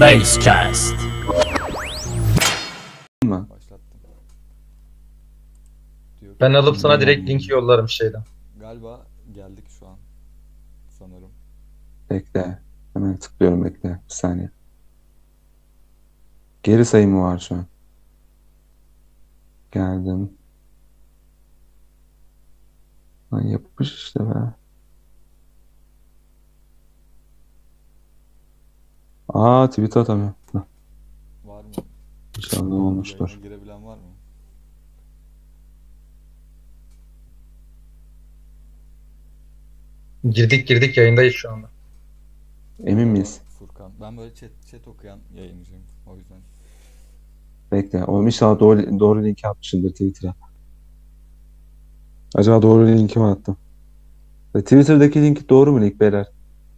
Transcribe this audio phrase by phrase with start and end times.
[0.00, 0.94] Basecast.
[3.24, 3.46] mı?
[3.50, 4.00] Başlattım.
[6.20, 8.24] Diyor ki, Ben alıp sana direkt linki yollarım şeyden.
[8.60, 9.96] Galiba geldik şu an.
[10.98, 11.30] Sanırım.
[12.10, 12.58] Bekle.
[12.94, 13.88] Hemen tıklıyorum bekle.
[13.88, 14.50] Bir saniye.
[16.62, 17.66] Geri sayımı var şu an.
[19.72, 20.32] Geldim.
[23.32, 24.54] Lan yapmış işte be.
[29.28, 30.34] Aa tweet atamıyorum.
[31.44, 31.70] Var mı?
[32.36, 33.28] İnşallah olmuştur.
[33.28, 34.02] Yayına girebilen var mı?
[40.30, 41.66] Girdik girdik yayındayız şu anda.
[42.84, 43.40] Emin miyiz?
[43.58, 43.92] Furkan.
[44.00, 45.82] Ben böyle chat, chat okuyan yayıncıyım.
[46.06, 46.38] O yüzden.
[47.72, 48.04] Bekle.
[48.04, 50.34] Oğlum inşallah doğru, doğru linki atmışımdır Twitter'a.
[52.34, 53.56] Acaba doğru linki mi attım?
[54.54, 56.26] Ve Twitter'daki link doğru mu link beyler?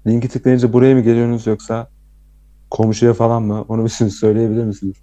[0.07, 1.89] Linki tıklayınca buraya mı geliyorsunuz yoksa
[2.71, 3.65] komşuya falan mı?
[3.69, 4.97] Onu bir siz söyleyebilir misiniz?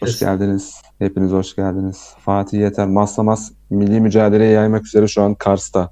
[0.00, 0.74] Hoş geldiniz.
[0.98, 2.14] Hepiniz hoş geldiniz.
[2.18, 5.90] Fatih Yeter, Maslamas milli mücadeleyi yaymak üzere şu an Kars'ta.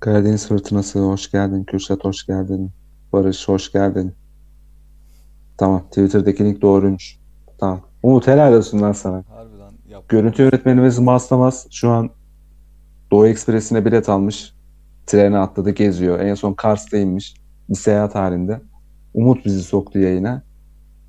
[0.00, 1.64] Karadeniz Fırtınası hoş geldin.
[1.64, 2.70] Kürşat hoş geldin.
[3.12, 4.14] Barış hoş geldin.
[5.58, 5.82] Tamam.
[5.82, 7.18] Twitter'daki link doğruymuş.
[7.58, 7.80] Tamam.
[8.02, 9.24] Umut helal olsun lan sana.
[9.28, 10.08] Harbiden yap.
[10.08, 12.10] Görüntü yönetmenimiz Maslamas şu an
[13.10, 14.52] Doğu Ekspresi'ne bilet almış.
[15.06, 16.20] Trene atladı geziyor.
[16.20, 17.34] En son Kars'ta inmiş.
[17.68, 18.60] Bir seyahat halinde.
[19.14, 20.42] Umut bizi soktu yayına.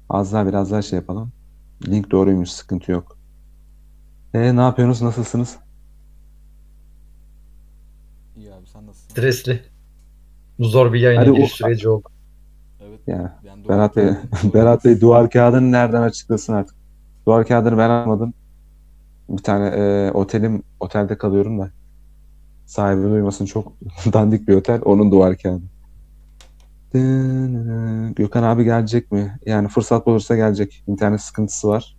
[0.10, 1.32] Az daha biraz daha şey yapalım.
[1.88, 2.50] Link doğruymuş.
[2.52, 3.18] Sıkıntı yok.
[4.34, 5.02] E ne yapıyorsunuz?
[5.02, 5.58] Nasılsınız?
[8.38, 9.10] İyi abi sen nasılsın?
[9.10, 9.62] Stresli.
[10.60, 12.10] Bu zor bir yayın Hadi giriş o- süreci oldu.
[12.82, 13.00] Evet.
[13.08, 14.10] Yani Ben Berat Bey,
[14.54, 16.76] Berat Bey duvar kağıdını nereden açıklasın artık?
[17.28, 18.34] Duvar kağıdını ben almadım.
[19.30, 21.72] Bir tane e, otelim, otelde kalıyorum da.
[22.72, 23.74] Sahibi duymasın çok
[24.14, 24.82] dandik bir otel.
[24.86, 25.64] Onun duvar kağıdı.
[28.16, 29.40] Gökhan abi gelecek mi?
[29.46, 30.84] Yani fırsat bulursa gelecek.
[30.88, 31.98] İnternet sıkıntısı var.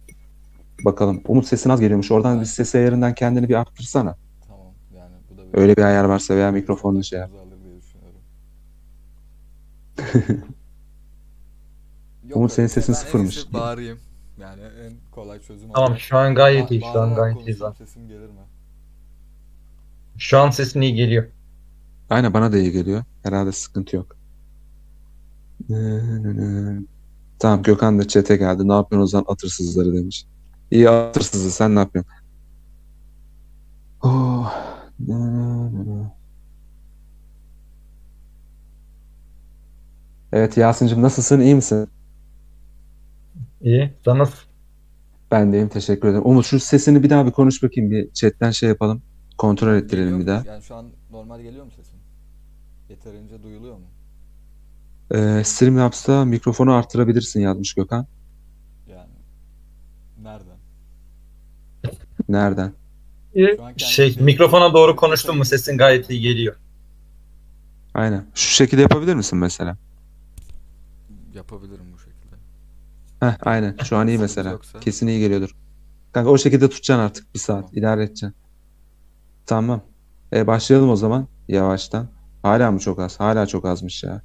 [0.85, 1.23] Bakalım.
[1.29, 2.11] Umut sesin az geliyormuş.
[2.11, 4.17] Oradan bir ses ayarından kendini bir arttırsana.
[4.47, 4.67] Tamam.
[4.97, 7.31] Yani bu da Öyle bir ayar varsa veya mikrofonla şey yap.
[12.35, 13.53] Umut, senin sesin sıfırmış.
[13.53, 13.99] Bağırayım.
[14.39, 16.81] Yani en kolay çözüm Tamam şu an gayet iyi.
[16.93, 17.57] Şu an gayet iyi.
[17.79, 18.41] Sesim gelir mi?
[20.19, 21.25] Şu an sesin iyi geliyor.
[22.11, 23.05] Aynen bana da iyi geliyor.
[23.23, 24.17] Herhalde sıkıntı yok.
[27.39, 28.69] Tamam Gökhan da chat'e geldi.
[28.69, 30.27] Ne yapıyorsun o zaman atırsızları demiş.
[30.71, 32.13] İyi atırsızı sen ne yapıyorsun?
[34.03, 34.55] Oh.
[40.33, 41.41] Evet Yasin'cim nasılsın?
[41.41, 41.89] İyi misin?
[43.61, 43.93] İyi.
[44.05, 44.39] Sen nasıl?
[45.31, 46.27] Ben deyim teşekkür ederim.
[46.27, 47.91] Umut şu sesini bir daha bir konuş bakayım.
[47.91, 49.03] Bir chatten şey yapalım.
[49.43, 50.45] Kontrol ettirelim Geliyor bir mu?
[50.47, 50.53] daha.
[50.55, 51.99] Yani şu an normal geliyor mu sesim?
[52.89, 53.85] Yeterince duyuluyor mu?
[55.15, 58.07] Ee, Streamlabs'ta mikrofonu arttırabilirsin yazmış Gökhan.
[58.89, 59.11] Yani
[60.23, 60.57] nereden?
[62.29, 62.73] Nereden?
[63.35, 66.57] Şu an kendi Şey mikrofona doğru konuştun mu sesin gayet iyi geliyor.
[67.95, 68.27] Aynen.
[68.35, 69.77] Şu şekilde yapabilir misin mesela?
[71.35, 72.37] Yapabilirim bu şekilde.
[73.21, 73.77] Heh, aynen.
[73.85, 74.51] Şu an iyi Sıkıntı mesela.
[74.51, 74.81] yoksa.
[74.81, 75.57] Kesin iyi geliyordur.
[76.13, 77.61] Kanka o şekilde tutacaksın artık bir saat.
[77.61, 77.71] Tamam.
[77.79, 78.42] idare edeceksin.
[79.47, 79.81] Tamam.
[80.33, 82.09] E, başlayalım o zaman yavaştan.
[82.43, 83.21] Hala mı çok az?
[83.21, 84.23] Hala çok azmış ya.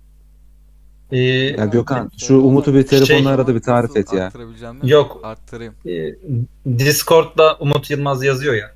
[1.12, 4.32] Ee, Ya Gökhan şu Söyle Umut'u bir Şey- telefonla arada bir tarif et ya.
[4.84, 5.20] Yok.
[5.24, 5.74] Arttırayım.
[5.86, 6.16] e,
[6.80, 8.72] Discord'da Umut Yılmaz yazıyor ya.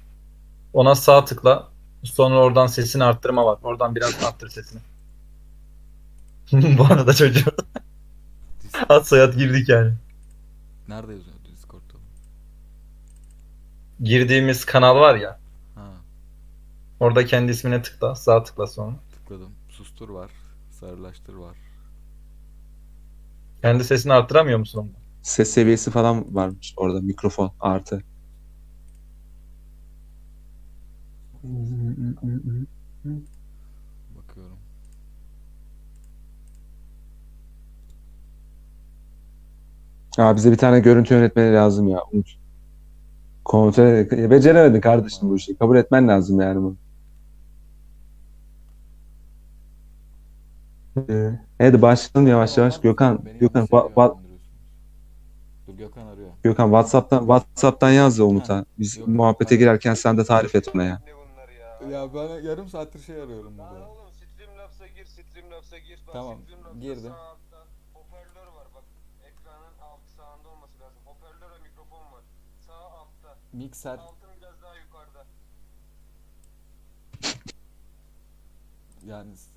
[0.73, 1.67] Ona sağ tıkla.
[2.03, 3.57] Sonra oradan sesini arttırma var.
[3.63, 4.79] Oradan biraz arttır sesini.
[6.77, 7.51] Bu arada çocuğu
[8.89, 9.93] ad soyad girdik yani.
[10.87, 11.93] Nerede yazıyor Discord'da?
[14.03, 15.39] Girdiğimiz kanal var ya.
[17.01, 18.15] Orada kendi ismine tıkla.
[18.15, 18.95] Sağ tıkla sonra.
[19.13, 19.51] tıkladım.
[19.69, 20.31] Sustur var.
[20.71, 21.57] Sarılaştır var.
[23.61, 24.97] Kendi sesini arttıramıyor musun onda?
[25.21, 27.01] Ses seviyesi falan varmış orada.
[27.01, 28.03] Mikrofon artı.
[34.17, 34.57] Bakıyorum.
[40.17, 41.99] Aa, bize bir tane görüntü yönetmeni lazım ya.
[42.11, 42.37] Umut.
[43.45, 45.55] Kontrol e, beceremedin kardeşim bu işi.
[45.57, 46.80] Kabul etmen lazım yani bunu.
[50.97, 52.73] Ee, Hadi başlayalım yavaş yavaş.
[52.75, 54.51] Tamam, Gökhan, beni Gökhan, yanlış yere wa- wa- yönlendiriyorsunuz.
[55.67, 56.29] Dur Gökhan arıyor.
[56.43, 58.65] Gökhan WhatsApp'tan WhatsApp'tan yaz da Umut'a.
[58.79, 61.01] Biz Yok, muhabbete ben- girerken sen de tarif et ona ya.
[61.07, 61.49] Ne bunlar
[61.91, 61.99] ya?
[62.01, 63.87] Ya ben yarım saattir şey arıyorum Lan burada.
[63.89, 65.99] oğlum Streamlabs'a gir, Streamlabs'a gir.
[66.07, 67.11] Bak, Tamam, Streamlabs'ta girdim.
[67.11, 67.57] Sağ altta
[67.93, 68.83] hoparlör var bak.
[69.29, 71.01] Ekranın alt sağında olması lazım.
[71.05, 72.23] Hoparlör ve mikrofon var.
[72.67, 73.37] Sağ altta.
[73.53, 75.25] Mikser Altın biraz daha yukarıda.
[79.07, 79.51] Yani s-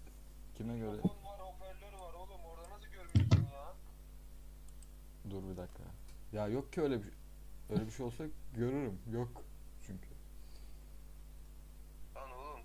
[0.56, 0.90] kime göre?
[0.90, 2.40] Mikrofon var, hoparlör var oğlum.
[2.50, 3.64] Orada nasıl görmüyorsun ya?
[5.34, 5.82] Dur bir dakika.
[6.32, 7.12] Ya yok ki öyle bir
[7.70, 8.98] öyle bir şey olsa görürüm.
[9.12, 9.42] Yok
[9.86, 10.08] çünkü.
[12.16, 12.60] Lan oğlum.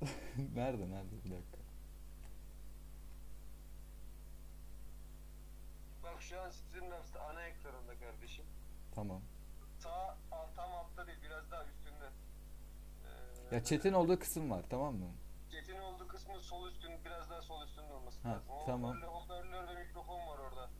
[0.54, 1.58] nerede nerede bir dakika.
[6.02, 8.44] Bak şu an Streamlabs'te ana ekranında kardeşim.
[8.94, 9.20] Tamam.
[9.78, 12.10] Sağ alt, tam altta değil biraz daha üstünde.
[13.50, 15.10] Ee, Ya chat'in olduğu kısım var tamam mı?
[15.52, 18.46] Chat'in olduğu kısmı sol üstün biraz daha sol üstünde olması Ha, lazım.
[18.66, 18.90] Tamam.
[18.96, 20.70] Hoparlör, hoparlör ve mikrofon var orada.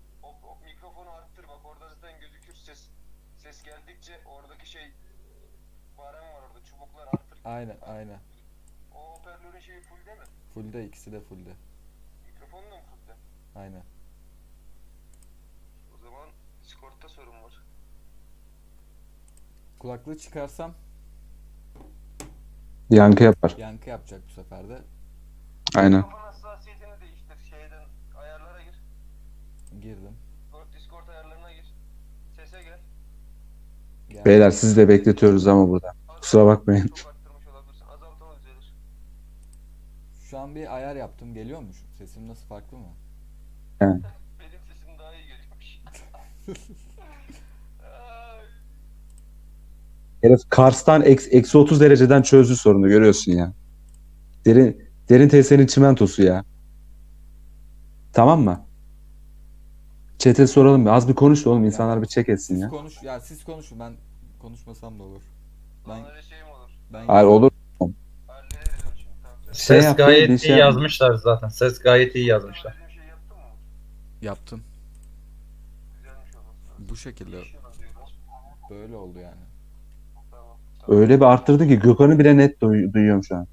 [0.84, 2.88] Mikrofonu arttır bak orada zaten gözükür ses.
[3.38, 4.92] Ses geldikçe oradaki şey
[5.98, 7.38] barem var orada çubuklar arttır.
[7.44, 8.18] Aynen aynen.
[8.94, 10.24] O hoparlörün şeyi full değil mi?
[10.54, 11.52] Full'de ikisi de full'de.
[12.26, 13.16] Mikrofonun da mı fullde?
[13.56, 13.82] Aynen.
[15.94, 16.28] O zaman
[16.64, 17.62] Discord'da sorun var.
[19.78, 20.74] Kulaklığı çıkarsam
[22.90, 23.54] Yankı yapar.
[23.58, 24.82] yankı yapacak bu sefer de.
[25.76, 25.92] Aynen.
[25.98, 27.84] Mikrofon hassasiyetini değiştir şeyden
[28.16, 28.82] ayarlara gir.
[29.82, 30.16] Girdim.
[30.54, 31.74] Discord, Discord ayarlarına gir.
[32.36, 32.70] Sese gel.
[32.70, 32.84] Geldim.
[34.26, 35.92] Beyler sizi de bekletiyoruz ama burada.
[36.20, 36.90] Kusura bakmayın.
[40.30, 41.34] Şu an bir ayar yaptım.
[41.34, 41.68] Geliyor mu?
[41.72, 42.84] şu- Sesim nasıl farklı mı?
[43.80, 45.78] Benim sesim daha iyi geliyormuş.
[50.22, 53.52] Herif Kars'tan eksi, eksi 30 dereceden çözdü sorunu görüyorsun ya.
[54.46, 56.44] Derin, derin TS'nin çimentosu ya.
[58.12, 58.66] Tamam mı?
[60.18, 60.86] Chat'e soralım.
[60.88, 61.64] Az bir konuş da oğlum.
[61.64, 62.68] insanlar bir check etsin Siz ya.
[62.68, 63.02] konuş.
[63.02, 63.80] Ya siz konuşun.
[63.80, 63.92] Ben
[64.42, 65.22] konuşmasam da olur.
[65.88, 66.70] Ben Lan öyle şey mi olur?
[66.92, 67.50] ben Hayır olur.
[67.80, 69.12] Hallederiz onu şimdi.
[69.22, 69.38] Tamam.
[69.46, 71.48] Sen Şey Ses yap, gayet bir iyi şey yazmışlar zaten.
[71.48, 72.72] Ses gayet iyi yazmışlar.
[72.74, 73.42] yaptın mı?
[74.22, 74.62] yaptım.
[75.96, 76.90] Güzelmiş olması.
[76.90, 77.58] Bu şekilde İşin
[78.70, 79.34] böyle oldu yani.
[80.30, 80.56] Tamam.
[81.00, 83.46] Öyle bir arttırdı ki Gökhan'ı bile net duy- duyuyorum şu an.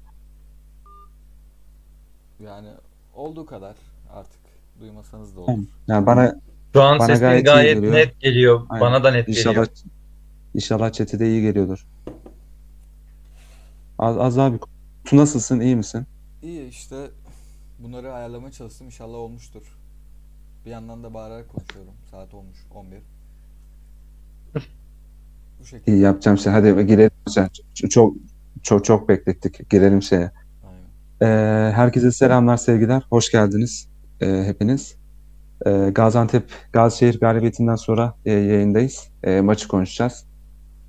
[2.44, 2.68] Yani
[3.14, 3.74] olduğu kadar
[4.14, 4.40] artık
[4.80, 5.58] duymasanız da olur.
[5.86, 6.34] Yani bana
[6.72, 7.92] Şu an Bana sesin gayet iyi gayet, geliyor.
[7.94, 8.66] net geliyor.
[8.68, 8.80] Aynen.
[8.80, 9.68] Bana da net inşallah geliyor.
[10.54, 11.86] inşallah chat'e de iyi geliyordur.
[13.98, 14.58] Az, az abi.
[15.04, 15.60] Tu nasılsın?
[15.60, 16.06] İyi misin?
[16.42, 16.96] İyi işte
[17.78, 18.86] bunları ayarlamaya çalıştım.
[18.86, 19.62] İnşallah olmuştur.
[20.66, 21.92] Bir yandan da bağırarak konuşuyorum.
[22.10, 22.98] Saat olmuş 11.
[25.60, 25.92] Bu şekilde.
[25.96, 26.52] İyi yapacağım şey.
[26.52, 27.10] Hadi girelim.
[27.28, 28.14] Sen- Çok çok
[28.62, 29.70] çok, çok beklettik.
[29.70, 30.30] Girelim şeye.
[31.20, 31.32] Aynen.
[31.32, 33.02] Ee, herkese selamlar, sevgiler.
[33.10, 33.88] Hoş geldiniz
[34.20, 35.01] ee, hepiniz.
[35.66, 39.08] Ee, Gaziantep Gazişehir galibiyetinden sonra e, yayındayız.
[39.24, 40.24] Ee, maçı konuşacağız.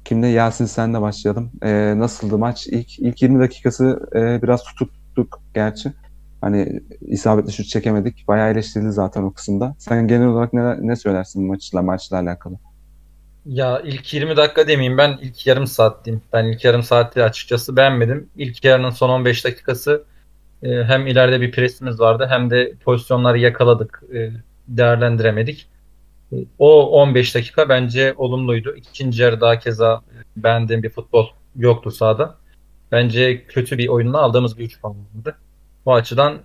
[0.05, 0.27] Kimle?
[0.27, 1.51] Yasin senle başlayalım.
[1.63, 2.67] Ee, nasıldı maç?
[2.67, 5.93] İlk ilk 20 dakikası e, biraz tutuktuk gerçi.
[6.41, 8.27] Hani isabetli şut çekemedik.
[8.27, 9.75] Bayağı eleştirildi zaten o kısımda.
[9.77, 12.55] Sen genel olarak ne, ne söylersin maçla maçla alakalı?
[13.45, 16.23] Ya ilk 20 dakika demeyeyim ben ilk yarım saat diyeyim.
[16.33, 18.29] Ben ilk yarım saati açıkçası beğenmedim.
[18.37, 20.03] İlk yarının son 15 dakikası
[20.63, 24.29] e, hem ileride bir presimiz vardı hem de pozisyonları yakaladık, e,
[24.67, 25.67] değerlendiremedik.
[26.59, 28.75] O 15 dakika bence olumluydu.
[28.75, 30.01] İkinci yarı daha keza
[30.37, 32.35] beğendiğim bir futbol yoktu sahada.
[32.91, 35.37] Bence kötü bir oyunla aldığımız bir 3 puan vardı.
[35.85, 36.41] Bu açıdan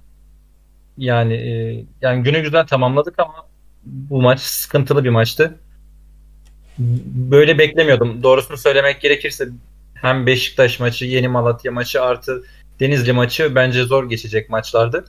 [0.99, 3.47] yani e, yani günü güzel tamamladık ama
[3.85, 5.59] bu maç sıkıntılı bir maçtı
[7.31, 8.23] böyle beklemiyordum.
[8.23, 9.49] Doğrusunu söylemek gerekirse
[9.95, 12.43] hem Beşiktaş maçı, Yeni Malatya maçı artı
[12.81, 15.05] Denizli maçı bence zor geçecek maçlardı.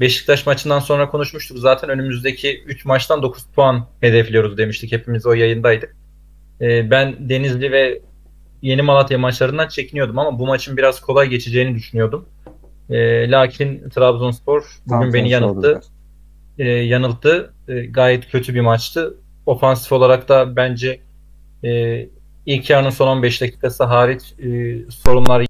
[0.00, 1.58] Beşiktaş maçından sonra konuşmuştuk.
[1.58, 4.92] Zaten önümüzdeki 3 maçtan 9 puan hedefliyoruz demiştik.
[4.92, 5.96] Hepimiz o yayındaydık.
[6.60, 8.00] Ee, ben Denizli ve
[8.62, 12.28] Yeni Malatya maçlarından çekiniyordum ama bu maçın biraz kolay geçeceğini düşünüyordum.
[12.90, 15.80] Ee, lakin Trabzonspor bugün Tam beni yanılttı
[16.58, 17.52] e, yanılttı.
[17.68, 19.16] E, gayet kötü bir maçtı.
[19.46, 21.00] Ofansif olarak da bence
[21.64, 22.06] e,
[22.46, 25.40] ilk yarının son 15 dakikası hariç e, sorunlar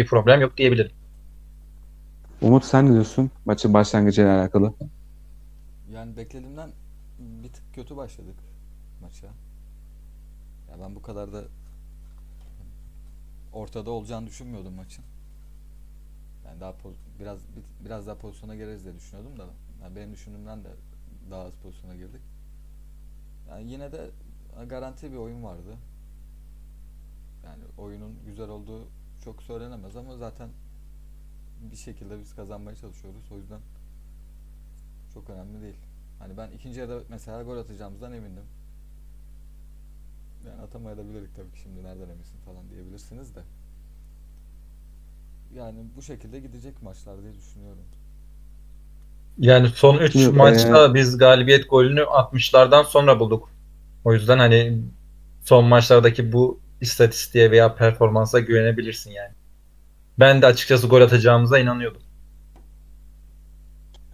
[0.00, 0.90] bir problem yok diyebilirim.
[2.40, 4.74] Umut sen ne diyorsun maçın başlangıcıyla alakalı?
[5.92, 6.70] Yani beklediğimden
[7.18, 8.36] bir tık kötü başladık
[9.02, 9.26] maça.
[10.70, 11.44] Ya ben bu kadar da
[13.52, 15.04] ortada olacağını düşünmüyordum maçın.
[16.44, 16.74] Yani daha
[17.20, 19.46] biraz bir- biraz daha pozisyona gireriz diye düşünüyordum da
[19.82, 20.68] yani benim düşündüğümden de
[21.30, 22.20] daha az pozisyona girdik.
[23.48, 24.10] Yani yine de
[24.66, 25.76] garanti bir oyun vardı.
[27.44, 28.88] Yani oyunun güzel olduğu
[29.26, 30.48] çok söylenemez ama zaten
[31.70, 33.32] bir şekilde biz kazanmaya çalışıyoruz.
[33.32, 33.60] O yüzden
[35.14, 35.76] çok önemli değil.
[36.18, 38.44] Hani ben ikinci yarıda mesela gol atacağımızdan emindim.
[40.46, 43.40] Yani atamayabilirdik tabii ki şimdi nereden eminsin falan diyebilirsiniz de.
[45.54, 47.84] Yani bu şekilde gidecek maçlar diye düşünüyorum.
[49.38, 53.50] Yani son 3 Şimdi, maçta biz galibiyet golünü 60'lardan sonra bulduk.
[54.04, 54.82] O yüzden hani
[55.44, 59.32] son maçlardaki bu istatistiğe veya performansa güvenebilirsin yani.
[60.18, 62.02] Ben de açıkçası gol atacağımıza inanıyordum.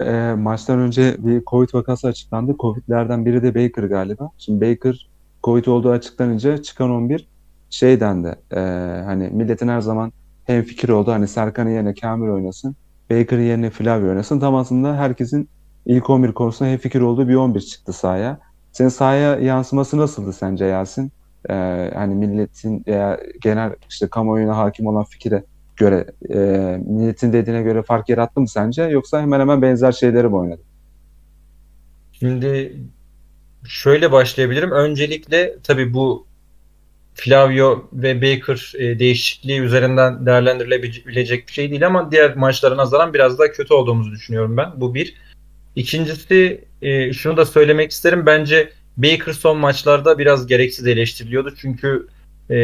[0.01, 2.57] E, maçtan önce bir Covid vakası açıklandı.
[2.59, 4.31] Covid'lerden biri de Baker galiba.
[4.39, 5.09] Şimdi Baker
[5.45, 7.29] Covid olduğu açıklanınca çıkan 11
[7.71, 8.35] şey dendi.
[8.51, 8.61] E,
[9.05, 10.13] hani milletin her zaman
[10.45, 11.13] hem fikir oldu.
[11.13, 12.77] Hani Serkan'ın yerine Kamil oynasın.
[13.11, 14.41] Baker'ın yerine Flavio oynasın.
[14.41, 15.49] Tam aslında herkesin
[15.87, 18.39] ilk 11 konusunda hem fikir olduğu bir 11 çıktı sahaya.
[18.73, 21.13] Senin sahaya yansıması nasıldı sence Yasin?
[21.51, 21.55] E,
[21.95, 25.45] hani milletin veya genel işte kamuoyuna hakim olan fikire
[25.77, 26.39] göre e,
[26.87, 30.63] milletin dediğine göre fark yarattı mı sence yoksa hemen hemen benzer şeyleri mi oynadı?
[32.13, 32.77] Şimdi
[33.65, 34.71] şöyle başlayabilirim.
[34.71, 36.27] Öncelikle tabii bu
[37.15, 43.39] Flavio ve Baker e, değişikliği üzerinden değerlendirilebilecek bir şey değil ama diğer maçlara nazaran biraz
[43.39, 44.71] daha kötü olduğumuzu düşünüyorum ben.
[44.77, 45.15] Bu bir.
[45.77, 48.27] İkincisi e, şunu da söylemek isterim.
[48.27, 51.55] Bence Baker son maçlarda biraz gereksiz eleştiriliyordu.
[51.57, 52.07] Çünkü
[52.51, 52.55] e,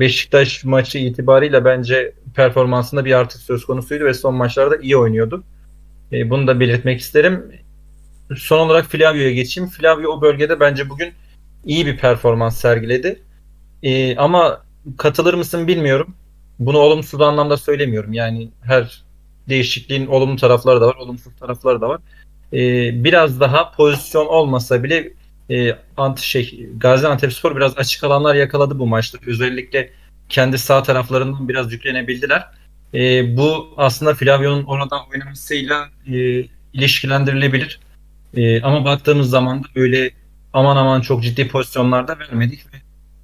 [0.00, 5.44] Beşiktaş maçı itibariyle bence performansında bir artış söz konusuydu ve son maçlarda iyi oynuyordu.
[6.12, 7.52] E, bunu da belirtmek isterim.
[8.36, 9.70] Son olarak Flavio'ya geçeyim.
[9.70, 11.12] Flavio o bölgede bence bugün
[11.64, 13.22] iyi bir performans sergiledi.
[13.82, 14.62] E, ama
[14.98, 16.14] katılır mısın bilmiyorum.
[16.58, 18.12] Bunu olumsuz anlamda söylemiyorum.
[18.12, 19.02] Yani her
[19.48, 22.00] değişikliğin olumlu tarafları da var, olumsuz tarafları da var.
[22.52, 22.58] E,
[23.04, 25.12] biraz daha pozisyon olmasa bile
[25.50, 29.18] e, ant şey Gaziantepspor biraz açık alanlar yakaladı bu maçta.
[29.26, 29.90] Özellikle
[30.28, 32.44] kendi sağ taraflarından biraz yüklenebildiler.
[32.94, 37.80] E, bu aslında Flavio'nun oradan oynamasıyla e, ilişkilendirilebilir.
[38.34, 40.10] E, ama baktığımız zaman da öyle
[40.52, 42.76] aman aman çok ciddi pozisyonlarda vermedik ve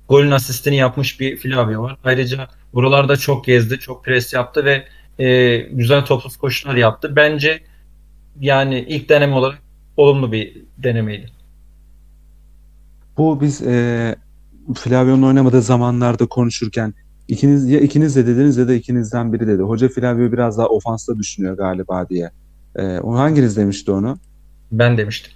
[0.09, 1.97] golün asistini yapmış bir Flavio var.
[2.05, 4.85] Ayrıca buralarda çok gezdi, çok pres yaptı ve
[5.25, 7.17] e, güzel topsuz koşular yaptı.
[7.17, 7.61] Bence
[8.41, 9.59] yani ilk deneme olarak
[9.97, 11.34] olumlu bir denemeydi.
[13.17, 14.17] Bu biz e,
[14.75, 16.95] Flavio'nun oynamadığı zamanlarda konuşurken
[17.29, 19.63] ikiniz ya ikiniz de dediniz ya da ikinizden biri dedi.
[19.63, 22.31] Hoca Flavio biraz daha ofansta düşünüyor galiba diye.
[22.77, 24.19] E, o hanginiz demişti onu?
[24.73, 25.33] Ben demiştim.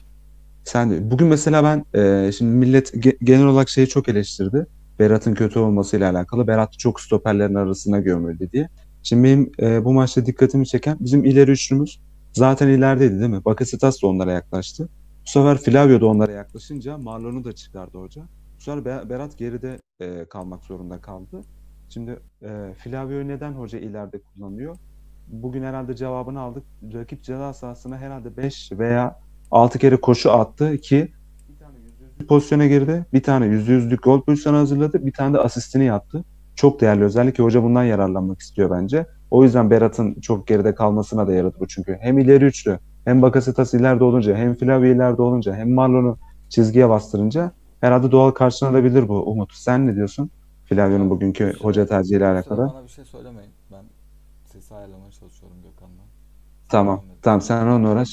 [0.65, 1.11] Sen de.
[1.11, 4.67] Bugün mesela ben e, şimdi millet ge- genel olarak şeyi çok eleştirdi.
[4.99, 6.47] Berat'ın kötü olmasıyla alakalı.
[6.47, 8.69] Berat çok stoperlerin arasına gömüldü diye.
[9.03, 12.01] Şimdi benim e, bu maçta dikkatimi çeken bizim ileri üçlümüz
[12.33, 13.45] zaten ilerideydi değil mi?
[13.45, 14.89] Bakasitas da onlara yaklaştı.
[15.29, 18.23] Bu sefer Flavio da onlara yaklaşınca Marlon'u da çıkardı hoca.
[18.57, 21.41] Bu sefer Be- Berat geride e, kalmak zorunda kaldı.
[21.89, 24.77] Şimdi e, Flavio'yu neden hoca ileride kullanıyor?
[25.27, 26.63] Bugün herhalde cevabını aldık.
[26.95, 29.21] Rakip ceza sahasına herhalde 5 veya
[29.51, 31.13] 6 kere koşu attı ki
[31.49, 33.07] bir tane %100'lük pozisyona girdi.
[33.13, 35.07] Bir tane %100'lük gol pozisyonu hazırladı.
[35.07, 36.25] Bir tane de asistini yaptı.
[36.57, 37.05] Çok değerli.
[37.05, 39.07] Özellikle hoca bundan yararlanmak istiyor bence.
[39.31, 41.99] O yüzden Berat'ın çok geride kalmasına da yaradı bu çünkü.
[42.01, 47.53] Hem ileri üçlü hem Bakasetas ileride olunca hem Flavio ileride olunca hem Marlon'u çizgiye bastırınca
[47.81, 49.55] herhalde doğal karşılanabilir bu Umut.
[49.55, 50.31] Sen ne diyorsun?
[50.65, 52.71] Flavio'nun bugünkü hoca tercihiyle alakalı.
[52.75, 53.51] Bana bir şey söylemeyin.
[53.73, 53.85] Ben
[54.45, 56.03] sesi ayarlamaya çalışıyorum Gökhan'la.
[56.69, 57.03] Tamam.
[57.23, 58.09] Tamam sen onunla uğraş.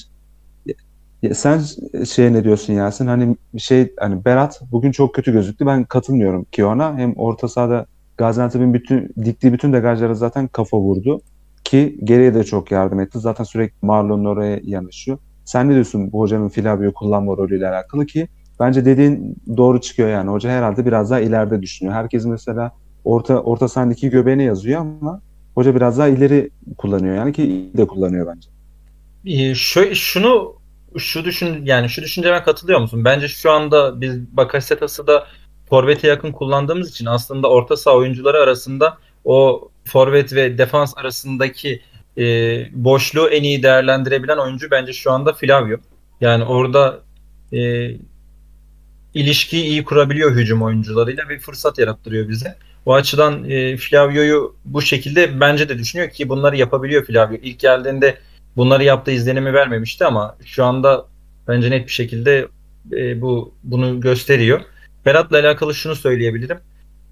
[1.21, 1.61] Ya sen
[2.05, 3.07] şey ne diyorsun Yasin?
[3.07, 5.65] Hani şey hani Berat bugün çok kötü gözüktü.
[5.65, 6.97] Ben katılmıyorum ki ona.
[6.97, 7.85] Hem orta sahada
[8.17, 11.21] Gaziantep'in bütün diktiği bütün degajlara zaten kafa vurdu.
[11.65, 13.19] Ki geriye de çok yardım etti.
[13.19, 15.17] Zaten sürekli Marlon'un oraya yanaşıyor.
[15.45, 18.27] Sen ne diyorsun bu hocanın Flavio kullanma rolüyle alakalı ki
[18.59, 20.31] bence dediğin doğru çıkıyor yani.
[20.31, 21.95] Hoca herhalde biraz daha ileride düşünüyor.
[21.95, 22.71] Herkes mesela
[23.05, 25.21] orta orta sahadaki göbeğine yazıyor ama
[25.55, 28.49] hoca biraz daha ileri kullanıyor yani ki iyi de kullanıyor bence.
[29.25, 30.55] Ee, şu, şunu
[30.97, 33.05] şu düşün yani şu düşünceme katılıyor musun?
[33.05, 35.25] Bence şu anda biz Bakasetas'ı da
[35.69, 41.81] forvete yakın kullandığımız için aslında orta saha oyuncuları arasında o forvet ve defans arasındaki
[42.17, 42.23] e,
[42.71, 45.77] boşluğu en iyi değerlendirebilen oyuncu bence şu anda Flavio.
[46.21, 46.99] Yani orada
[47.53, 47.91] e,
[49.13, 52.55] ilişkiyi iyi kurabiliyor hücum oyuncularıyla ve fırsat yarattırıyor bize.
[52.85, 57.37] O açıdan e, Flavio'yu bu şekilde bence de düşünüyor ki bunları yapabiliyor Flavio.
[57.41, 58.17] İlk geldiğinde
[58.57, 61.05] bunları yaptığı izlenimi vermemişti ama şu anda
[61.47, 62.47] bence net bir şekilde
[62.91, 64.61] e, bu bunu gösteriyor.
[65.05, 66.57] Berat'la alakalı şunu söyleyebilirim.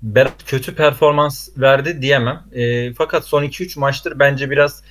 [0.03, 2.43] Berat kötü performans verdi diyemem.
[2.51, 4.83] E, fakat son 2-3 maçtır bence biraz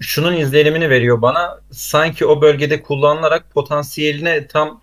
[0.00, 1.60] şunun izlenimini veriyor bana.
[1.70, 4.80] Sanki o bölgede kullanılarak potansiyeline tam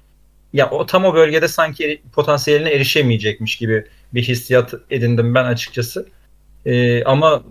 [0.53, 6.08] ya o tam o bölgede sanki potansiyeline erişemeyecekmiş gibi bir hissiyat edindim ben açıkçası.
[6.65, 7.44] E, ama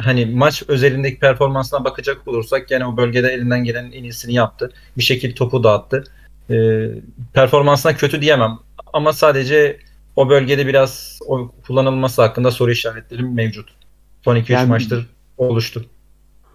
[0.00, 4.72] hani maç özelindeki performansına bakacak olursak gene o bölgede elinden gelenin en iyisini yaptı.
[4.98, 6.04] Bir şekilde topu dağıttı.
[6.50, 6.56] E,
[7.32, 8.58] performansına kötü diyemem
[8.92, 9.78] ama sadece
[10.16, 13.70] o bölgede biraz o kullanılması hakkında soru işaretlerim mevcut.
[14.22, 15.84] Son 2-3 Yani- maçtır oluştu.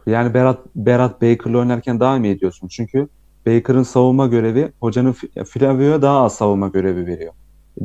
[0.08, 2.68] Yani Berat Berat Baker'la oynarken daha mı ediyorsun?
[2.68, 3.08] Çünkü
[3.48, 7.34] Baker'ın savunma görevi hocanın Flavio'ya daha az savunma görevi veriyor.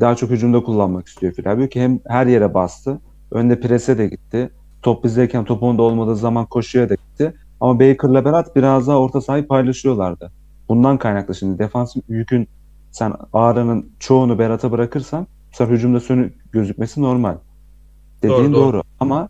[0.00, 3.00] Daha çok hücumda kullanmak istiyor Fil ki hem her yere bastı.
[3.30, 4.50] Önde prese de gitti.
[4.82, 7.34] Top bizdeyken top onda olmadığı zaman koşuya da gitti.
[7.60, 10.32] Ama Baker'la Berat biraz daha orta sahayı paylaşıyorlardı.
[10.68, 12.48] Bundan kaynaklı şimdi defans yükün
[12.90, 17.36] sen ağrının çoğunu Berat'a bırakırsan sefer hücumda sönük gözükmesi normal.
[18.22, 18.82] Dediğin Doğru, doğru, doğru.
[19.00, 19.28] Ama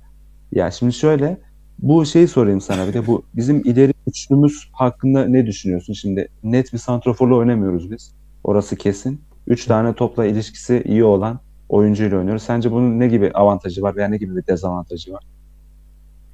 [0.52, 1.40] ya şimdi şöyle
[1.78, 5.92] bu şeyi sorayım sana bir de bu bizim ileri üçlümüz hakkında ne düşünüyorsun?
[5.92, 8.14] Şimdi net bir santraforla oynamıyoruz biz.
[8.44, 9.20] Orası kesin.
[9.46, 12.42] Üç tane topla ilişkisi iyi olan oyuncuyla oynuyoruz.
[12.42, 15.24] Sence bunun ne gibi avantajı var veya ne gibi bir dezavantajı var?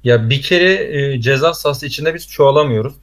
[0.03, 2.93] Ya bir kere e, ceza sahası içinde biz çoğalamıyoruz.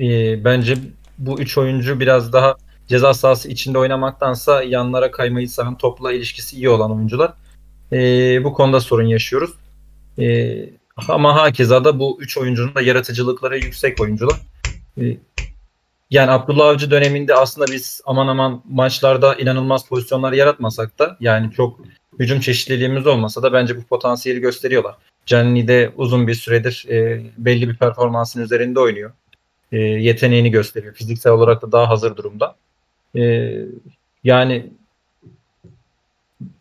[0.00, 0.74] E, bence
[1.18, 2.56] bu üç oyuncu biraz daha
[2.88, 7.32] ceza sahası içinde oynamaktansa yanlara kaymayı seven topla ilişkisi iyi olan oyuncular.
[7.92, 7.98] E,
[8.44, 9.50] bu konuda sorun yaşıyoruz.
[10.18, 10.56] E,
[11.08, 14.36] ama hakeza da bu üç oyuncunun da yaratıcılıkları yüksek oyuncular.
[15.00, 15.16] E,
[16.10, 21.80] yani Abdullah Avcı döneminde aslında biz aman aman maçlarda inanılmaz pozisyonlar yaratmasak da yani çok
[22.18, 24.94] hücum çeşitliliğimiz olmasa da bence bu potansiyeli gösteriyorlar.
[25.26, 29.12] Canini de uzun bir süredir e, belli bir performansın üzerinde oynuyor.
[29.72, 30.94] E, yeteneğini gösteriyor.
[30.94, 32.56] Fiziksel olarak da daha hazır durumda.
[33.16, 33.52] E,
[34.24, 34.66] yani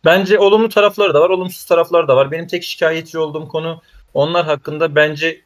[0.05, 2.31] bence olumlu tarafları da var, olumsuz tarafları da var.
[2.31, 3.81] Benim tek şikayetçi olduğum konu
[4.13, 5.41] onlar hakkında bence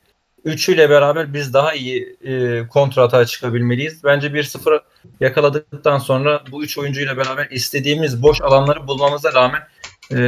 [0.46, 4.03] üçüyle beraber biz daha iyi e, kontrata çıkabilmeliyiz.
[4.03, 4.81] Bence 1-0
[5.20, 9.62] yakaladıktan sonra bu üç oyuncuyla beraber istediğimiz boş alanları bulmamıza rağmen
[10.15, 10.20] e,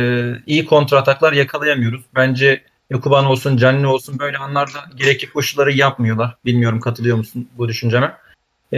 [0.46, 2.02] iyi kontrataklar yakalayamıyoruz.
[2.16, 2.64] Bence
[2.94, 6.38] Yakuban olsun, Canli olsun böyle anlarda gerekli koşulları yapmıyorlar.
[6.46, 8.18] Bilmiyorum katılıyor musun bu düşünceme?
[8.74, 8.78] E,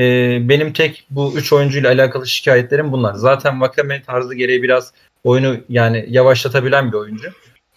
[0.50, 3.14] benim tek bu üç oyuncuyla alakalı şikayetlerim bunlar.
[3.14, 7.30] Zaten Vakame tarzı gereği biraz oyunu yani yavaşlatabilen bir oyuncu.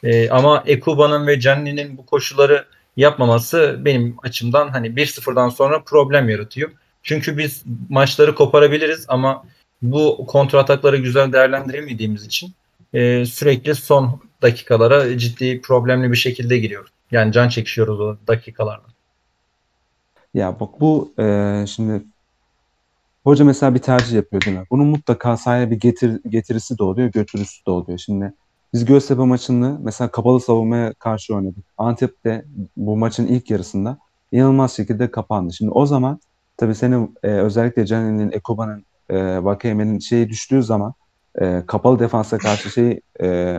[0.02, 2.64] E, ama Ekuba'nın ve Canli'nin bu koşulları
[2.96, 6.70] yapmaması benim açımdan hani 1-0'dan sonra problem yaratıyor.
[7.02, 9.44] Çünkü biz maçları koparabiliriz ama
[9.82, 12.54] bu kontra atakları güzel değerlendiremediğimiz için
[12.94, 16.90] e, sürekli son dakikalara ciddi problemli bir şekilde giriyoruz.
[17.10, 18.97] Yani can çekişiyoruz o dakikalarda.
[20.38, 22.02] Ya bak bu e, şimdi
[23.24, 24.64] hoca mesela bir tercih yapıyor değil mi?
[24.70, 27.98] Bunun mutlaka sahaya bir getir, getirisi de oluyor, götürüsü de oluyor.
[27.98, 28.34] Şimdi
[28.74, 31.64] biz Göztepe maçını mesela kapalı savunmaya karşı oynadık.
[31.78, 32.44] Antep'te
[32.76, 33.98] bu maçın ilk yarısında
[34.32, 35.52] inanılmaz şekilde kapandı.
[35.52, 36.20] Şimdi o zaman
[36.56, 40.94] tabii senin e, özellikle Caner'in, Ekoba'nın, e, Vakayemen'in şeyi düştüğü zaman
[41.40, 43.58] e, kapalı defansa karşı şey e,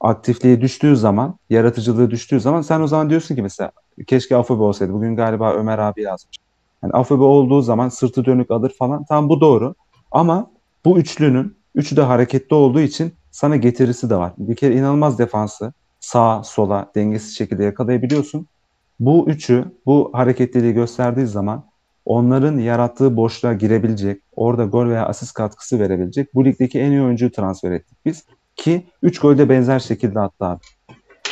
[0.00, 3.72] aktifliği düştüğü zaman, yaratıcılığı düştüğü zaman sen o zaman diyorsun ki mesela
[4.06, 4.92] keşke Afobe olsaydı.
[4.92, 6.36] Bugün galiba Ömer abi yazmış.
[6.82, 9.04] Yani Afobe olduğu zaman sırtı dönük alır falan.
[9.04, 9.74] Tam bu doğru.
[10.10, 10.50] Ama
[10.84, 14.32] bu üçlünün üçü de hareketli olduğu için sana getirisi de var.
[14.38, 18.46] Bir kere inanılmaz defansı sağa sola dengesiz şekilde yakalayabiliyorsun.
[19.00, 21.64] Bu üçü bu hareketliliği gösterdiği zaman
[22.04, 27.32] onların yarattığı boşluğa girebilecek, orada gol veya asist katkısı verebilecek bu ligdeki en iyi oyuncuyu
[27.32, 28.24] transfer ettik biz.
[28.56, 30.60] Ki 3 golde benzer şekilde attı abi.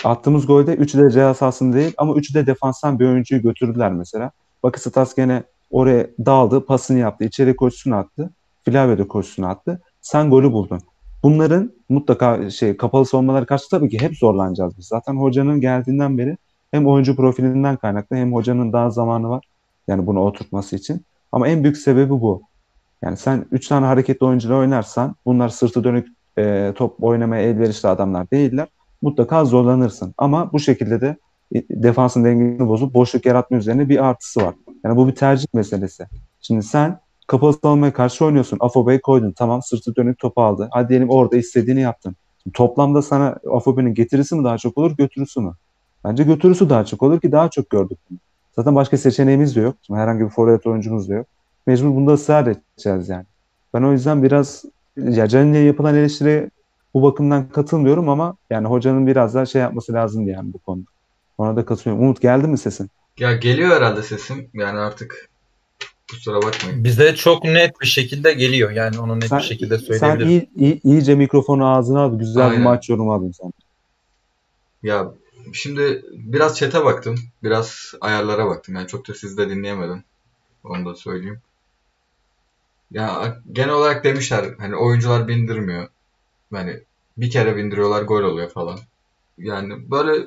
[0.04, 4.30] Attığımız golde 3'ü de ceza sahasında değil ama 3'ü de defanstan bir oyuncuyu götürdüler mesela.
[4.62, 8.30] Bakı Stas gene oraya daldı, pasını yaptı, içeri koşusunu attı.
[8.64, 9.80] Flavio de koşusunu attı.
[10.00, 10.80] Sen golü buldun.
[11.22, 14.86] Bunların mutlaka şey kapalı savunmaları karşı tabii ki hep zorlanacağız biz.
[14.86, 16.36] Zaten hocanın geldiğinden beri
[16.70, 19.44] hem oyuncu profilinden kaynaklı hem hocanın daha zamanı var.
[19.88, 21.04] Yani bunu oturtması için.
[21.32, 22.42] Ama en büyük sebebi bu.
[23.02, 26.08] Yani sen 3 tane hareketli oyuncuyla oynarsan bunlar sırtı dönük
[26.38, 28.68] e, top oynamaya elverişli adamlar değiller.
[29.02, 30.14] Mutlaka zorlanırsın.
[30.18, 31.16] Ama bu şekilde de
[31.54, 34.54] e, defansın dengesini bozup boşluk yaratma üzerine bir artısı var.
[34.84, 36.06] Yani bu bir tercih meselesi.
[36.40, 38.58] Şimdi sen kapalı savunmaya karşı oynuyorsun.
[38.60, 39.32] Afobe'yi koydun.
[39.32, 40.68] Tamam sırtı dönük topu aldı.
[40.72, 42.16] Hadi diyelim orada istediğini yaptın.
[42.42, 45.52] Şimdi toplamda sana Afobe'nin getirisi mi daha çok olur götürüsü mü?
[46.04, 47.98] Bence götürüsü daha çok olur ki daha çok gördük.
[48.56, 49.76] Zaten başka seçeneğimiz de yok.
[49.82, 51.26] Şimdi herhangi bir forvet oyuncumuz da yok.
[51.66, 53.24] Mecbur bunda ısrar edeceğiz yani.
[53.74, 54.64] Ben o yüzden biraz
[54.96, 56.50] ya Canin'e yapılan eleştiri
[56.98, 60.90] bu bakımdan katılmıyorum ama yani hocanın biraz daha şey yapması lazım yani bu konuda.
[61.38, 62.04] Ona da katılıyorum.
[62.04, 62.90] Umut geldi mi sesin?
[63.18, 64.50] Ya geliyor herhalde sesim.
[64.54, 65.28] Yani artık
[66.10, 66.84] kusura bakmayın.
[66.84, 68.70] Bize çok net bir şekilde geliyor.
[68.70, 70.28] Yani onu net Sen, bir şekilde sen söyleyebilirim.
[70.28, 72.18] iyi, iyi, iyice mikrofonu ağzına al.
[72.18, 72.62] Güzel bir Aynen.
[72.62, 73.52] maç yorumu alayım sen.
[74.82, 75.12] Ya
[75.52, 77.18] şimdi biraz chat'e baktım.
[77.42, 78.74] Biraz ayarlara baktım.
[78.74, 80.04] Yani çok da sizi de dinleyemedim.
[80.64, 81.40] Onu da söyleyeyim.
[82.90, 85.88] Ya genel olarak demişler hani oyuncular bindirmiyor.
[86.52, 86.80] Yani
[87.18, 88.78] bir kere bindiriyorlar gol oluyor falan.
[89.38, 90.26] Yani böyle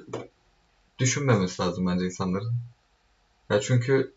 [0.99, 2.53] düşünmemesi lazım bence insanların.
[3.49, 4.13] Ya çünkü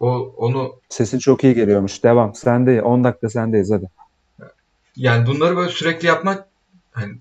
[0.00, 2.04] o onu Sesin çok iyi geliyormuş.
[2.04, 2.34] Devam.
[2.34, 2.82] Sendeyiz.
[2.82, 3.88] 10 dakika sendeyiz hadi.
[4.96, 6.48] yani bunları böyle sürekli yapmak
[6.92, 7.14] hani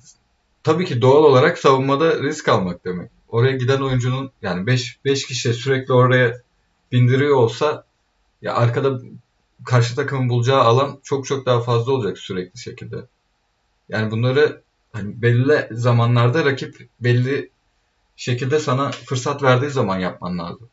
[0.63, 3.12] tabii ki doğal olarak savunmada risk almak demek.
[3.29, 6.41] Oraya giden oyuncunun yani 5 5 kişi sürekli oraya
[6.91, 7.86] bindiriyor olsa
[8.41, 8.99] ya arkada
[9.65, 12.95] karşı takımın bulacağı alan çok çok daha fazla olacak sürekli şekilde.
[13.89, 14.62] Yani bunları
[14.93, 17.49] hani belli zamanlarda rakip belli
[18.15, 20.69] şekilde sana fırsat verdiği zaman yapman lazım.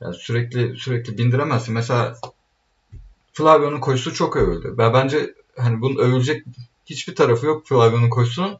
[0.00, 1.74] Yani sürekli sürekli bindiremezsin.
[1.74, 2.16] Mesela
[3.32, 4.74] Flavio'nun koşusu çok övüldü.
[4.78, 6.44] Ben bence hani bunun övülecek
[6.86, 8.58] hiçbir tarafı yok Flavio'nun koşusunun.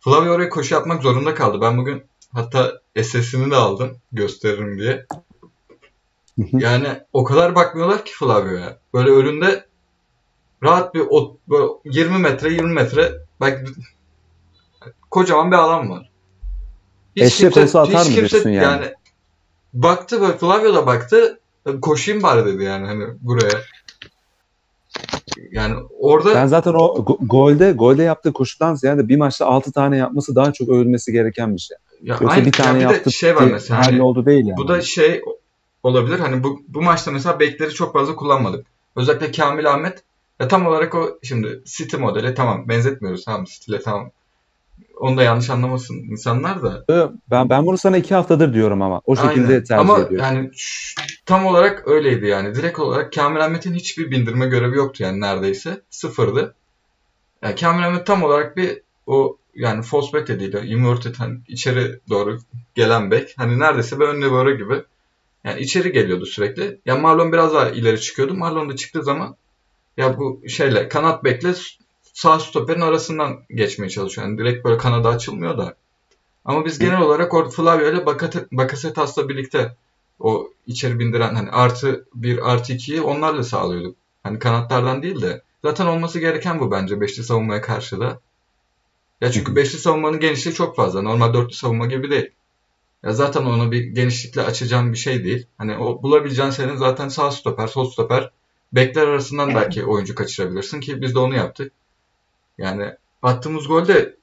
[0.00, 1.60] Flavio oraya koşu yapmak zorunda kaldı.
[1.60, 5.06] Ben bugün hatta SS'ini de aldım gösteririm diye.
[6.52, 8.78] Yani o kadar bakmıyorlar ki Flavio'ya.
[8.94, 9.66] Böyle önünde
[10.62, 13.64] rahat bir o, böyle 20 metre 20 metre bak
[15.10, 16.10] kocaman bir alan var.
[17.16, 18.56] Eşref olsa atar mı diyorsun yani?
[18.56, 18.94] yani?
[19.72, 21.40] Baktı böyle Flavio da baktı
[21.82, 23.60] koşayım bari dedi yani hani buraya.
[25.52, 29.96] Yani orada ben zaten o go- golde golde yaptığı koşudan ziyade bir maçta 6 tane
[29.96, 31.76] yapması daha çok övülmesi gereken bir şey.
[32.02, 33.86] Ya Yoksa aynı, bir tane bir yaptı şey var mesela.
[33.86, 34.56] Hani, oldu değil yani.
[34.56, 35.22] Bu da şey
[35.82, 36.18] olabilir.
[36.18, 38.66] Hani bu, bu maçta mesela bekleri çok fazla kullanmadık.
[38.96, 40.02] Özellikle Kamil Ahmet
[40.40, 44.10] ya tam olarak o şimdi City modeli tamam benzetmiyoruz tamam City'le tamam.
[45.00, 46.84] Onu da yanlış anlamasın insanlar da.
[47.30, 49.64] Ben ben bunu sana iki haftadır diyorum ama o şekilde Aynen.
[49.64, 50.18] tercih ama ediyorum.
[50.18, 50.50] yani
[51.26, 52.54] tam olarak öyleydi yani.
[52.54, 55.80] Direkt olarak Kamil Ahmet'in hiçbir bindirme görevi yoktu yani neredeyse.
[55.90, 56.54] Sıfırdı.
[57.42, 62.38] Yani Kamil Ahmet tam olarak bir o yani false back dediğiyle inverted hani içeri doğru
[62.74, 63.32] gelen back.
[63.36, 64.82] Hani neredeyse bir önüne böyle gibi.
[65.44, 66.62] Yani içeri geliyordu sürekli.
[66.62, 68.34] Ya yani Marlon biraz daha ileri çıkıyordu.
[68.34, 69.36] Marlon da çıktığı zaman
[69.96, 71.54] ya bu şeyle kanat bekle
[72.20, 74.26] sağ stoperin arasından geçmeye çalışıyor.
[74.26, 75.74] Yani direkt böyle kanada açılmıyor da.
[76.44, 78.06] Ama biz genel olarak orada Flavio ile
[78.52, 79.76] Bakasetas'la birlikte
[80.18, 83.96] o içeri bindiren hani artı bir artı ikiyi onlarla sağlıyorduk.
[84.22, 85.42] Hani kanatlardan değil de.
[85.64, 88.20] Zaten olması gereken bu bence beşli savunmaya karşı da.
[89.20, 91.02] Ya çünkü beşli savunmanın genişliği çok fazla.
[91.02, 92.30] Normal dörtlü savunma gibi değil.
[93.02, 95.46] Ya zaten onu bir genişlikle açacağım bir şey değil.
[95.58, 98.30] Hani o bulabileceğin senin zaten sağ stoper, sol stoper,
[98.72, 101.72] bekler arasından belki oyuncu kaçırabilirsin ki biz de onu yaptık.
[102.60, 104.16] Yani attığımız golde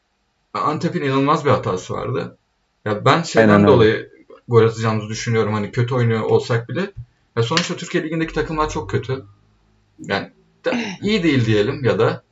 [0.54, 2.38] Antep'in inanılmaz bir hatası vardı.
[2.86, 4.12] Ya ben şeyden Aynen dolayı
[4.48, 5.54] gol atacağımızı düşünüyorum.
[5.54, 6.92] Hani kötü oynuyor olsak bile.
[7.36, 9.26] Ya sonuçta Türkiye Ligi'ndeki takımlar çok kötü.
[10.00, 10.32] Yani
[11.02, 12.24] iyi değil diyelim ya da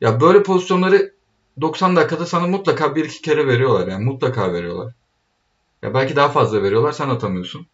[0.00, 1.12] ya böyle pozisyonları
[1.60, 4.94] 90 dakikada sana mutlaka bir iki kere veriyorlar yani mutlaka veriyorlar.
[5.82, 7.66] Ya belki daha fazla veriyorlar sen atamıyorsun.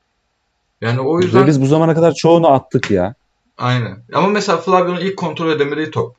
[0.81, 3.15] Yani o yüzden Ve biz bu zamana kadar çoğunu attık ya.
[3.59, 4.03] Aynen.
[4.12, 6.17] Ama mesela Flavio'nun ilk kontrol edemediği top.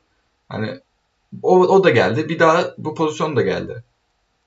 [0.48, 0.80] Hani
[1.42, 2.28] o, o da geldi.
[2.28, 3.82] Bir daha bu pozisyon da geldi.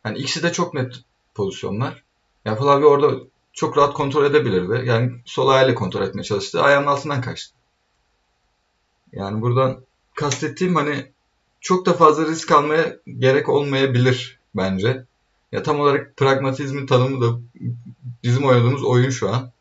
[0.04, 0.94] Hani ikisi de çok net
[1.36, 2.04] pozisyonlar.
[2.46, 3.12] Yani Flavio orada
[3.54, 4.88] çok rahat kontrol edebilirdi.
[4.88, 6.62] Yani sol ayağıyla kontrol etmeye çalıştı.
[6.62, 7.56] Ayağının altından kaçtı.
[9.12, 9.78] Yani buradan
[10.16, 11.12] kastettiğim hani
[11.62, 15.06] çok da fazla risk almaya gerek olmayabilir bence.
[15.52, 17.40] Ya tam olarak pragmatizmin tanımı da
[18.24, 19.52] bizim oynadığımız oyun şu an.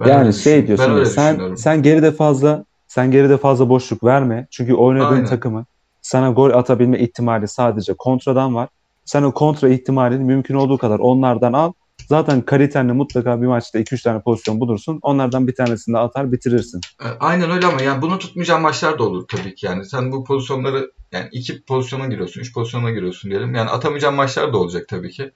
[0.00, 4.46] Ben yani şey diyorsun sen sen geride fazla sen geride fazla boşluk verme.
[4.50, 5.26] Çünkü oynadığın Aynen.
[5.26, 5.64] takımı
[6.02, 8.68] sana gol atabilme ihtimali sadece kontradan var.
[9.04, 11.72] Sen o kontra ihtimalini mümkün olduğu kadar onlardan al.
[12.08, 14.98] Zaten kalitenle mutlaka bir maçta 2-3 tane pozisyon bulursun.
[15.02, 16.80] Onlardan bir tanesini de atar bitirirsin.
[17.04, 19.66] E, aynen öyle ama yani bunu tutmayacağın maçlar da olur tabii ki.
[19.66, 23.54] Yani sen bu pozisyonları yani iki pozisyona giriyorsun, üç pozisyona giriyorsun diyelim.
[23.54, 25.30] Yani atamayacağın maçlar da olacak tabii ki.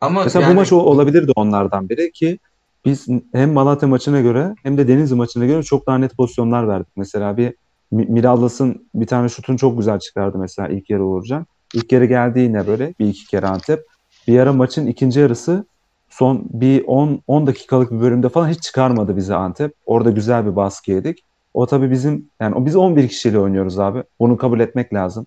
[0.00, 0.52] Ama Mesela yani...
[0.52, 2.38] bu maç olabilirdi onlardan biri ki
[2.84, 6.96] biz hem Malatya maçına göre hem de Denizli maçına göre çok daha net pozisyonlar verdik.
[6.96, 7.54] Mesela bir
[7.90, 11.46] Mirallas'ın bir tane şutunu çok güzel çıkardı mesela ilk yarı Uğurcan.
[11.74, 13.84] İlk yarı geldi yine böyle bir iki kere Antep.
[14.28, 15.64] Bir ara maçın ikinci yarısı
[16.10, 19.74] son bir 10 10 dakikalık bir bölümde falan hiç çıkarmadı bizi Antep.
[19.86, 21.24] Orada güzel bir baskı yedik.
[21.54, 24.02] O tabii bizim yani biz 11 kişiyle oynuyoruz abi.
[24.20, 25.26] Bunu kabul etmek lazım.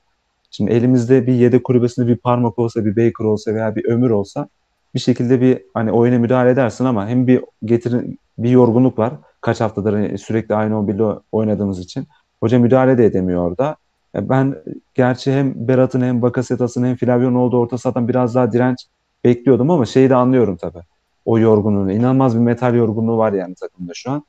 [0.51, 4.47] Şimdi elimizde bir yedek kulübesinde bir parmak olsa, bir Baker olsa veya bir ömür olsa
[4.95, 9.13] bir şekilde bir hani oyuna müdahale edersin ama hem bir getirin bir yorgunluk var.
[9.41, 12.07] Kaç haftadır hani sürekli aynı 11'de oynadığımız için.
[12.39, 13.75] Hoca müdahale de edemiyor orada.
[14.15, 14.55] E, ben
[14.93, 18.77] gerçi hem Berat'ın hem Bakasetas'ın hem Flavio'nun olduğu orta sahadan biraz daha direnç
[19.23, 20.81] bekliyordum ama şeyi de anlıyorum tabii.
[21.25, 21.91] O yorgunluğunu.
[21.91, 24.23] inanılmaz bir metal yorgunluğu var yani takımda şu an.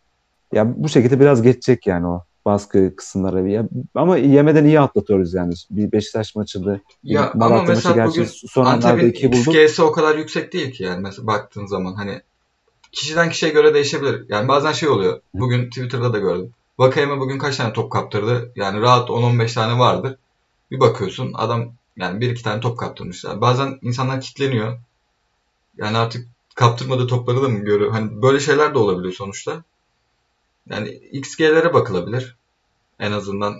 [0.52, 3.50] Ya bu şekilde biraz geçecek yani o baskı kısımları.
[3.50, 5.54] Ya, ama yemeden iyi atlatıyoruz yani.
[5.70, 6.80] Bir Beşiktaş maçında.
[7.04, 11.66] Ya ama mesela bugün son Antep'in XG'si o kadar yüksek değil ki yani mesela baktığın
[11.66, 12.20] zaman hani
[12.92, 14.24] kişiden kişiye göre değişebilir.
[14.28, 15.20] Yani bazen şey oluyor.
[15.34, 16.50] Bugün Twitter'da da gördüm.
[16.78, 18.52] Vakayeme bugün kaç tane top kaptırdı?
[18.56, 20.18] Yani rahat 10-15 tane vardı.
[20.70, 23.40] Bir bakıyorsun adam yani bir iki tane top kaptırmışlar.
[23.40, 24.78] Bazen insanlar kitleniyor.
[25.76, 27.90] Yani artık kaptırmadığı topları da mı görüyor?
[27.90, 29.62] Hani böyle şeyler de olabiliyor sonuçta.
[30.70, 32.36] Yani XG'lere bakılabilir.
[32.98, 33.54] En azından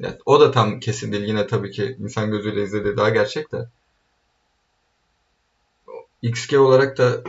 [0.00, 1.24] yani o da tam kesin değil.
[1.24, 3.68] Yine tabii ki insan gözüyle izlediği daha gerçek de.
[6.22, 7.22] XG olarak da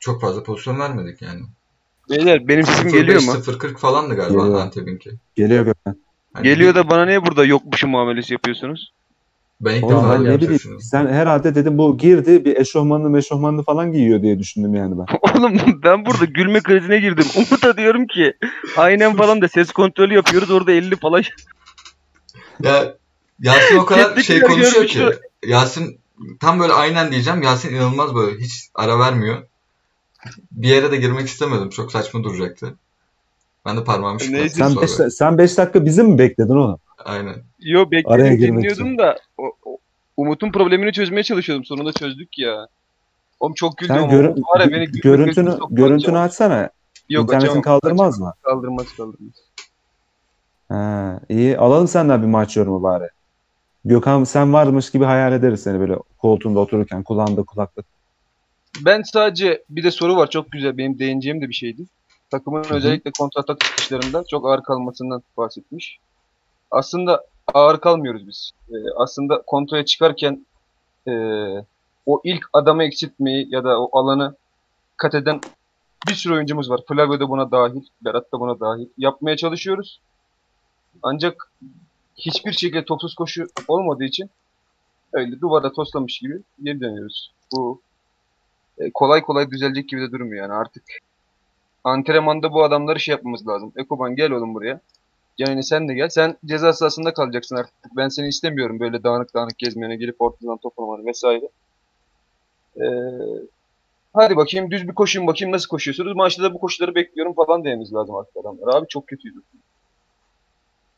[0.00, 1.42] çok fazla pozisyon vermedik yani.
[2.10, 3.30] Beyler benim sesim geliyor mu?
[3.30, 4.60] 0-40 falandı galiba Geliyor.
[4.60, 5.10] Antep'inki.
[5.34, 5.96] Geliyor Gökhan.
[6.32, 8.92] Hani Geliyor da bana niye burada yokmuşum muamelesi yapıyorsunuz?
[9.62, 10.80] Ben ilk defa ne bileyim.
[10.80, 15.06] Sen herhalde dedim bu girdi bir eşofmanlı meşofmanlı falan giyiyor diye düşündüm yani ben.
[15.40, 17.24] Oğlum ben burada gülme krizine girdim.
[17.36, 18.32] Umut'a diyorum ki
[18.76, 21.22] aynen falan da ses kontrolü yapıyoruz orada 50 falan.
[22.62, 22.94] Ya
[23.40, 25.04] Yasin o kadar şey konuşuyor ki.
[25.46, 25.98] Yasin
[26.40, 27.42] tam böyle aynen diyeceğim.
[27.42, 29.42] Yasin inanılmaz böyle hiç ara vermiyor.
[30.52, 31.70] Bir yere de girmek istemedim.
[31.70, 32.74] Çok saçma duracaktı.
[33.66, 35.06] Ben de parmağımı şıklattım Sen sonra.
[35.06, 36.78] 5 sen beş dakika bizi mi bekledin oğlum?
[37.04, 37.34] Aynen.
[37.58, 38.98] Yo bekledim dinliyordum için.
[38.98, 39.78] da o, o-
[40.16, 41.64] Umut'un problemini çözmeye çalışıyordum.
[41.64, 42.66] Sonunda çözdük ya.
[43.40, 46.70] Oğlum çok güldüm Sen görün, var ya beni görüntünü görüntünü açsana.
[47.08, 47.62] Yok İnternetin açamam.
[47.62, 48.32] kaldırmaz mı?
[48.42, 49.32] Kaldırmaz kaldırmaz.
[50.68, 51.58] Ha, iyi.
[51.58, 53.08] Alalım senden bir maç yorumu bari.
[53.84, 57.86] Gökhan sen varmış gibi hayal ederiz seni böyle koltuğunda otururken kulağında kulaklık.
[58.84, 61.86] Ben sadece bir de soru var çok güzel benim değineceğim de bir şeydi.
[62.30, 62.74] Takımın hı.
[62.74, 65.98] özellikle kontratak çıkışlarında çok ağır kalmasından bahsetmiş.
[66.72, 68.50] Aslında ağır kalmıyoruz biz.
[68.70, 70.46] Ee, aslında kontraya çıkarken
[71.08, 71.12] ee,
[72.06, 74.34] o ilk adamı eksiltmeyi ya da o alanı
[74.96, 75.40] kat eden
[76.08, 76.80] bir sürü oyuncumuz var.
[76.88, 78.88] Flavio da buna dahil, Berat da buna dahil.
[78.98, 80.00] Yapmaya çalışıyoruz.
[81.02, 81.50] Ancak
[82.16, 84.30] hiçbir şekilde topsuz koşu olmadığı için
[85.12, 87.32] öyle duvara toslamış gibi geri dönüyoruz.
[87.52, 87.80] Bu
[88.78, 90.82] e, kolay kolay düzelecek gibi de durmuyor yani artık.
[91.84, 93.72] Antrenmanda bu adamları şey yapmamız lazım.
[93.76, 94.80] Ekoban gel oğlum buraya.
[95.38, 96.08] Yani sen de gel.
[96.08, 97.74] Sen ceza sahasında kalacaksın artık.
[97.96, 101.48] Ben seni istemiyorum böyle dağınık dağınık gezmeyene gelip ortadan toplamanı vesaire.
[102.76, 102.84] Ee,
[104.14, 106.16] hadi bakayım düz bir koşun bakayım nasıl koşuyorsunuz.
[106.16, 108.74] Maçta da bu koşuları bekliyorum falan dememiz lazım artık adamlar.
[108.74, 109.38] Abi çok kötüydü.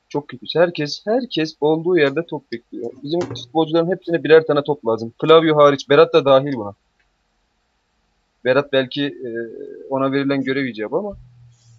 [0.09, 0.47] Çok kötü.
[0.55, 2.91] Herkes herkes olduğu yerde top bekliyor.
[3.03, 5.13] Bizim futbolcuların hepsine birer tane top lazım.
[5.21, 5.89] Flavio hariç.
[5.91, 6.75] Berat da dahil buna.
[8.45, 9.29] Berat belki e,
[9.91, 11.17] ona verilen görev icabı ama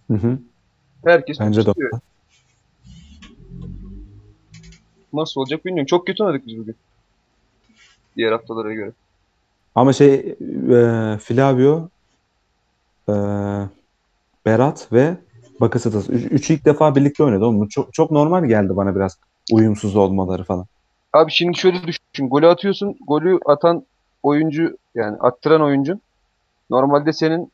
[0.08, 0.38] Hı hı.
[1.06, 1.72] herkes Bence de.
[5.16, 5.86] Nasıl olacak bilmiyorum.
[5.86, 6.76] Çok kötü oynadık biz bugün.
[8.16, 8.92] Diğer haftalara göre.
[9.76, 11.90] Ama şey e, Flavio,
[13.10, 13.14] e,
[14.46, 15.18] Berat ve
[15.62, 16.10] Bakasetas.
[16.10, 17.46] Üç, üçü ilk defa birlikte oynadı.
[17.46, 17.68] Oğlum.
[17.68, 19.18] Çok, çok normal geldi bana biraz
[19.52, 20.66] uyumsuz olmaları falan.
[21.14, 22.30] Abi şimdi şöyle düşün.
[22.30, 22.96] Golü atıyorsun.
[23.08, 23.86] Golü atan
[24.24, 26.00] oyuncu yani attıran oyuncu
[26.70, 27.52] normalde senin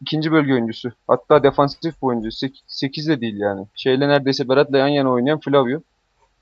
[0.00, 0.92] ikinci bölge oyuncusu.
[1.06, 2.28] Hatta defansif bir oyuncu.
[2.66, 3.66] 8 de değil yani.
[3.74, 5.80] Şeyle neredeyse Berat'la yan yana oynayan Flavio.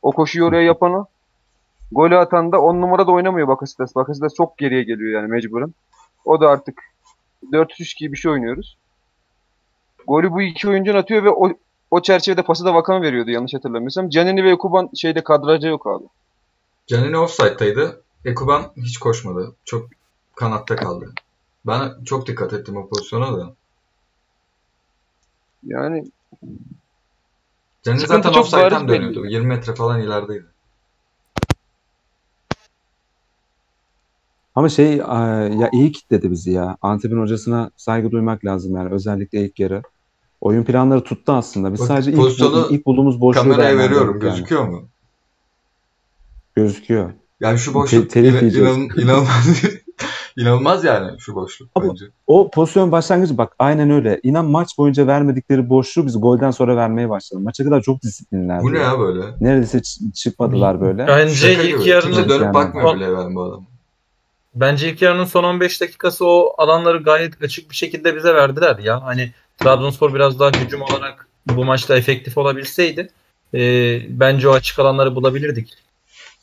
[0.02, 1.06] O koşuyu oraya yapan o.
[1.92, 3.94] Golü atan da 10 numarada oynamıyor Bakasetas.
[3.94, 5.74] Bakasetas çok geriye geliyor yani mecburen.
[6.24, 6.82] O da artık
[7.52, 8.76] 4-3 gibi bir şey oynuyoruz.
[10.06, 11.52] Golü bu iki oyuncun atıyor ve o,
[11.90, 14.08] o çerçevede pası da Vakan veriyordu yanlış hatırlamıyorsam.
[14.08, 16.04] Canini ve Kuban şeyde kadrajda yok abi.
[16.86, 18.02] Canini offside'daydı.
[18.24, 19.54] Ekuban hiç koşmadı.
[19.64, 19.88] Çok
[20.34, 21.12] kanatta kaldı.
[21.66, 23.54] Ben çok dikkat ettim o pozisyona da.
[25.66, 26.04] Yani
[27.82, 28.98] Canini Sıkıntı zaten çok offside'den bariz belli.
[29.08, 29.26] dönüyordu.
[29.26, 30.46] 20 metre falan ilerideydi.
[34.54, 34.98] Ama şey e,
[35.58, 36.76] ya iyi kitledi bizi ya.
[36.82, 39.82] Antep'in hocasına saygı duymak lazım yani özellikle ilk yarı.
[40.40, 41.72] Oyun planları tuttu aslında.
[41.72, 44.20] Biz Bak, sadece ilk, pozisyonu ilk bulduğumuz boşluğu Kameraya değerlendirdik veriyorum.
[44.20, 44.30] yani.
[44.30, 44.88] Gözüküyor mu?
[46.54, 47.12] Gözüküyor.
[47.40, 48.76] Yani şu Te- boşluk telif inan- yiyeceğiz.
[48.76, 49.46] inan- inanılmaz
[50.40, 52.04] inanılmaz yani şu boşluk Abi, bence.
[52.26, 54.20] O pozisyon başlangıcı bak aynen öyle.
[54.22, 57.40] İnan maç boyunca vermedikleri boşluğu biz golden sonra vermeye başladı.
[57.40, 58.64] Maça kadar çok disiplinlerdi.
[58.64, 59.20] Bu ne ya böyle?
[59.40, 61.06] Neredeyse ç- çıkmadılar böyle.
[61.06, 62.54] Bence Şaka ilk yarının Kimse dönüp Yani.
[62.54, 63.62] bakmıyor bile ben bu adama.
[64.54, 69.02] Bence ilk yarının son 15 dakikası o alanları gayet açık bir şekilde bize verdiler ya.
[69.02, 73.10] Hani Trabzonspor biraz daha hücum olarak bu maçta efektif olabilseydi
[73.54, 73.60] e,
[74.20, 75.74] bence o açık alanları bulabilirdik.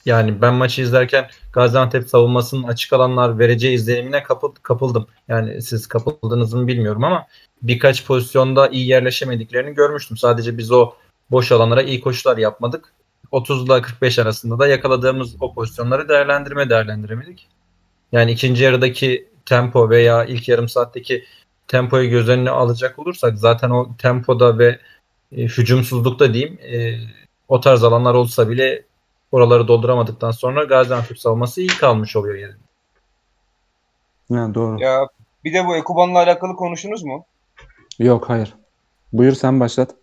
[0.08, 5.08] Yani ben maçı izlerken Gaziantep savunmasının açık alanlar vereceği izlenimine kapı- kapıldım.
[5.28, 7.28] Yani siz kapıldınız mı bilmiyorum ama
[7.62, 10.18] birkaç pozisyonda iyi yerleşemediklerini görmüştüm.
[10.18, 10.94] Sadece biz o
[11.32, 12.94] boş alanlara iyi koşular yapmadık.
[13.32, 17.48] 30 ile 45 arasında da yakaladığımız o pozisyonları değerlendirme değerlendiremedik.
[18.12, 21.26] Yani ikinci yarıdaki tempo veya ilk yarım saatteki
[21.68, 24.80] tempoyu göz önüne alacak olursak zaten o tempoda ve
[25.32, 27.00] e, hücumsuzlukta diyeyim e,
[27.48, 28.84] o tarz alanlar olsa bile
[29.32, 32.56] oraları dolduramadıktan sonra Gaziantep savunması iyi kalmış oluyor yani.
[34.32, 34.82] Ha, doğru.
[34.82, 35.08] Ya
[35.44, 37.26] bir de bu Ekuban'la alakalı konuştunuz mu?
[38.00, 38.54] Yok hayır.
[39.14, 39.96] Buyur sen başlat.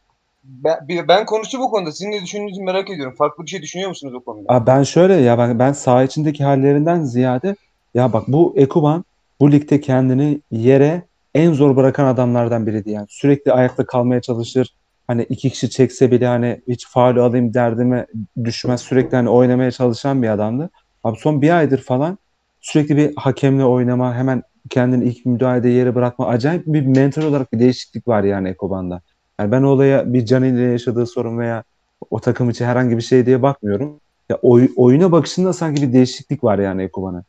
[0.45, 1.93] Ben, ben konuştum bu konuda.
[1.93, 3.15] Sizin ne düşündüğünüzü merak ediyorum.
[3.19, 4.55] Farklı bir şey düşünüyor musunuz o konuda?
[4.55, 7.57] Aa, ben şöyle ya ben, ben saha içindeki hallerinden ziyade
[7.95, 9.05] ya bak bu Ekuban
[9.41, 11.03] bu ligde kendini yere
[11.35, 13.07] en zor bırakan adamlardan biriydi yani.
[13.09, 14.75] Sürekli ayakta kalmaya çalışır.
[15.07, 18.07] Hani iki kişi çekse bile hani hiç faul alayım derdime
[18.45, 18.81] düşmez.
[18.81, 20.71] Sürekli hani oynamaya çalışan bir adamdı.
[21.05, 22.19] Abi son bir aydır falan
[22.61, 26.27] sürekli bir hakemle oynama hemen kendini ilk müdahalede yere bırakma.
[26.27, 29.01] Acayip bir mental olarak bir değişiklik var yani Ekoban'da.
[29.41, 31.65] Yani ben olaya bir Can ile yaşadığı sorun veya
[32.11, 34.01] o takım için herhangi bir şey diye bakmıyorum.
[34.29, 37.25] Ya oy, oyuna bakışında sanki bir değişiklik var yani Ekoban'ın.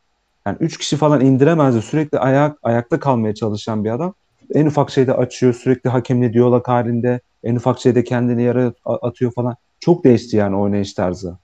[0.46, 1.82] Yani üç kişi falan indiremezdi.
[1.82, 4.14] Sürekli ayak ayakta kalmaya çalışan bir adam.
[4.54, 5.54] En ufak şeyde açıyor.
[5.54, 7.20] Sürekli hakemle diyalog halinde.
[7.44, 9.56] En ufak şeyde kendini yere a- atıyor falan.
[9.80, 11.38] Çok değişti yani oynayış tarzı.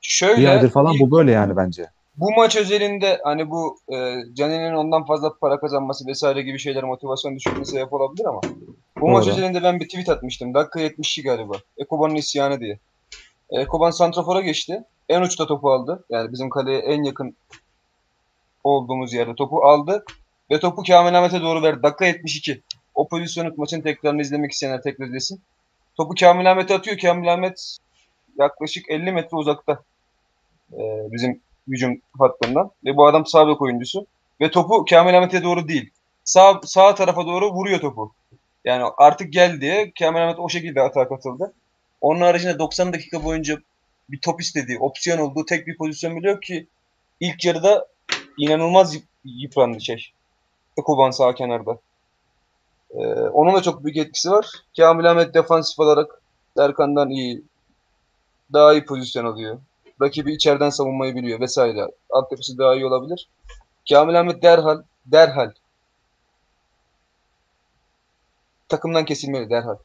[0.00, 1.86] Şöyle Bir aydır falan bu böyle yani bence.
[2.16, 3.96] bu maç özelinde hani bu e,
[4.34, 8.40] Caner'in ondan fazla para kazanması vesaire gibi şeyler motivasyon düşürmesine sebep olabilir ama
[9.00, 9.32] bu maç Doğru.
[9.32, 10.54] özelinde ben bir tweet atmıştım.
[10.54, 11.52] Dakika 72 galiba.
[11.78, 12.78] Ekoban'ın isyanı diye.
[13.50, 14.82] Ekoban santrafora geçti.
[15.08, 16.04] En uçta topu aldı.
[16.10, 17.36] Yani bizim kaleye en yakın
[18.64, 20.04] olduğumuz yerde topu aldı.
[20.52, 21.82] Ve topu Kamil Ahmet'e doğru verdi.
[21.82, 22.62] Dakika 72.
[22.94, 25.40] O pozisyonu maçın tekrarını izlemek isteyenler tekrar izlesin.
[25.96, 26.98] Topu Kamil Ahmet'e atıyor.
[26.98, 27.76] Kamil Ahmet
[28.38, 29.82] yaklaşık 50 metre uzakta.
[30.72, 30.78] e,
[31.12, 32.70] bizim hücum hattından.
[32.84, 34.06] Ve bu adam sağ bek oyuncusu.
[34.40, 35.90] Ve topu Kamil Ahmet'e doğru değil.
[36.24, 38.12] Sağ, sağ tarafa doğru vuruyor topu.
[38.64, 41.52] Yani artık gel diye Kamil Ahmet o şekilde atağa katıldı.
[42.00, 43.58] Onun haricinde 90 dakika boyunca
[44.08, 46.66] bir top istediği, opsiyon olduğu tek bir pozisyon bile yok ki
[47.20, 47.86] ilk yarıda
[48.38, 50.12] inanılmaz yıp- yıprandı şey.
[50.76, 51.78] Ekoban sağ kenarda.
[52.90, 54.46] Ee, onun da çok büyük etkisi var.
[54.76, 56.22] Kamil Ahmet defansif olarak
[56.56, 57.42] Serkan'dan iyi.
[58.52, 59.58] Daha iyi pozisyon alıyor.
[60.02, 61.86] Rakibi içeriden savunmayı biliyor vesaire.
[62.10, 63.28] Altyapısı daha iyi olabilir.
[63.88, 65.50] Kamil Ahmet derhal, derhal
[68.72, 69.76] takımdan kesilmeli derhal.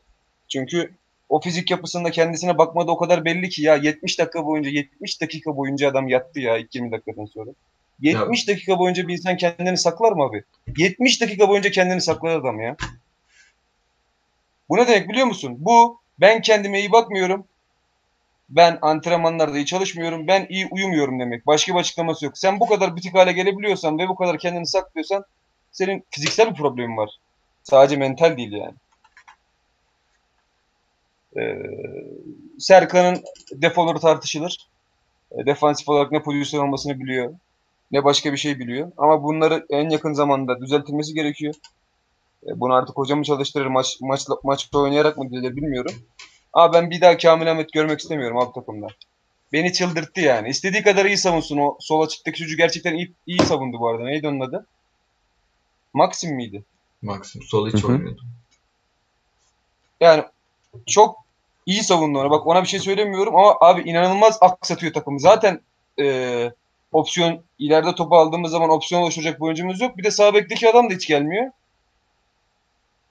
[0.47, 0.91] Çünkü
[1.29, 5.57] o fizik yapısında kendisine bakmadı o kadar belli ki ya 70 dakika boyunca 70 dakika
[5.57, 7.51] boyunca adam yattı ya ilk 20 dakikadan sonra.
[7.99, 10.43] 70 dakika boyunca bir insan kendini saklar mı abi?
[10.77, 12.75] 70 dakika boyunca kendini saklar adam ya.
[14.69, 15.55] Bu ne demek biliyor musun?
[15.59, 17.47] Bu ben kendime iyi bakmıyorum.
[18.49, 20.27] Ben antrenmanlarda iyi çalışmıyorum.
[20.27, 21.47] Ben iyi uyumuyorum demek.
[21.47, 22.37] Başka bir açıklaması yok.
[22.37, 25.23] Sen bu kadar bitik hale gelebiliyorsan ve bu kadar kendini saklıyorsan
[25.71, 27.09] senin fiziksel bir problemin var.
[27.63, 28.73] Sadece mental değil yani.
[31.37, 31.57] Ee,
[32.59, 34.67] Serkan'ın defoları tartışılır.
[35.31, 37.33] E, Defansif olarak ne pozisyon olmasını biliyor.
[37.91, 38.91] Ne başka bir şey biliyor.
[38.97, 41.53] Ama bunları en yakın zamanda düzeltilmesi gerekiyor.
[42.47, 45.91] E, Bunu artık hocam mı çalıştırır, maç, maç, maç oynayarak mı düzelir bilmiyorum.
[46.53, 48.87] Ama ben bir daha Kamil Ahmet görmek istemiyorum abi takımda.
[49.53, 50.49] Beni çıldırttı yani.
[50.49, 51.57] İstediği kadar iyi savunsun.
[51.57, 54.03] O sol açıktaki çocuk gerçekten iyi, iyi savundu bu arada.
[54.03, 54.65] Neydi onun adı?
[55.93, 56.63] Maxim miydi?
[57.01, 58.21] Maxim sol iç oynuyordu.
[59.99, 60.23] Yani
[60.85, 61.17] çok
[61.65, 62.29] iyi savundu onu.
[62.29, 65.19] Bak ona bir şey söylemiyorum ama abi inanılmaz aksatıyor takımı.
[65.19, 65.61] Zaten
[65.99, 66.51] e,
[66.91, 69.97] opsiyon ileride topu aldığımız zaman opsiyon oluşturacak bir oyuncumuz yok.
[69.97, 71.51] Bir de sağ bekteki adam da hiç gelmiyor.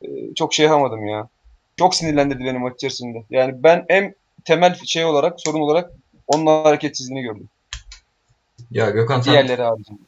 [0.03, 1.29] E, çok şey yapamadım ya.
[1.77, 3.23] Çok sinirlendirdi beni maç içerisinde.
[3.31, 5.91] Yani ben en temel şey olarak, sorun olarak
[6.27, 7.49] onun hareketsizliğini gördüm.
[8.71, 9.99] Ya Gökhan sen Diğerleri haricinde.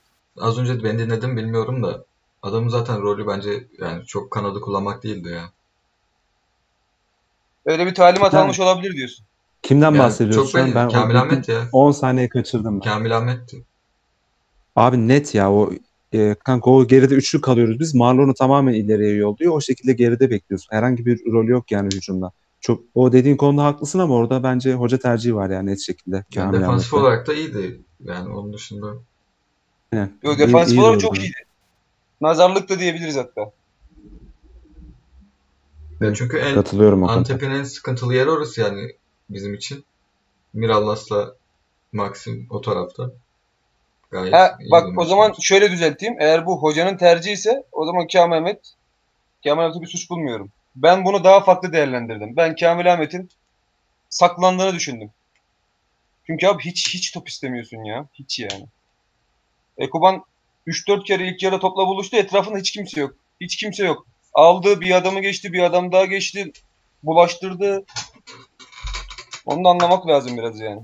[0.41, 2.05] az önce beni dinledin bilmiyorum da
[2.43, 5.51] adamın zaten rolü bence yani çok kanadı kullanmak değildi ya.
[7.67, 9.27] Öyle bir talimat Yani- almış olabilir diyorsun.
[9.63, 10.75] Kimden Yani bahsediyorsun çok belli.
[10.75, 11.69] Ben Kamil Ahmet ya.
[11.73, 12.81] 10 saniye kaçırdım.
[12.81, 13.65] Kamil Ahmet'ti.
[14.77, 15.71] Abi net ya o
[16.13, 17.95] e, kanka o geride üçlü kalıyoruz biz.
[17.95, 19.53] Marlon'u tamamen ileriye yolluyor.
[19.57, 20.69] O şekilde geride bekliyorsun.
[20.71, 22.33] Herhangi bir rol yok yani hücumda.
[22.61, 26.25] Çok o dediğin konuda haklısın ama orada bence hoca tercihi var yani net şekilde.
[26.35, 26.97] Yani defansif Ahmet'te.
[26.97, 27.81] olarak da iyiydi.
[28.01, 28.95] Yani onun dışında
[29.93, 30.13] Aynen.
[30.23, 31.33] Yo, İyi- defansif iyi olarak rol çok iyiydi.
[32.21, 33.41] Nazarlık da diyebiliriz hatta.
[36.01, 37.05] Ya çünkü en Katılıyorum.
[37.05, 38.91] Antep'in en sıkıntılı yeri orası yani
[39.31, 39.85] bizim için.
[40.55, 41.35] Mirallas'la
[41.93, 43.11] Maxim o tarafta.
[44.11, 45.47] Gayet Ha, iyi bak o zaman olmuş.
[45.47, 46.17] şöyle düzelteyim.
[46.21, 48.61] Eğer bu hocanın tercihi ise o zaman Kamil Ahmet
[49.45, 50.51] Kamil Ahmet'e bir suç bulmuyorum.
[50.77, 52.37] Ben bunu daha farklı değerlendirdim.
[52.37, 53.31] Ben Kamil Ahmet'in
[54.09, 55.11] saklandığını düşündüm.
[56.27, 58.07] Çünkü abi hiç hiç top istemiyorsun ya.
[58.15, 58.67] Hiç yani.
[59.79, 60.25] Ekuban
[60.67, 62.17] 3-4 kere ilk yarı topla buluştu.
[62.17, 63.15] Etrafında hiç kimse yok.
[63.41, 64.07] Hiç kimse yok.
[64.35, 66.53] Aldı bir adamı geçti, bir adam daha geçti.
[67.03, 67.85] Bulaştırdı.
[69.49, 70.83] Onu da anlamak lazım biraz yani.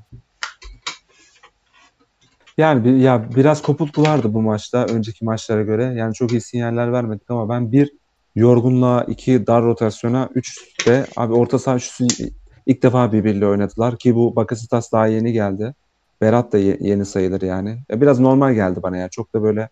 [2.58, 5.84] Yani bir, ya biraz kopuklulardı bu maçta önceki maçlara göre.
[5.84, 7.92] Yani çok iyi sinyaller vermedik ama ben bir
[8.34, 12.30] yorgunluğa, iki dar rotasyona, üç de abi orta saha üçlüsü
[12.66, 15.74] ilk defa birbiriyle oynadılar ki bu Bakasitas daha yeni geldi.
[16.20, 17.78] Berat da ye- yeni sayılır yani.
[17.88, 19.08] Ya biraz normal geldi bana ya.
[19.08, 19.68] Çok da böyle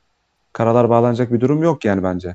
[0.53, 2.35] karalar bağlanacak bir durum yok yani bence.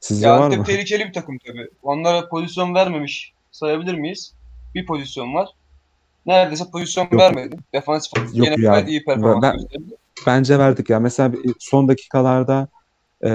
[0.00, 0.64] Sizce Ya var Antep mı?
[0.64, 1.68] tehlikeli bir takım tabii.
[1.82, 4.39] Onlara pozisyon vermemiş sayabilir miyiz?
[4.74, 5.48] Bir pozisyon var.
[6.26, 7.20] Neredeyse pozisyon Yok.
[7.20, 7.56] vermedi.
[7.74, 8.54] Defansif yine ya.
[8.56, 9.94] gayet iyi performans Ben- gösterdi.
[10.26, 11.00] Bence verdik ya.
[11.00, 12.68] Mesela son dakikalarda
[13.24, 13.30] e,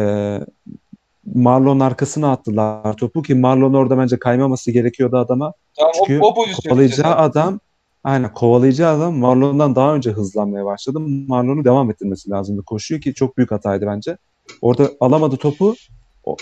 [1.35, 5.53] Marlon arkasına attılar topu ki Marlon orada bence kaymaması gerekiyordu adama.
[5.77, 7.21] Tamam, Çünkü o, o kopalayacağı işte.
[7.21, 7.59] adam
[8.03, 10.99] Aynen kovalayacağı adam Marlon'dan daha önce hızlanmaya başladı.
[11.27, 12.63] Marlon'u devam ettirmesi lazımdı.
[12.63, 14.17] Koşuyor ki çok büyük hataydı bence.
[14.61, 15.75] Orada alamadı topu.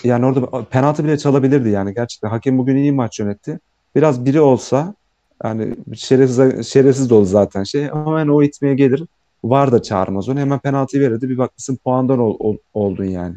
[0.04, 2.30] Yani orada penaltı bile çalabilirdi yani gerçekten.
[2.30, 3.60] Hakem bugün iyi maç yönetti.
[3.96, 4.96] Biraz biri olsa
[5.44, 9.04] yani şerefsiz, şerefsiz dolu zaten şey ama yani o itmeye gelir.
[9.44, 10.40] Var da çağırmaz onu.
[10.40, 11.30] Hemen penaltıyı verirdi.
[11.30, 13.36] Bir bakmışsın puandan ol- ol- oldun yani.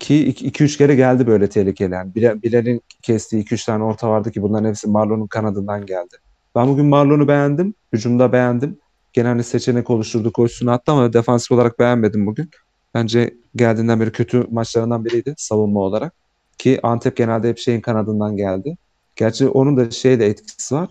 [0.00, 1.94] Ki 2-3 kere geldi böyle tehlikeli.
[1.94, 6.16] Yani Bilal'in kestiği 2-3 tane orta vardı ki bunların hepsi Marlon'un kanadından geldi.
[6.54, 7.74] Ben bugün Marlon'u beğendim.
[7.92, 8.78] Hücumda beğendim.
[9.12, 12.50] Genelde seçenek oluşturdu, koşusunu attı ama defansif olarak beğenmedim bugün.
[12.94, 16.12] Bence geldiğinden beri kötü maçlarından biriydi savunma olarak.
[16.58, 18.76] Ki Antep genelde hep şeyin kanadından geldi.
[19.16, 20.88] Gerçi onun da şey de etkisi var.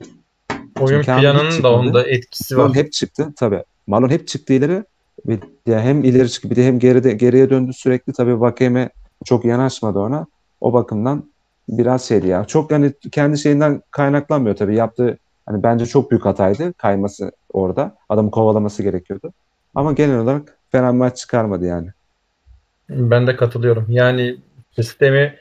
[0.79, 2.77] Oyun Çünkü planının da onda etkisi Marlon var.
[2.77, 3.63] hep çıktı tabii.
[3.87, 4.83] Marlon hep çıktı ileri.
[5.25, 8.13] Bir, ya hem ileri çıktı bir de hem geride geriye döndü sürekli.
[8.13, 8.89] Tabii Vakeme
[9.25, 10.25] çok yanaşmadı ona.
[10.61, 11.23] O bakımdan
[11.69, 12.45] biraz şeydi ya.
[12.45, 14.75] Çok hani kendi şeyinden kaynaklanmıyor tabii.
[14.75, 17.95] Yaptığı hani bence çok büyük hataydı kayması orada.
[18.09, 19.33] Adamı kovalaması gerekiyordu.
[19.75, 21.89] Ama genel olarak fena maç çıkarmadı yani.
[22.89, 23.85] Ben de katılıyorum.
[23.89, 24.37] Yani
[24.75, 25.35] sistemi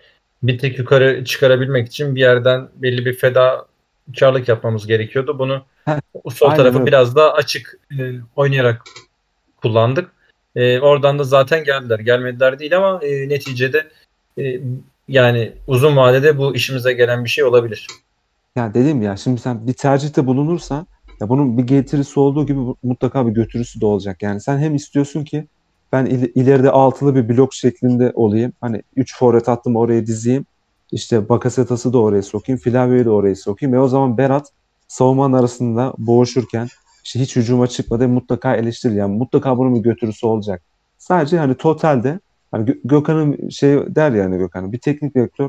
[0.47, 5.39] bir tek yukarı çıkarabilmek için bir yerden belli bir fedakarlık yapmamız gerekiyordu.
[5.39, 5.65] Bunu
[6.35, 6.87] sol aynen tarafı öyle.
[6.87, 8.83] biraz daha açık e, oynayarak
[9.57, 10.11] kullandık.
[10.57, 11.99] E, oradan da zaten geldiler.
[11.99, 13.89] Gelmediler değil ama e, neticede
[14.39, 14.61] e,
[15.09, 17.87] yani uzun vadede bu işimize gelen bir şey olabilir.
[18.57, 20.87] Ya dedim ya şimdi sen bir tercihte bulunursan
[21.21, 24.23] ya bunun bir getirisi olduğu gibi mutlaka bir götürüsü de olacak.
[24.23, 25.47] Yani sen hem istiyorsun ki
[25.95, 28.53] ben il- ileride altılı bir blok şeklinde olayım.
[28.61, 30.47] Hani 3 forvet attım oraya dizeyim.
[30.93, 32.61] İşte Bakasetas'ı da oraya sokayım.
[32.61, 33.75] Flavio'yu da oraya sokayım.
[33.75, 34.53] E o zaman Berat
[34.89, 36.69] savunmanın arasında boğuşurken
[37.05, 38.91] işte hiç hücuma çıkmadı mutlaka eleştir.
[38.93, 40.63] Yani mutlaka bunun bir götürüsü olacak.
[40.99, 42.21] Sadece hani totalde
[42.51, 45.49] hani Gö- Gökhan'ın şey der yani Gökhan'ın bir teknik direktör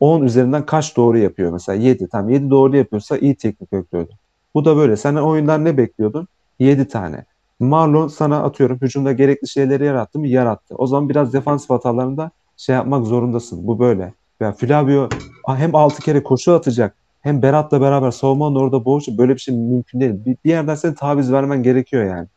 [0.00, 1.82] 10 üzerinden kaç doğru yapıyor mesela?
[1.82, 2.08] 7.
[2.08, 4.12] Tamam 7 doğru yapıyorsa iyi teknik direktördü.
[4.54, 4.96] Bu da böyle.
[4.96, 6.28] Sen oyundan ne bekliyordun?
[6.58, 7.24] 7 tane.
[7.60, 10.28] Marlon sana atıyorum hücumda gerekli şeyleri yarattı mı?
[10.28, 10.74] Yarattı.
[10.78, 13.66] O zaman biraz defansif hatalarında şey yapmak zorundasın.
[13.66, 14.14] Bu böyle.
[14.40, 15.08] Ya Flavio
[15.46, 20.00] hem 6 kere koşu atacak hem Berat'la beraber savunmanın orada boğuşup böyle bir şey mümkün
[20.00, 20.12] değil.
[20.26, 22.28] Bir, bir yerden senin taviz vermen gerekiyor yani.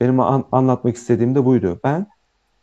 [0.00, 1.80] Benim an- anlatmak istediğim de buydu.
[1.84, 2.06] Ben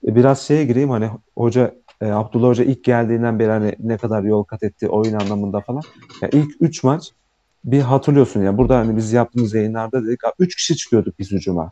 [0.07, 4.23] e, biraz şeye gireyim hani hoca e, Abdullah Hoca ilk geldiğinden beri hani ne kadar
[4.23, 5.83] yol kat etti oyun anlamında falan.
[6.21, 7.11] Ya ilk 3 maç
[7.65, 11.71] bir hatırlıyorsun ya burada hani biz yaptığımız yayınlarda dedik 3 kişi çıkıyorduk biz hücuma.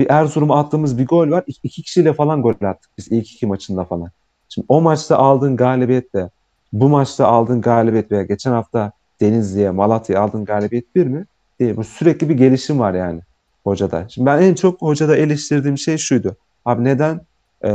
[0.00, 1.44] Bir Erzurum'a attığımız bir gol var.
[1.46, 4.10] 2 kişiyle falan gol attık biz ilk iki maçında falan.
[4.48, 6.30] Şimdi o maçta aldığın galibiyetle
[6.72, 11.24] bu maçta aldığın galibiyet veya geçen hafta Denizli'ye, Malatya'ya aldığın galibiyet bir mi?
[11.60, 11.76] Değil.
[11.76, 13.20] Bu sürekli bir gelişim var yani
[13.64, 14.08] hocada.
[14.08, 16.36] Şimdi ben en çok hocada eleştirdiğim şey şuydu.
[16.64, 17.20] Abi neden
[17.64, 17.70] e,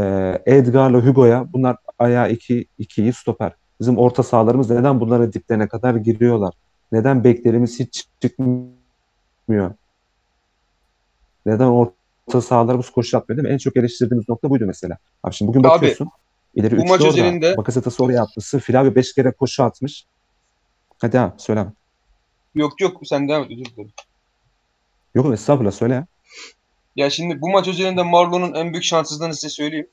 [0.46, 3.52] Edgar'la Hugo'ya bunlar ayağı 2 2'yi stoper.
[3.80, 6.54] Bizim orta sahalarımız neden bunlara diplerine kadar giriyorlar?
[6.92, 9.72] Neden beklerimiz hiç çıkmıyor?
[11.46, 13.54] Neden orta sahalarımız koşu atmıyor değil mi?
[13.54, 14.98] En çok eleştirdiğimiz nokta buydu mesela.
[15.24, 16.10] Abi şimdi bugün Abi, bakıyorsun.
[16.56, 17.08] ileri bu maç orada.
[17.08, 18.60] özelinde- Bakasetas'ı oraya atmışsın.
[18.60, 20.06] Flavio 5 kere koşu atmış.
[21.02, 21.66] Hadi abi söyle.
[22.56, 23.92] Yok yok sen devam et özür dilerim.
[25.16, 26.06] Yok estağfurullah söyle.
[26.96, 29.88] Ya şimdi bu maç özelinde Marlon'un en büyük şanssızlığını size söyleyeyim.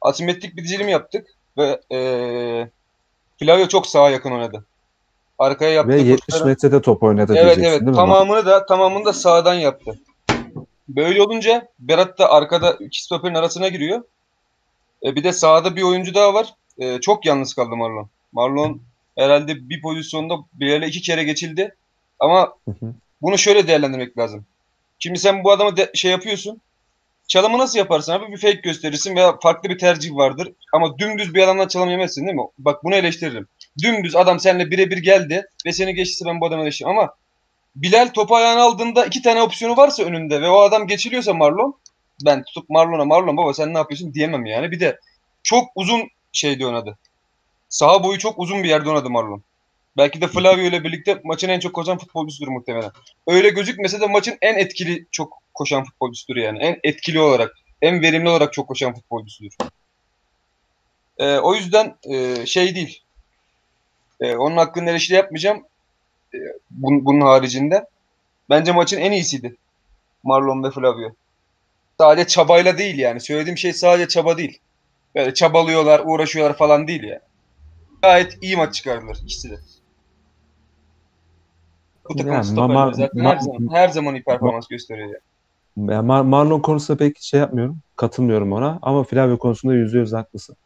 [0.00, 1.26] Asimetrik bir dizilim yaptık
[1.58, 2.70] ve eee
[3.38, 4.64] Flavio çok sağa yakın oynadı.
[5.38, 7.96] Arkaya yaptığı Ve 70 koşuları- metrede top oynadı Evet diyeceksin evet değil mi?
[7.96, 9.98] tamamını da tamamını da sağdan yaptı.
[10.96, 14.02] Böyle olunca Berat da arkada iki stoperin arasına giriyor.
[15.04, 16.54] E, bir de sağda bir oyuncu daha var.
[16.78, 18.08] E, çok yalnız kaldı Marlon.
[18.32, 18.82] Marlon
[19.18, 21.74] herhalde bir pozisyonda Bilal'e iki kere geçildi.
[22.18, 22.54] Ama
[23.22, 24.44] bunu şöyle değerlendirmek lazım.
[24.98, 26.60] Şimdi sen bu adamı de- şey yapıyorsun.
[27.28, 28.32] Çalımı nasıl yaparsın abi?
[28.32, 30.52] Bir fake gösterirsin veya farklı bir tercih vardır.
[30.72, 32.42] Ama dümdüz bir adamdan çalım yemezsin değil mi?
[32.58, 33.46] Bak bunu eleştiririm.
[33.82, 36.98] Dümdüz adam seninle birebir geldi ve seni geçtiyse ben bu adamı eleştiririm.
[36.98, 37.14] Ama
[37.76, 41.78] Bilal topu ayağına aldığında iki tane opsiyonu varsa önünde ve o adam geçiliyorsa Marlon
[42.24, 44.70] ben tutup Marlon'a Marlon baba sen ne yapıyorsun diyemem yani.
[44.70, 45.00] Bir de
[45.42, 46.98] çok uzun şeyde oynadı.
[47.68, 49.42] Saha boyu çok uzun bir yerde oynadı Marlon.
[49.96, 52.90] Belki de Flavio ile birlikte maçın en çok koşan futbolcusudur muhtemelen.
[53.26, 56.58] Öyle gözükmese de maçın en etkili çok koşan futbolcusudur yani.
[56.58, 59.52] En etkili olarak, en verimli olarak çok koşan futbolcusudur.
[61.18, 63.02] Ee, o yüzden e, şey değil.
[64.20, 65.64] Ee, onun hakkında eleştiri yapmayacağım.
[66.34, 66.38] Ee,
[66.80, 67.84] bun- bunun haricinde.
[68.50, 69.56] Bence maçın en iyisiydi.
[70.22, 71.10] Marlon ve Flavio.
[72.00, 73.20] Sadece çabayla değil yani.
[73.20, 74.58] Söylediğim şey sadece çaba değil.
[75.14, 77.20] Böyle çabalıyorlar, uğraşıyorlar falan değil yani.
[78.02, 79.58] Gayet iyi maç çıkardılar ikisi de.
[82.08, 85.90] Bu takım Yani Mar- zaten Mar- her zaman, her zaman iyi performans gösteriyor yani.
[85.92, 87.78] Yani Mar- Marlon konusunda pek şey yapmıyorum.
[87.96, 88.78] Katılmıyorum ona.
[88.82, 90.56] Ama Flavio konusunda yüzde yüz haklısın.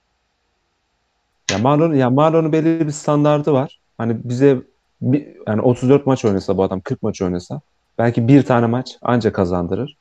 [1.50, 3.80] Ya Marlon, ya Marlon'un belli bir standardı var.
[3.98, 4.62] Hani bize
[5.00, 7.60] bir, yani 34 maç oynasa bu adam 40 maç oynasa
[7.98, 9.96] belki bir tane maç anca kazandırır.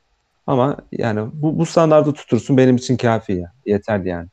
[0.46, 3.52] Ama yani bu, bu standardı tutursun benim için kafi ya.
[3.66, 4.28] Yeterli yani.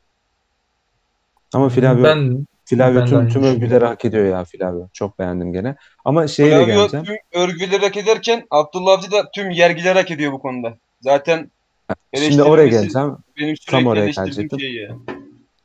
[1.53, 4.87] Ama Flavio, Ben Flavio ben de tüm, tüm övgüleri hak ediyor ya Flavio.
[4.93, 5.75] Çok beğendim gene.
[6.05, 7.05] Ama şeye de Flavio geleceğim.
[7.05, 10.77] tüm örgüleri hak ederken Abdullah Avcı da tüm yergileri hak ediyor bu konuda.
[11.01, 11.51] Zaten
[12.15, 13.17] Şimdi oraya geleceğim.
[13.39, 14.59] benim Tam oraya gelecektim.
[14.59, 14.89] şey.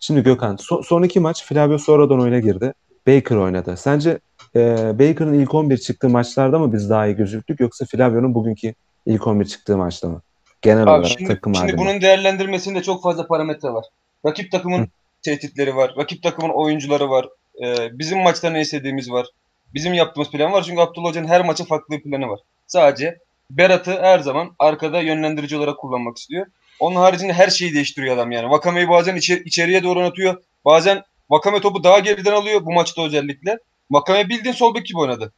[0.00, 2.72] Şimdi Gökhan so- son iki maç Flavio sonradan oyuna girdi.
[3.06, 3.76] Baker oynadı.
[3.76, 4.18] Sence
[4.56, 4.60] e,
[4.98, 8.74] Baker'ın ilk 11 çıktığı maçlarda mı biz daha iyi gözüktük yoksa Flavio'nun bugünkü
[9.06, 10.22] ilk 11 çıktığı maçta mı?
[10.62, 11.78] Genel Abi olarak şimdi, takım şimdi halinde.
[11.82, 13.84] bunun değerlendirmesinde çok fazla parametre var.
[14.26, 14.88] Rakip takımın Hı.
[15.22, 15.94] tehditleri var.
[15.98, 17.28] Rakip takımın oyuncuları var.
[17.64, 19.26] Ee, bizim maçta ne istediğimiz var.
[19.74, 20.62] Bizim yaptığımız plan var.
[20.62, 22.40] Çünkü Abdullah Hoca'nın her maça farklı bir planı var.
[22.66, 23.18] Sadece
[23.50, 26.46] Berat'ı her zaman arkada yönlendirici olarak kullanmak istiyor.
[26.80, 28.50] Onun haricinde her şeyi değiştiriyor adam yani.
[28.50, 30.42] Vakame'yi bazen içe- içeriye doğru atıyor.
[30.64, 33.58] Bazen Vakame topu daha geriden alıyor bu maçta özellikle.
[33.90, 35.32] Vakame bildiğin sol bek gibi oynadı.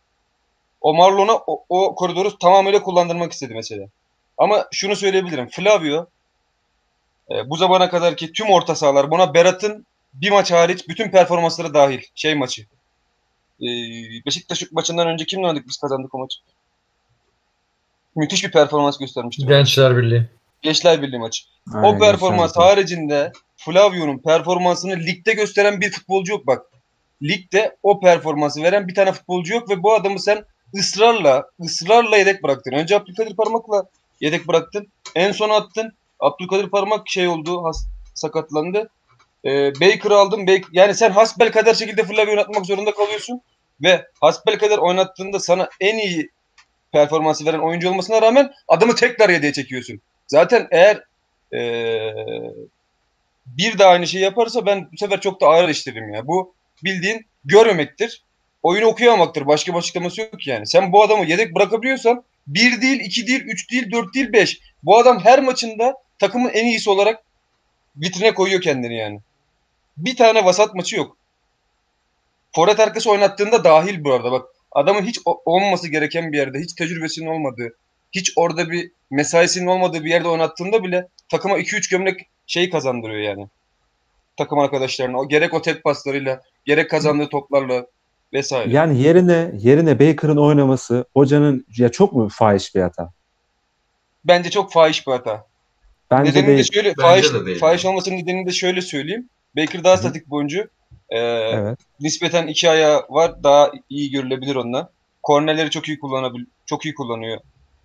[0.80, 3.86] O Marlon'a o, o koridoru tamamıyla kullandırmak istedi mesela.
[4.38, 5.48] Ama şunu söyleyebilirim.
[5.48, 6.06] Flavio
[7.30, 12.00] e, bu zamana kadarki tüm orta sahalar buna Berat'ın bir maç hariç bütün performansları dahil.
[12.14, 12.62] Şey maçı.
[13.60, 13.66] E,
[14.26, 16.38] Beşiktaş maçından önce kimle oynadık biz kazandık o maçı?
[18.16, 19.46] Müthiş bir performans göstermişti.
[19.46, 20.28] Gençler Birliği.
[20.62, 21.44] Gençler Birliği maçı.
[21.74, 26.69] Aynen, o performans haricinde Flavio'nun performansını ligde gösteren bir futbolcu yok bak.
[27.22, 30.44] Ligde o performansı veren bir tane futbolcu yok ve bu adamı sen
[30.78, 32.72] ısrarla ısrarla yedek bıraktın.
[32.72, 33.84] Önce Abdülkadir Parmak'la
[34.20, 34.86] yedek bıraktın.
[35.14, 35.92] En son attın.
[36.20, 38.90] Abdülkadir Parmak şey oldu, has, sakatlandı.
[39.44, 40.46] Ee, Baker'ı aldın.
[40.46, 43.40] Baker, yani sen hasbel kader şekilde Flavio oynatmak zorunda kalıyorsun
[43.82, 46.30] ve hasbel kader oynattığında sana en iyi
[46.92, 50.00] performansı veren oyuncu olmasına rağmen adamı tekrar yedeğe çekiyorsun.
[50.26, 51.04] Zaten eğer
[51.52, 52.14] ee,
[53.46, 56.26] bir daha aynı şeyi yaparsa ben bu sefer çok da ağır eleştiririm ya.
[56.26, 56.54] Bu
[56.84, 58.22] bildiğin görmemektir.
[58.62, 59.46] Oyunu okuyamamaktır.
[59.46, 60.66] Başka bir açıklaması yok yani.
[60.66, 64.60] Sen bu adamı yedek bırakabiliyorsan bir değil, iki değil, üç değil, dört değil, beş.
[64.82, 67.22] Bu adam her maçında takımın en iyisi olarak
[67.96, 69.20] vitrine koyuyor kendini yani.
[69.96, 71.16] Bir tane vasat maçı yok.
[72.54, 74.48] Forvet arkası oynattığında dahil bu arada bak.
[74.72, 77.76] Adamın hiç olmaması gereken bir yerde, hiç tecrübesinin olmadığı,
[78.12, 83.48] hiç orada bir mesaisinin olmadığı bir yerde oynattığında bile takıma 2-3 gömlek şey kazandırıyor yani.
[84.36, 85.18] Takım arkadaşlarına.
[85.18, 87.86] O, gerek o tek paslarıyla, gerek kazandığı toplarla
[88.32, 88.72] vesaire.
[88.72, 93.12] Yani yerine yerine Baker'ın oynaması hocanın ya çok mu fahiş bir hata?
[94.24, 95.46] Bence çok fahiş bir hata.
[96.10, 96.68] Bence Nedeni de değil.
[96.72, 97.58] şöyle, Bence fahiş, de değil.
[97.58, 99.28] fahiş olmasının nedenini de şöyle söyleyeyim.
[99.56, 100.60] Baker daha Hı statik bir oyuncu.
[101.10, 101.78] Ee, Evet.
[102.00, 103.42] nispeten iki ayağı var.
[103.42, 104.88] Daha iyi görülebilir ondan.
[105.22, 107.40] Kornerleri çok iyi kullanabil çok iyi kullanıyor.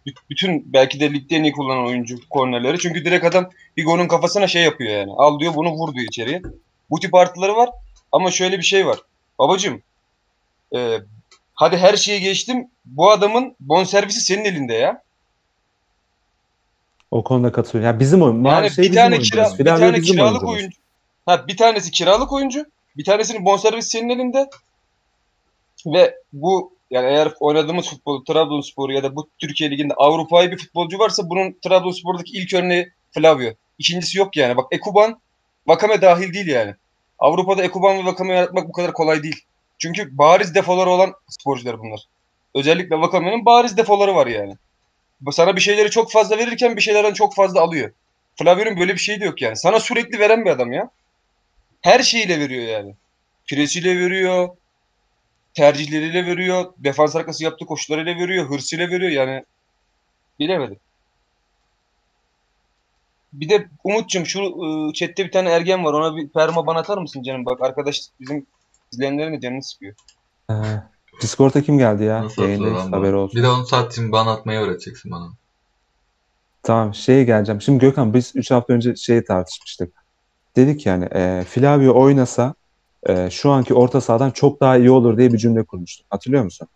[0.08, 2.80] B- Bütün belki de ligde en iyi kullanan oyuncu kornerleri.
[2.80, 5.12] Çünkü direkt adam Higo'nun kafasına şey yapıyor yani.
[5.18, 6.42] Al diyor bunu vur diyor içeriye.
[6.90, 7.70] Bu tip artıları var.
[8.12, 9.00] Ama şöyle bir şey var.
[9.40, 9.82] Babacım
[10.76, 11.00] e,
[11.54, 12.68] hadi her şeyi geçtim.
[12.86, 15.02] Bu adamın bonservisi senin elinde ya.
[17.12, 17.94] O konuda katılıyorum.
[17.94, 18.44] Ya bizim oyun.
[18.44, 20.54] Yani şey bir tane kira, bir tane kiralık oyuncumuz.
[20.54, 20.78] oyuncu.
[21.26, 22.66] Ha bir tanesi kiralık oyuncu,
[22.98, 24.50] bir tanesinin bonservisi senin elinde.
[25.86, 31.00] Ve bu yani eğer oynadığımız futbol Trabzonspor ya da bu Türkiye liginde Avrupa'yı bir futbolcu
[31.00, 33.52] varsa bunun Trabzonspor'daki ilk örneği Flavio.
[33.80, 34.58] İkincisi yok yani.
[34.58, 35.20] Bak Ekuban,
[35.68, 36.76] Vakame dahil değil yani.
[37.20, 39.42] Avrupa'da Ekuban ve Vakame yaratmak bu kadar kolay değil.
[39.78, 42.00] Çünkü bariz defoları olan sporcular bunlar.
[42.56, 44.56] Özellikle Vakame'nin bariz defoları var yani.
[45.32, 47.92] Sana bir şeyleri çok fazla verirken bir şeylerden çok fazla alıyor.
[48.36, 49.56] Flavio'nun böyle bir şeyi de yok yani.
[49.56, 50.90] Sana sürekli veren bir adam ya.
[51.82, 52.96] Her şeyiyle veriyor yani.
[53.48, 54.50] Presiyle veriyor.
[55.54, 56.74] Tercihleriyle veriyor.
[56.78, 58.50] Defans arkası yaptığı koşularıyla veriyor.
[58.50, 59.44] Hırsıyla veriyor yani.
[60.40, 60.80] Bilemedim.
[63.40, 65.94] Bir de Umut'cum şu ıı, chatte bir tane ergen var.
[65.94, 67.46] Ona bir perma bana atar mısın canım?
[67.46, 68.46] Bak arkadaş bizim
[68.94, 69.96] izleyenlerin de canını sıkıyor.
[70.52, 70.54] Ee,
[71.22, 72.24] Discord'a kim geldi ya?
[72.24, 72.98] Nasıl Yayındayız bu?
[72.98, 73.38] olsun.
[73.40, 75.30] Bir de onu satayım bana atmayı öğreteceksin bana.
[76.64, 77.62] Tamam şeye geleceğim.
[77.62, 79.94] Şimdi Gökhan biz 3 hafta önce şeyi tartışmıştık.
[80.56, 82.54] Dedik yani e, Flavio oynasa
[83.08, 86.08] e, şu anki orta sahadan çok daha iyi olur diye bir cümle kurmuştuk.
[86.10, 86.68] Hatırlıyor musun?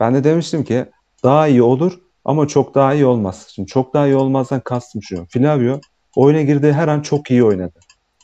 [0.00, 0.86] Ben de demiştim ki
[1.22, 3.48] daha iyi olur ama çok daha iyi olmaz.
[3.54, 5.26] Şimdi çok daha iyi olmazdan kastım şu.
[5.30, 5.80] Flavio
[6.16, 7.80] oyuna girdiği her an çok iyi oynadı.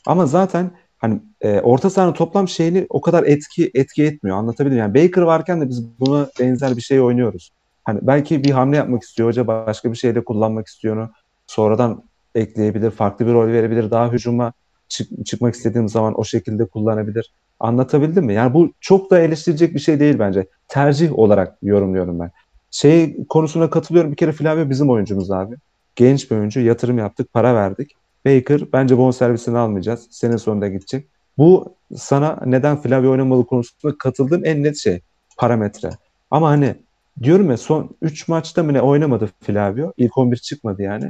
[0.07, 4.37] Ama zaten hani e, orta sahanın toplam şeyini o kadar etki etki etmiyor.
[4.37, 4.79] Anlatabilirim.
[4.79, 7.51] Yani Baker varken de biz buna benzer bir şey oynuyoruz.
[7.83, 11.09] Hani belki bir hamle yapmak istiyor hoca başka bir şeyde kullanmak istiyor onu.
[11.47, 12.03] Sonradan
[12.35, 13.91] ekleyebilir, farklı bir rol verebilir.
[13.91, 14.53] Daha hücuma
[14.89, 17.33] çık- çıkmak istediğim zaman o şekilde kullanabilir.
[17.59, 18.33] Anlatabildim mi?
[18.33, 20.47] Yani bu çok da eleştirecek bir şey değil bence.
[20.67, 22.31] Tercih olarak yorumluyorum ben.
[22.77, 24.11] Şey konusuna katılıyorum.
[24.11, 25.55] Bir kere Flavio bizim oyuncumuz abi.
[25.95, 26.59] Genç bir oyuncu.
[26.59, 27.91] Yatırım yaptık, para verdik.
[28.25, 30.07] Baker bence bonservisini almayacağız.
[30.11, 31.07] Sene sonunda gidecek.
[31.37, 35.01] Bu sana neden Flavio oynamalı konusunda katıldığım en net şey.
[35.37, 35.89] Parametre.
[36.31, 36.75] Ama hani
[37.23, 39.93] diyorum ya son 3 maçta mı ne oynamadı Flavio.
[39.97, 41.09] İlk 11 çıkmadı yani.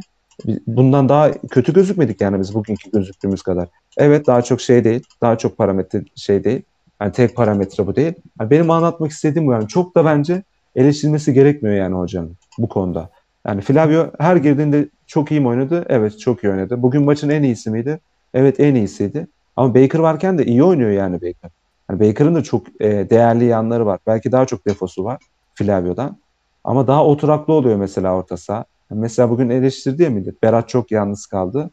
[0.67, 3.67] Bundan daha kötü gözükmedik yani biz bugünkü gözüktüğümüz kadar.
[3.97, 5.03] Evet daha çok şey değil.
[5.21, 6.61] Daha çok parametre şey değil.
[7.01, 8.13] Yani tek parametre bu değil.
[8.39, 9.67] Yani benim anlatmak istediğim bu yani.
[9.67, 10.43] Çok da bence
[10.77, 13.09] eleştirilmesi gerekmiyor yani hocanın bu konuda.
[13.47, 15.85] Yani Flavio her girdiğinde çok iyi mi oynadı?
[15.89, 16.81] Evet çok iyi oynadı.
[16.81, 17.99] Bugün maçın en iyisi miydi?
[18.33, 19.27] Evet en iyisiydi.
[19.55, 21.51] Ama Baker varken de iyi oynuyor yani Baker.
[21.89, 23.99] Yani Baker'ın da çok e, değerli yanları var.
[24.07, 25.21] Belki daha çok defosu var
[25.55, 26.17] Flavio'dan.
[26.63, 28.65] Ama daha oturaklı oluyor mesela orta saha.
[28.91, 30.43] Yani Mesela bugün eleştirdi ya millet.
[30.43, 31.69] Berat çok yalnız kaldı.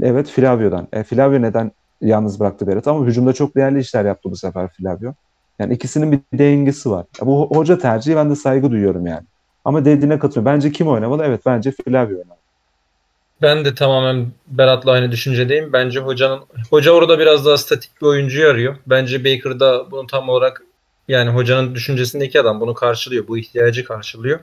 [0.00, 0.88] Evet Flavio'dan.
[0.92, 2.88] E, Flavio neden yalnız bıraktı Berat?
[2.88, 5.14] Ama hücumda çok değerli işler yaptı bu sefer Flavio.
[5.58, 7.06] Yani ikisinin bir dengesi var.
[7.20, 9.26] Bu ho- hoca tercihi ben de saygı duyuyorum yani.
[9.64, 10.54] Ama dediğine katılıyorum.
[10.54, 11.24] Bence kim oynamalı?
[11.24, 12.38] Evet bence Flavio oynamalı.
[13.42, 15.72] Ben de tamamen Berat'la aynı düşüncedeyim.
[15.72, 16.40] Bence hocanın
[16.70, 18.76] hoca orada biraz daha statik bir oyuncuyu arıyor.
[18.86, 20.62] Bence Baker da bunu tam olarak
[21.08, 23.28] yani hocanın düşüncesindeki adam bunu karşılıyor.
[23.28, 24.40] Bu ihtiyacı karşılıyor.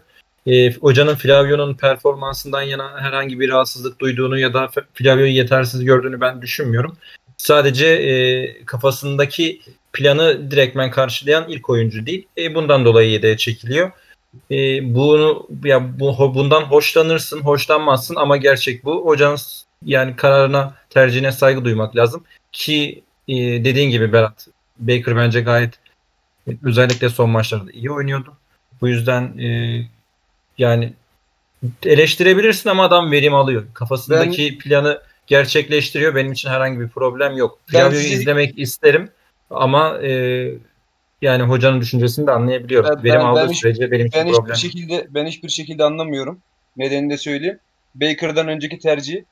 [0.47, 6.41] E, hocanın Flavio'nun performansından yana herhangi bir rahatsızlık duyduğunu ya da Flavio'yu yetersiz gördüğünü ben
[6.41, 6.97] düşünmüyorum.
[7.38, 9.61] Sadece e, kafasındaki
[9.93, 12.27] planı direktmen karşılayan ilk oyuncu değil.
[12.37, 13.91] E, bundan dolayı yedeğe çekiliyor.
[14.51, 14.55] E,
[14.95, 19.05] bunu ya bu bundan hoşlanırsın, hoşlanmazsın ama gerçek bu.
[19.05, 19.37] Hocanın
[19.85, 24.47] yani kararına, tercihine saygı duymak lazım ki e, dediğin gibi Berat
[24.79, 25.73] Baker bence gayet
[26.47, 28.33] e, özellikle son maçlarda iyi oynuyordu.
[28.81, 29.79] Bu yüzden e,
[30.57, 30.93] yani
[31.85, 33.63] eleştirebilirsin ama adam verim alıyor.
[33.73, 36.15] Kafasındaki planı gerçekleştiriyor.
[36.15, 37.59] Benim için herhangi bir problem yok.
[37.73, 39.09] Ben Flavio'yu sizi- izlemek isterim
[39.55, 40.11] ama e,
[41.21, 42.89] yani hocanın düşüncesini de anlayabiliyorum.
[42.97, 45.49] Ben- verim ben- aldığı ben hiç- sürece benim için Ben problem hiçbir şekilde ben hiçbir
[45.49, 46.39] şekilde anlamıyorum.
[46.77, 47.59] Nedenini de söyleyeyim.
[47.95, 49.23] Baker'dan önceki tercih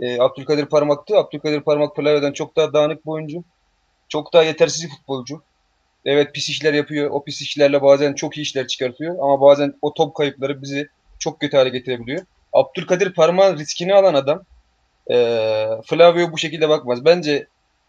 [0.00, 1.16] e, Abdülkadir Parmak'tı.
[1.16, 3.44] Abdülkadir Parmak Flavio'dan çok daha dağınık bir oyuncu.
[4.08, 5.42] Çok daha yetersiz bir futbolcu.
[6.04, 7.10] Evet pis işler yapıyor.
[7.10, 9.14] O pis işlerle bazen çok iyi işler çıkartıyor.
[9.20, 12.22] Ama bazen o top kayıpları bizi çok kötü hale getirebiliyor.
[12.52, 14.42] Abdülkadir Parmak'ın riskini alan adam
[15.10, 15.16] e,
[15.86, 17.04] Flavio bu şekilde bakmaz.
[17.04, 17.46] Bence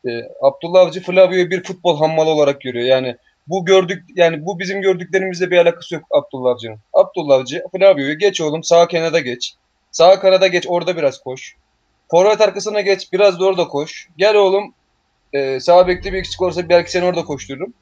[0.07, 0.09] e,
[0.41, 2.85] Abdullah Avcı Flavio'yu bir futbol hammalı olarak görüyor.
[2.85, 3.15] Yani
[3.47, 6.77] bu gördük yani bu bizim gördüklerimizle bir alakası yok Abdullah Avcı'nın.
[6.93, 9.55] Abdullah Avcı Flavio'yu geç oğlum sağ kenara geç.
[9.91, 11.55] Sağ kanada geç orada biraz koş.
[12.11, 14.09] Forvet arkasına geç biraz da orada koş.
[14.17, 14.73] Gel oğlum
[15.33, 17.73] e, sağ bekte bir eksik olursa belki seni orada koştururum.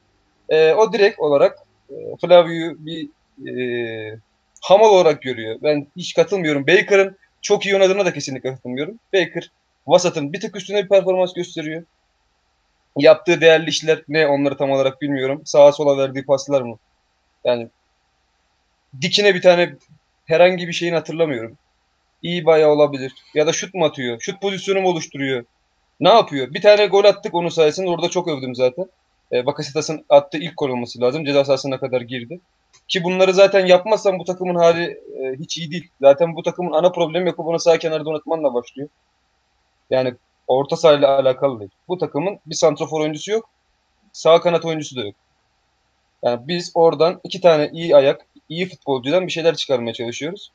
[0.48, 1.58] E, o direkt olarak
[1.90, 3.08] e, Flavio'yu bir
[3.48, 4.18] e,
[4.60, 5.58] hamal olarak görüyor.
[5.62, 6.66] Ben hiç katılmıyorum.
[6.66, 8.98] Baker'ın çok iyi oynadığına da kesinlikle katılmıyorum.
[9.14, 9.50] Baker
[9.86, 11.82] vasatın bir tık üstüne bir performans gösteriyor.
[13.00, 15.42] Yaptığı değerli işler ne onları tam olarak bilmiyorum.
[15.44, 16.78] Sağa sola verdiği paslar mı?
[17.44, 17.68] Yani
[19.00, 19.74] dikine bir tane
[20.26, 21.58] herhangi bir şeyini hatırlamıyorum.
[22.22, 23.12] İyi bayağı olabilir.
[23.34, 24.20] Ya da şut mu atıyor?
[24.20, 25.44] Şut pozisyonu mu oluşturuyor?
[26.00, 26.54] Ne yapıyor?
[26.54, 27.90] Bir tane gol attık onun sayesinde.
[27.90, 28.86] Orada çok övdüm zaten.
[29.32, 31.24] E, Bakasetas'ın attığı ilk gol olması lazım.
[31.24, 32.40] Ceza sahasına kadar girdi.
[32.88, 35.88] Ki bunları zaten yapmazsan bu takımın hali e, hiç iyi değil.
[36.00, 38.88] Zaten bu takımın ana problemi Yakup'unu sağ kenarda oynatmanla başlıyor.
[39.90, 40.14] Yani
[40.50, 41.70] orta sahayla alakalı değil.
[41.88, 43.48] Bu takımın bir santrafor oyuncusu yok.
[44.12, 45.14] Sağ kanat oyuncusu da yok.
[46.24, 50.52] Yani biz oradan iki tane iyi ayak, iyi futbolcudan bir şeyler çıkarmaya çalışıyoruz.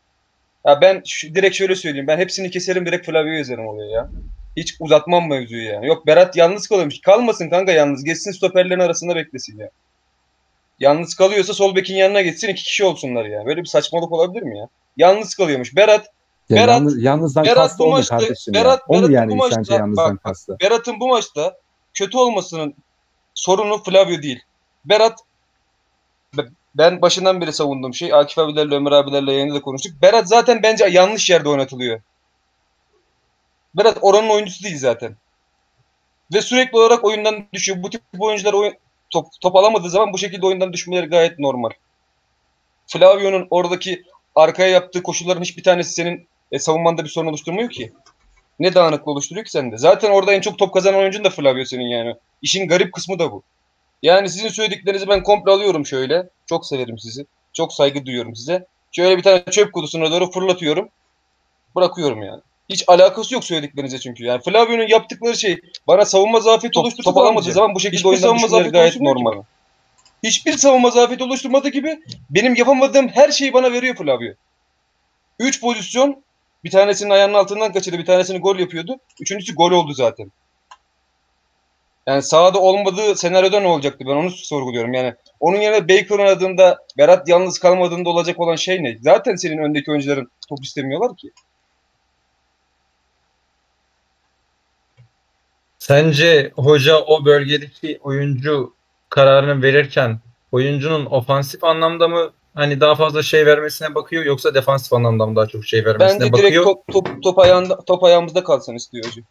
[0.65, 2.07] Ya ben şu- direkt şöyle söyleyeyim.
[2.07, 4.09] Ben hepsini keserim direkt Flavio'yu yazarım oraya ya.
[4.57, 5.81] Hiç uzatmam mevzuyu ya.
[5.81, 7.01] Yok Berat yalnız kalıyormuş.
[7.01, 8.03] Kalmasın kanka yalnız.
[8.03, 9.69] Geçsin stoperlerin arasında beklesin ya.
[10.79, 13.45] Yalnız kalıyorsa sol bekin yanına geçsin iki kişi olsunlar ya.
[13.45, 14.67] Böyle bir saçmalık olabilir mi ya?
[14.97, 15.75] Yalnız kalıyormuş.
[15.75, 16.07] Berat
[16.49, 18.95] Ya Berat- yalnız, yalnızdan Berat kastı bu maçta- kardeşim Berat- ya?
[18.95, 20.57] Berat'ın yani bu maçta- sence yalnızdan bak, kastı?
[20.61, 21.57] Berat'ın bu maçta
[21.93, 22.73] kötü olmasının
[23.33, 24.39] sorunu Flavio değil.
[24.85, 25.19] Berat
[26.37, 30.01] be- ben başından beri savunduğum şey Akif abilerle Ömer abilerle yayında da konuştuk.
[30.01, 32.01] Berat zaten bence yanlış yerde oynatılıyor.
[33.77, 35.15] Berat oranın oyuncusu değil zaten.
[36.33, 37.83] Ve sürekli olarak oyundan düşüyor.
[37.83, 38.73] Bu tip oyuncular oyun,
[39.09, 41.69] top, top alamadığı zaman bu şekilde oyundan düşmeleri gayet normal.
[42.87, 44.03] Flavio'nun oradaki
[44.35, 47.93] arkaya yaptığı koşulların hiçbir tanesi senin e, savunmanda bir sorun oluşturmuyor ki.
[48.59, 49.77] Ne dağınıklığı oluşturuyor ki sende?
[49.77, 52.15] Zaten orada en çok top kazanan oyuncun da Flavio senin yani.
[52.41, 53.43] İşin garip kısmı da bu.
[54.03, 56.29] Yani sizin söylediklerinizi ben komple alıyorum şöyle.
[56.45, 57.25] Çok severim sizi.
[57.53, 58.65] Çok saygı duyuyorum size.
[58.91, 60.89] Şöyle bir tane çöp kutusuna doğru fırlatıyorum.
[61.75, 62.41] Bırakıyorum yani.
[62.69, 64.23] Hiç alakası yok söylediklerinize çünkü.
[64.23, 68.71] Yani Flavio'nun yaptıkları şey bana savunma zafiyeti top alamadığı zaman bu şekilde Hiçbir savunma zafiyeti
[68.71, 69.43] gayet normal.
[70.23, 74.33] Hiçbir savunma zafiyeti oluşturmadığı gibi benim yapamadığım her şeyi bana veriyor Flavio.
[75.39, 76.23] 3 pozisyon
[76.65, 78.95] bir tanesinin ayağının altından kaçırdı, bir tanesini gol yapıyordu.
[79.21, 80.31] Üçüncüsü gol oldu zaten.
[82.07, 84.05] Yani sahada olmadığı senaryoda ne olacaktı?
[84.07, 84.93] Ben onu sorguluyorum.
[84.93, 88.97] Yani onun yerine Baker oynadığında, Berat yalnız kalmadığında olacak olan şey ne?
[89.01, 91.31] Zaten senin öndeki oyuncuların top istemiyorlar ki.
[95.79, 98.73] Sence hoca o bölgedeki oyuncu
[99.09, 100.19] kararını verirken
[100.51, 105.47] oyuncunun ofansif anlamda mı hani daha fazla şey vermesine bakıyor yoksa defansif anlamda mı daha
[105.47, 106.51] çok şey vermesine Bence bakıyor?
[106.51, 109.25] direkt top, top, top, ayağında, top ayağımızda kalsın istiyor hocam.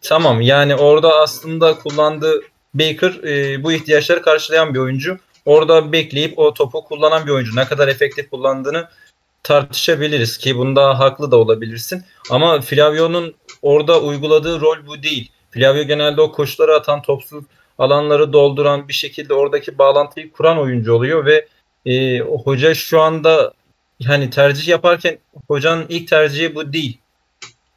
[0.00, 2.40] Tamam yani orada aslında kullandığı
[2.74, 5.18] Baker e, bu ihtiyaçları karşılayan bir oyuncu.
[5.44, 7.56] Orada bekleyip o topu kullanan bir oyuncu.
[7.56, 8.88] Ne kadar efektif kullandığını
[9.42, 12.04] tartışabiliriz ki bunda haklı da olabilirsin.
[12.30, 15.30] Ama Flavio'nun orada uyguladığı rol bu değil.
[15.50, 17.44] Flavio genelde o koşuları atan, topsuz
[17.78, 21.46] alanları dolduran bir şekilde oradaki bağlantıyı kuran oyuncu oluyor ve
[21.86, 23.54] e, hoca şu anda
[24.06, 25.18] hani tercih yaparken
[25.48, 26.98] hocanın ilk tercihi bu değil.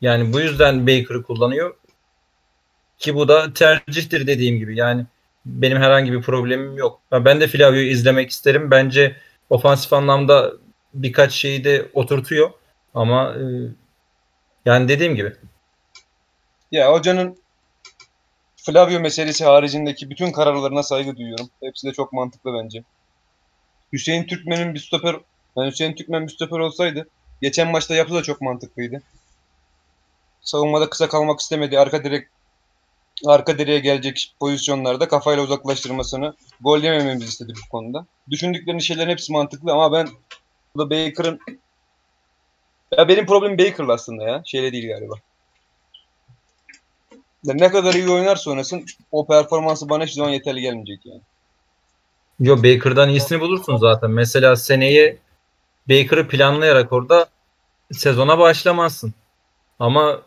[0.01, 1.75] Yani bu yüzden Baker'ı kullanıyor.
[2.97, 4.77] Ki bu da tercihtir dediğim gibi.
[4.77, 5.05] Yani
[5.45, 7.01] benim herhangi bir problemim yok.
[7.11, 8.71] Ben de Flavio'yu izlemek isterim.
[8.71, 9.15] Bence
[9.49, 10.53] ofansif anlamda
[10.93, 12.51] birkaç şeyi de oturtuyor.
[12.93, 13.43] Ama e,
[14.65, 15.33] yani dediğim gibi.
[16.71, 17.37] Ya hocanın
[18.55, 21.49] Flavio meselesi haricindeki bütün kararlarına saygı duyuyorum.
[21.63, 22.83] Hepsi de çok mantıklı bence.
[23.93, 25.15] Hüseyin Türkmen'in bir stoper
[25.57, 27.07] yani Hüseyin Türkmen bir stoper olsaydı
[27.41, 29.01] geçen maçta yapı da çok mantıklıydı.
[30.41, 31.79] Savunmada kısa kalmak istemedi.
[31.79, 32.27] Arka direk
[33.25, 38.05] arka direğe gelecek pozisyonlarda kafayla uzaklaştırmasını gol yemememizi istedi bu konuda.
[38.29, 40.09] Düşündüklerinin şeylerin hepsi mantıklı ama ben
[40.75, 41.39] burada Baker'ın
[42.97, 44.41] ya benim problemim Baker'la aslında ya.
[44.45, 45.15] Şeyle değil galiba.
[47.43, 51.21] Ya ne kadar iyi oynarsa oynasın o performansı bana hiçbir zaman yeterli gelmeyecek yani.
[52.39, 54.11] Yo Baker'dan iyisini bulursun zaten.
[54.11, 55.17] Mesela seneye
[55.89, 57.27] Baker'ı planlayarak orada
[57.91, 59.13] sezona başlamazsın.
[59.79, 60.21] Ama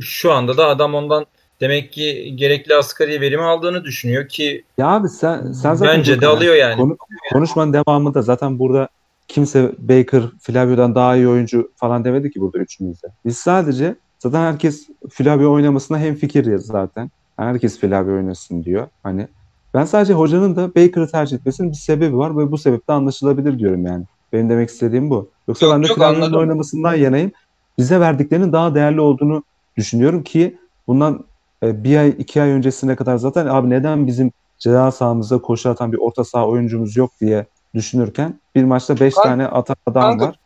[0.00, 1.26] şu anda da adam ondan
[1.60, 6.26] demek ki gerekli asgari verimi aldığını düşünüyor ki Ya abi sen, sen zaten bence de
[6.26, 6.76] alıyor yani.
[6.76, 6.96] Konu,
[7.32, 8.88] konuşmanın devamında zaten burada
[9.28, 13.06] kimse Baker, Flavio'dan daha iyi oyuncu falan demedi ki burada üçümüzde.
[13.24, 17.10] Biz sadece zaten herkes Flavio oynamasına hem fikiriz zaten.
[17.36, 18.88] Herkes Flavio oynasın diyor.
[19.02, 19.28] Hani
[19.74, 23.86] ben sadece hocanın da Baker'ı tercih etmesinin bir sebebi var ve bu sebepte anlaşılabilir diyorum
[23.86, 24.04] yani.
[24.32, 25.28] Benim demek istediğim bu.
[25.48, 26.38] Yoksa Çok- ben de anladım.
[26.38, 27.32] oynamasından yanayım.
[27.78, 29.42] Bize verdiklerinin daha değerli olduğunu
[29.76, 31.24] düşünüyorum ki bundan
[31.62, 35.92] e, bir ay iki ay öncesine kadar zaten abi neden bizim ceza sahamızda koşu atan
[35.92, 40.26] bir orta saha oyuncumuz yok diye düşünürken bir maçta 5 Kanka- tane atan adam kanka-
[40.26, 40.38] var.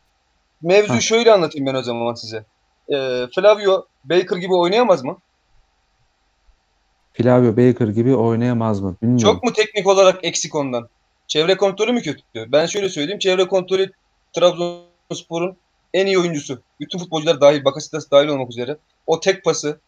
[0.62, 1.01] Mevzuyu Ha.
[1.01, 2.45] şöyle anlatayım ben o zaman size.
[2.89, 5.16] Ee, Flavio Baker gibi oynayamaz mı?
[7.16, 8.96] Flavio Baker gibi oynayamaz mı?
[9.02, 9.34] Bilmiyorum.
[9.34, 10.88] Çok mu teknik olarak eksik ondan?
[11.26, 12.22] Çevre kontrolü mü kötü?
[12.52, 13.18] Ben şöyle söyleyeyim.
[13.18, 13.90] Çevre kontrolü
[14.32, 15.56] Trabzonspor'un
[15.94, 16.62] en iyi oyuncusu.
[16.80, 18.76] Bütün futbolcular dahil, Bakasetas dahil olmak üzere.
[19.06, 19.80] O tek pası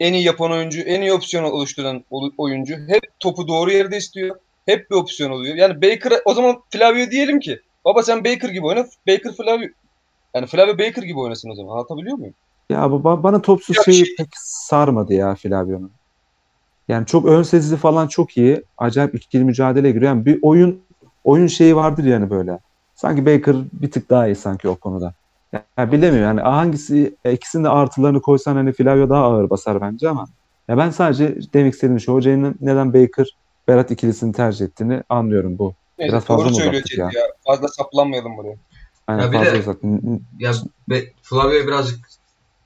[0.00, 2.74] en iyi yapan oyuncu, en iyi opsiyon oluşturan olu- oyuncu.
[2.88, 4.36] Hep topu doğru yerde istiyor.
[4.66, 5.54] Hep bir opsiyon oluyor.
[5.54, 8.86] Yani Baker o zaman Flavio diyelim ki baba sen Baker gibi oyna.
[9.08, 9.66] Baker Flavio
[10.34, 11.72] yani Flavio Baker gibi oynasın o zaman.
[11.72, 12.34] Anlatabiliyor muyum?
[12.70, 15.92] Ya bu ba- bana topsuz Ya şeyi şey- pek sarmadı ya Flavio'nun.
[16.88, 18.64] Yani çok ön sezisi falan çok iyi.
[18.78, 20.12] Acayip ikili mücadele giriyor.
[20.12, 20.80] Yani bir oyun
[21.24, 22.58] oyun şeyi vardır yani böyle.
[22.94, 25.14] Sanki Baker bir tık daha iyi sanki o konuda.
[25.78, 30.26] Yani bilemiyorum yani hangisi ikisinin de artılarını koysan hani Flavio daha ağır basar bence ama
[30.68, 33.36] ya ben sadece demek istediğim şu hocanın neden Baker
[33.68, 35.74] Berat ikilisini tercih ettiğini anlıyorum bu.
[35.98, 37.10] Neyse, Biraz fazla doğru mı söylüyor ya?
[37.14, 37.22] ya.
[37.46, 38.56] Fazla saplanmayalım buraya.
[39.08, 39.76] Yani Ya bir fazla de- uzak.
[40.38, 40.52] Ya
[40.88, 41.98] be, Flavio'ya birazcık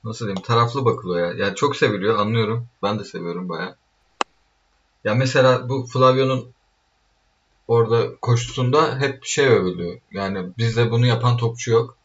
[0.03, 1.45] nasıl diyeyim taraflı bakılıyor ya.
[1.45, 2.67] Yani çok seviliyor anlıyorum.
[2.83, 3.75] Ben de seviyorum baya.
[5.07, 6.51] Ya mesela bu Flavio'nun
[7.67, 9.99] orada koşusunda hep şey övülüyor.
[10.11, 11.97] Yani bizde bunu yapan topçu yok.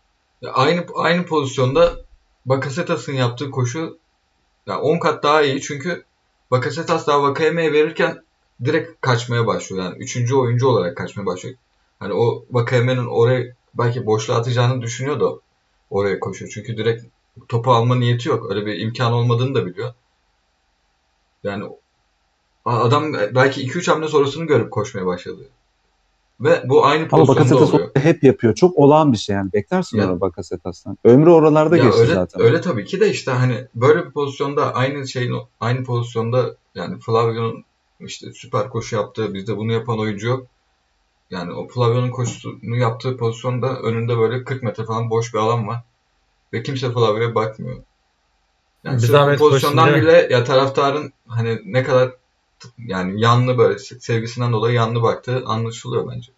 [0.42, 1.96] Ya aynı aynı pozisyonda
[2.46, 3.98] Bakasetas'ın yaptığı koşu
[4.66, 6.05] ya 10 kat daha iyi çünkü
[6.50, 8.22] Bakasetas daha Vakayeme'ye verirken
[8.64, 9.84] direkt kaçmaya başlıyor.
[9.84, 11.57] Yani üçüncü oyuncu olarak kaçmaya başlıyor.
[11.98, 15.32] Hani o Vakayeme'nin oraya belki boşluğa atacağını düşünüyor da
[15.90, 16.50] oraya koşuyor.
[16.55, 17.05] Çünkü direkt
[17.48, 18.50] topu alma niyeti yok.
[18.50, 19.94] Öyle bir imkan olmadığını da biliyor.
[21.44, 21.64] Yani
[22.64, 25.48] adam belki 2-3 hamle sonrasını görüp koşmaya başladı.
[26.40, 27.90] Ve bu aynı Ama pozisyonda Bakasetas oluyor.
[27.96, 28.54] hep yapıyor.
[28.54, 29.52] Çok olağan bir şey yani.
[29.52, 30.98] Beklersin Ya- onu Bakasetas'tan.
[31.04, 32.42] Ömrü oralarda Ya geçti öyle, zaten.
[32.42, 37.64] öyle tabii ki de işte hani böyle bir pozisyonda aynı şeyin aynı pozisyonda yani Flavio'nun
[38.00, 40.46] işte süper koşu yaptığı bizde bunu yapan oyuncu yok.
[41.30, 45.82] Yani o Flavio'nun koşusunu yaptığı pozisyonda önünde böyle 40 metre falan boş bir alan var.
[46.52, 47.76] Ve kimse Flavio'ya bakmıyor.
[48.84, 50.02] Yani Bir pozisyondan mi?
[50.02, 52.12] bile ya taraftarın hani ne kadar
[52.78, 56.32] yani yanlı böyle se- sevgisinden dolayı yanlı baktığı anlaşılıyor bence.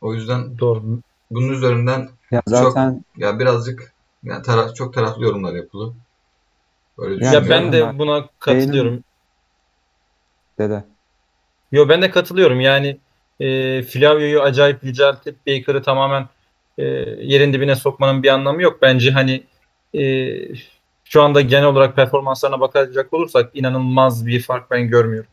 [0.00, 0.82] O yüzden Doğru.
[1.30, 5.94] bunun üzerinden Ya zaten ya birazcık yani taraf çok taraflı yorumlar yapılıyor.
[6.98, 7.66] Böyle Yani Ya düşünüyorum.
[7.66, 9.04] ben de ben- buna katılıyorum.
[10.58, 10.84] dede.
[11.72, 12.60] Yo ben de katılıyorum.
[12.60, 12.96] Yani
[13.40, 16.28] e, Flavio'yu acayip yüceltip Baker'ı tamamen
[16.78, 16.84] e,
[17.20, 18.82] yerin dibine sokmanın bir anlamı yok.
[18.82, 19.42] Bence hani
[19.94, 20.02] e,
[21.12, 25.30] şu anda genel olarak performanslarına bakacak olursak inanılmaz bir fark ben görmüyorum.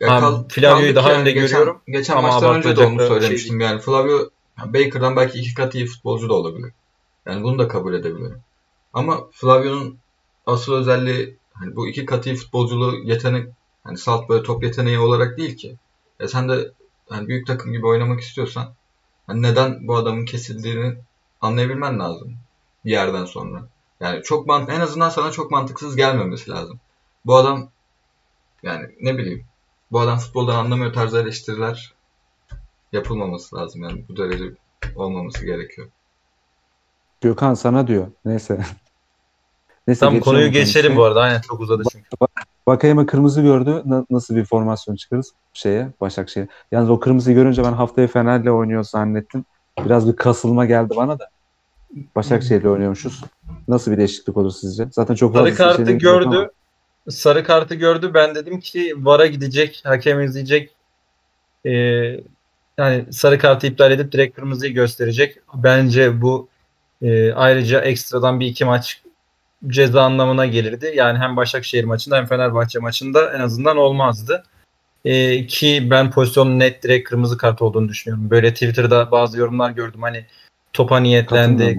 [0.00, 1.82] Ya kal- Flavio'yu daha yani önde geçen, görüyorum.
[1.88, 3.60] Geçen Ama maçtan önce de onu şey söylemiştim.
[3.60, 4.30] yani Flavio
[4.66, 6.72] Baker'dan belki iki kat iyi futbolcu da olabilir.
[7.26, 8.40] Yani bunu da kabul edebilirim.
[8.92, 9.98] Ama Flavio'nun
[10.46, 13.48] asıl özelliği hani bu iki kat iyi futbolculuğu yetenek
[13.84, 15.76] hani salt böyle top yeteneği olarak değil ki.
[16.20, 16.70] Ya sen de
[17.08, 18.74] hani büyük takım gibi oynamak istiyorsan
[19.26, 20.94] hani neden bu adamın kesildiğini
[21.40, 22.34] anlayabilmen lazım
[22.84, 23.68] bir yerden sonra.
[24.00, 26.80] Yani çok mant en azından sana çok mantıksız gelmemesi lazım.
[27.24, 27.68] Bu adam
[28.62, 29.44] yani ne bileyim
[29.90, 31.94] bu adam futboldan anlamıyor tarzı eleştiriler
[32.92, 34.44] yapılmaması lazım yani bu derece
[34.96, 35.88] olmaması gerekiyor.
[37.20, 38.06] Gökhan sana diyor.
[38.24, 38.60] Neyse.
[39.86, 40.50] Neyse Tam konuyu konuyu.
[40.50, 41.20] geçelim bu arada.
[41.20, 42.08] Aynen çok uzadı çünkü.
[42.68, 43.82] Vakayeme kırmızı gördü.
[43.84, 46.48] Na- nasıl bir formasyon çıkarız şeye Başakşehir.
[46.72, 49.44] Yalnız o kırmızıyı görünce ben haftaya Fener'le oynuyor zannettim.
[49.84, 51.28] Biraz bir kasılma geldi bana da.
[52.16, 53.24] Başakşehir'le oynuyormuşuz.
[53.70, 54.86] Nasıl bir değişiklik olur sizce?
[54.92, 56.50] Zaten çok Sarı kartı yok ama- gördü.
[57.08, 58.10] Sarı kartı gördü.
[58.14, 60.70] Ben dedim ki VAR'a gidecek, hakem izleyecek.
[61.64, 61.70] Ee,
[62.78, 65.36] yani sarı kartı iptal edip direkt kırmızıyı gösterecek.
[65.54, 66.48] Bence bu
[67.02, 69.02] e, ayrıca ekstradan bir iki maç
[69.66, 70.92] ceza anlamına gelirdi.
[70.94, 74.44] Yani hem Başakşehir maçında hem Fenerbahçe maçında en azından olmazdı.
[75.04, 78.30] Ee, ki ben pozisyonun net direkt kırmızı kart olduğunu düşünüyorum.
[78.30, 80.02] Böyle Twitter'da bazı yorumlar gördüm.
[80.02, 80.26] Hani
[80.72, 81.78] topa niyetlendi,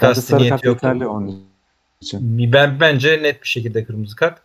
[0.00, 0.84] Sarı niyeti yok.
[0.84, 1.44] onun
[2.00, 2.52] için.
[2.52, 4.38] Ben bence net bir şekilde kırmızı kart.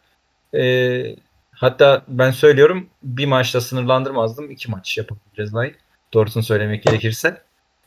[0.56, 1.16] Ee,
[1.51, 4.51] hatta ben söylüyorum bir maçla sınırlandırmazdım.
[4.51, 5.76] iki maç yapabiliriz cezayı.
[6.14, 7.41] Doğrusunu söylemek gerekirse.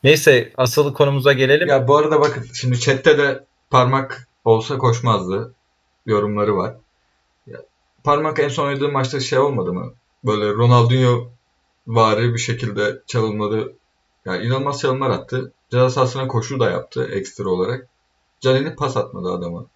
[0.05, 1.69] Neyse asıl konumuza gelelim.
[1.69, 5.55] Ya bu arada bakın şimdi chatte de parmak olsa koşmazdı
[6.07, 6.75] yorumları var.
[7.47, 7.59] Ya,
[8.05, 9.93] parmak en son oynadığı maçta şey olmadı mı?
[10.25, 11.29] Böyle Ronaldinho
[11.87, 13.73] vari bir şekilde çalınmadı.
[14.29, 15.53] Yani inanılmaz çalımlar attı.
[15.71, 17.89] Ceza sahasına koşu da yaptı ekstra olarak.
[18.41, 19.67] Canini pas atmadı adama.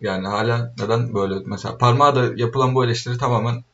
[0.00, 3.64] Yani hala neden böyle mesela parmağa da yapılan bu eleştiri tamamen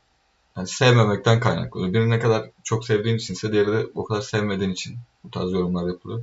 [0.57, 1.92] yani sevmemekten kaynaklı.
[1.92, 5.88] Birini ne kadar çok sevdiğin içinse diğeri de o kadar sevmediğin için bu tarz yorumlar
[5.88, 6.22] yapılıyor.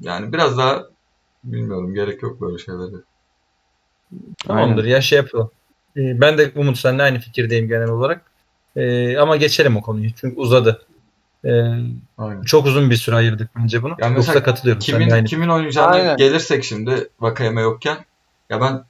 [0.00, 0.84] Yani biraz daha
[1.44, 2.96] bilmiyorum gerek yok böyle şeylere.
[4.38, 5.50] Tamamdır ya şey yapalım.
[5.96, 8.30] Ee, ben de Umut seninle aynı fikirdeyim genel olarak.
[8.76, 10.86] Ee, ama geçelim o konuyu çünkü uzadı.
[11.44, 11.50] Ee,
[12.18, 12.42] Aynen.
[12.42, 13.90] çok uzun bir süre ayırdık bence bunu.
[13.90, 14.80] Ya mesela Yoksa katılıyorum.
[14.80, 15.24] Kimin aynı.
[15.26, 16.16] kimin oynayacağına Aynen.
[16.16, 18.04] gelirsek şimdi Vakayeme yokken
[18.50, 18.84] ya ben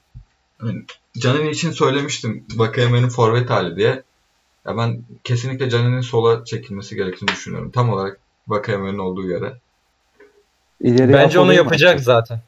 [0.57, 0.83] hani
[1.17, 4.03] Canini için söylemiştim Vakayeme'nin forvet hali diye.
[4.65, 7.71] Ya ben kesinlikle Canini'nin sola çekilmesi gerektiğini düşünüyorum.
[7.71, 9.53] Tam olarak Vakayeme'nin olduğu yere.
[10.81, 12.05] İleri Bence onu yapacak atacak?
[12.05, 12.41] zaten.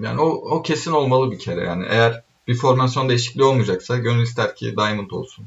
[0.00, 1.86] Yani o, o kesin olmalı bir kere yani.
[1.88, 5.46] Eğer bir formasyon değişikliği olmayacaksa gönül ister ki Diamond olsun.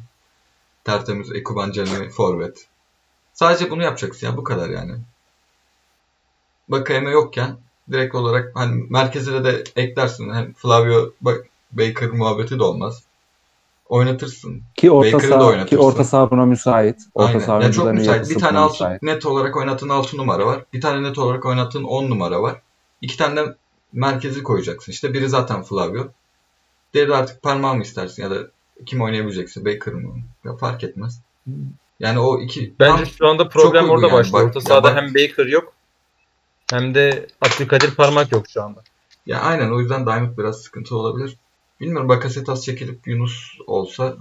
[0.84, 2.68] Tertemiz Ekuban Canini forvet.
[3.36, 4.96] Sadece bunu yapacaksın ya bu kadar yani.
[6.68, 7.58] Bakayeme yokken
[7.92, 10.34] direkt olarak hani merkezine de eklersin.
[10.34, 13.04] Hem Flavio Ba- Baker muhabbeti de olmaz.
[13.90, 14.62] Oynatırsın.
[14.76, 16.96] Ki orta saha ki orta saha buna müsait.
[17.14, 17.40] Orta Aynen.
[17.40, 18.30] saha Ya çok müsait.
[18.30, 19.04] Bir tane altı, müsait.
[19.04, 20.64] net olarak oynatın 6 numara var.
[20.74, 22.62] Bir tane net olarak oynatın 10 numara var.
[23.02, 23.56] İki tane de
[23.94, 24.92] merkezi koyacaksın.
[24.92, 26.08] İşte biri zaten Flavio.
[26.94, 28.38] Diğeri de artık parmağı mı istersin ya da
[28.86, 30.16] kim oynayabilecekse Baker mı?
[30.46, 31.20] Ya fark etmez.
[32.00, 34.14] Yani o iki Bence tam- şu anda problem orada yani.
[34.14, 34.48] başlıyor.
[34.48, 35.74] Orta sahada bak- hem Baker yok
[36.72, 38.80] hem de Abdülkadir Parmak yok şu anda.
[39.26, 41.36] ya aynen o yüzden Diamond biraz sıkıntı olabilir.
[41.82, 44.16] Bilmiyorum Bakasetas çekilip Yunus olsa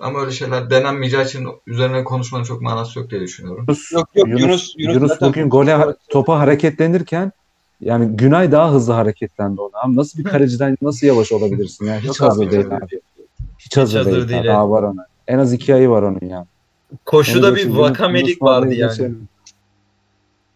[0.00, 3.64] ama öyle şeyler denenmeyeceği için üzerine konuşmanın çok manası yok diye düşünüyorum.
[3.68, 5.78] Yunus, Yok, yok, Yunus, Yunus- Yunus, Yunus zaten- bugün gole
[6.10, 7.32] topa hareketlenirken
[7.80, 9.78] yani Günay daha hızlı hareketlendi ona.
[9.82, 12.00] Ama nasıl bir kaleciden nasıl yavaş olabilirsin ya?
[12.00, 13.00] Hiç hazır değil abi.
[13.58, 14.28] Hiç hazır, hazır değil.
[14.28, 15.06] değil, Daha var ona.
[15.28, 16.46] En az iki ayı var onun ya.
[17.04, 18.90] Koşuda Onu bir vakamelik vardı yani.
[18.90, 19.28] geçelim.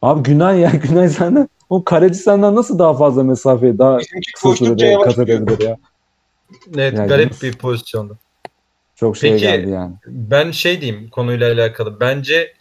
[0.03, 3.99] Abi Günay ya Günay senden o kaleci senden nasıl daha fazla mesafeyi daha
[4.43, 5.77] koştukça kat edebilir ya.
[6.77, 8.15] Evet Ya garip bir pozisyonda.
[8.97, 9.95] Çok şey Peki- geldi yani.
[10.07, 12.01] Ben şey diyeyim konuyla alakalı.
[12.01, 12.55] Bence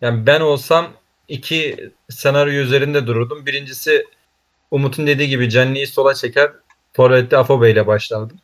[0.00, 0.86] yani ben olsam
[1.28, 3.46] iki senaryo üzerinde dururdum.
[3.46, 4.06] Birincisi
[4.70, 6.50] Umut'un dediği gibi Canli'yi sola çeker.
[6.92, 8.36] Forvet'te Afobe ile başlardım.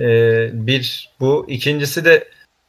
[0.00, 1.46] Ee, bir bu.
[1.48, 2.28] İkincisi de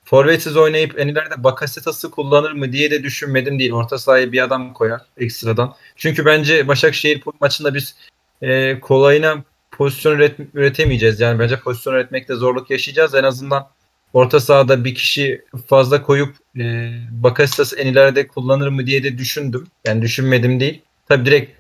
[0.10, 3.72] Forvetsiz oynayıp en ileride Bakasetas'ı kullanır mı diye de düşünmedim değil.
[3.72, 5.76] Orta sahaya bir adam koyar ekstradan.
[5.96, 7.96] Çünkü bence Başakşehir maçında biz
[8.42, 11.20] e, kolayına pozisyon üret- üretemeyeceğiz.
[11.20, 13.16] Yani bence pozisyon üretmekte zorluk yaşayacağız.
[13.16, 13.68] En azından
[14.14, 19.68] orta sahada bir kişi fazla koyup e, Bakasetas en ileride kullanır mı diye de düşündüm.
[19.88, 20.82] Yani düşünmedim değil.
[21.10, 21.52] Tabii direkt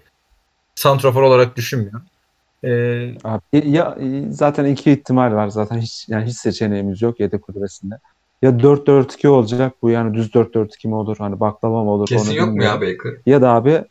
[0.75, 2.03] santrofor olarak düşünmüyorum.
[2.63, 2.69] E,
[3.23, 3.97] Abi, ya
[4.29, 7.95] zaten iki ihtimal var zaten hiç yani hiç seçeneğimiz yok yedek kulübesinde.
[8.41, 12.37] Ya 4-4-2 olacak bu yani düz 4-4-2 mi olur hani baklava mı olur Kesin onu
[12.37, 12.81] yok mu ya.
[12.81, 13.11] Baker?
[13.25, 13.83] Ya da abi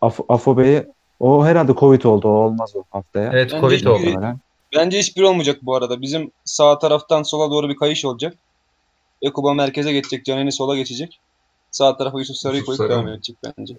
[0.00, 0.86] Af Afobe'yi
[1.20, 3.30] o herhalde Covid oldu o olmaz o haftaya.
[3.34, 4.36] evet Bence Covid oldu.
[4.76, 6.02] Bence hiçbir olmayacak bu arada.
[6.02, 8.34] Bizim sağ taraftan sola doğru bir kayış olacak.
[9.22, 10.24] Ekuba merkeze geçecek.
[10.24, 11.20] Caneni sola geçecek.
[11.70, 12.88] Sağ tarafa Yusuf Sarı'yı koyup Sarı.
[12.88, 13.74] devam edecek bence.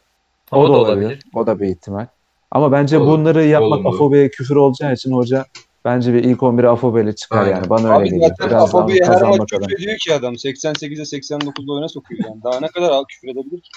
[0.51, 1.19] O, da olabilir.
[1.33, 2.05] O da bir ihtimal.
[2.51, 3.07] Ama bence Olur.
[3.07, 3.89] bunları yapmak Olumlu.
[3.89, 5.45] Afobe'ye küfür olacağı için hoca
[5.85, 7.55] bence bir ilk 11'e Afobeli çıkar Aynen.
[7.55, 7.69] yani.
[7.69, 8.29] Bana öyle Abi geliyor.
[8.29, 9.67] zaten Biraz Afobe'ye her maç kazanmak adına.
[9.67, 10.33] küfür ediyor ki adam.
[10.33, 12.43] 88'e 89'da oyuna sokuyor yani.
[12.43, 13.69] Daha ne kadar al küfür edebilir ki?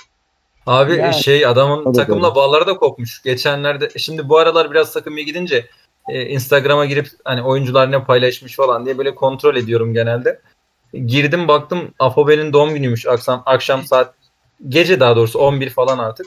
[0.66, 2.34] Abi Yani, şey adamın takımla doğru.
[2.34, 3.22] bağları da kopmuş.
[3.22, 5.66] Geçenlerde şimdi bu aralar biraz takım iyi gidince
[6.08, 10.40] e, Instagram'a girip hani oyuncular ne paylaşmış falan diye böyle kontrol ediyorum genelde.
[11.06, 14.14] Girdim baktım Afobe'nin doğum günüymüş akşam akşam saat
[14.68, 16.26] gece daha doğrusu 11 falan artık.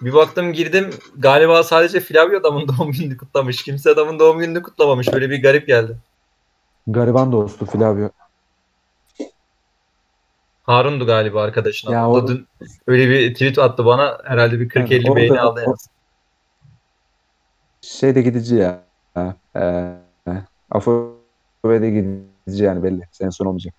[0.00, 3.62] Bir baktım girdim galiba sadece Flavio adamın doğum gününü kutlamış.
[3.62, 5.12] Kimse adamın doğum gününü kutlamamış.
[5.12, 5.96] Böyle bir garip geldi.
[6.86, 8.10] Gariban dostu Flavio.
[10.62, 11.90] Harun'du galiba arkadaşın.
[11.90, 12.10] Ya.
[12.10, 12.46] O dün
[12.86, 14.18] öyle bir tweet attı bana.
[14.24, 15.74] Herhalde bir 40-50 Evet, o beğeni aldı o-.
[17.80, 18.80] Şey de gidici ya.
[19.56, 19.94] Ee,
[20.70, 23.08] Afobe de gidici yani belli.
[23.12, 23.74] Senin son olmayacak.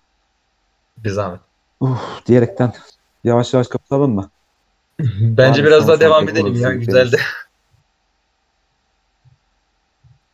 [0.96, 1.40] Bir zahmet.
[1.80, 2.72] Uf, diyerekten
[3.24, 4.30] yavaş yavaş kapatalım mı?
[5.20, 6.72] Bence Abi biraz daha devam edelim ya.
[6.72, 7.20] Güzeldi.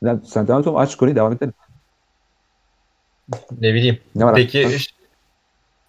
[0.02, 0.78] Sen, sen devam et oğlum.
[0.78, 1.54] Aç konuyu devam edelim.
[3.60, 4.00] Ne bileyim.
[4.14, 4.34] Ne var?
[4.34, 4.70] Peki Ha?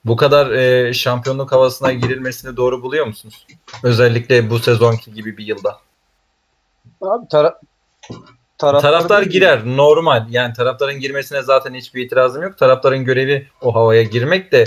[0.06, 3.48] bu kadar e, şampiyonluk havasına girilmesini doğru buluyor musunuz?
[3.84, 5.80] Özellikle bu sezonki gibi bir yılda.
[7.02, 7.60] Abi tara
[8.58, 10.26] taraftar, Taraftar girer normal.
[10.30, 12.58] Yani taraftarın girmesine zaten hiçbir itirazım yok.
[12.58, 14.64] Taraftarın görevi o havaya girmek de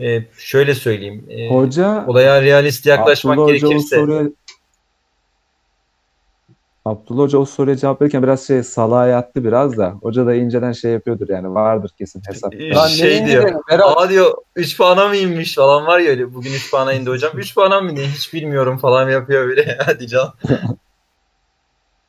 [0.00, 1.24] e, şöyle söyleyeyim.
[1.28, 4.28] E, Hoca olaya realist yaklaşmak Abdullah Hoca o gerekirse soruya
[6.84, 9.94] Abdullah Hoca o soruya cevap verirken biraz şey salağa yattı biraz da.
[10.02, 11.54] Hoca da inceden şey yapıyordur yani.
[11.54, 12.54] Vardır kesin hesap.
[12.54, 13.54] e, Lan şey diyor.
[13.70, 16.34] Berat, Aa diyor 3 puana mı inmiş falan var ya öyle.
[16.34, 17.32] Bugün 3 puana indi hocam.
[17.38, 19.78] 3 puana mı indi hiç bilmiyorum falan yapıyor böyle.
[19.86, 20.32] Hadi canım.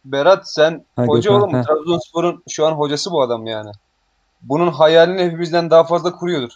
[0.05, 1.63] Berat sen Ha, hoca Gökhan, oğlum.
[1.63, 3.71] Trabzonspor'un şu an hocası bu adam yani.
[4.41, 6.51] Bunun hayalini hepimizden daha fazla kuruyordur.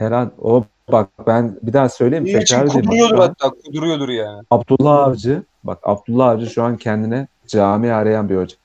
[0.00, 2.66] Herhalde o bak ben bir daha söyleyeyim için tekrar.
[2.66, 3.50] Bak, kuduruyordur an hatta.
[3.50, 4.42] Kuduruyordur yani.
[4.50, 8.56] Abdullah Avcı bak Abdullah Avcı şu an kendine cami arayan bir hoca.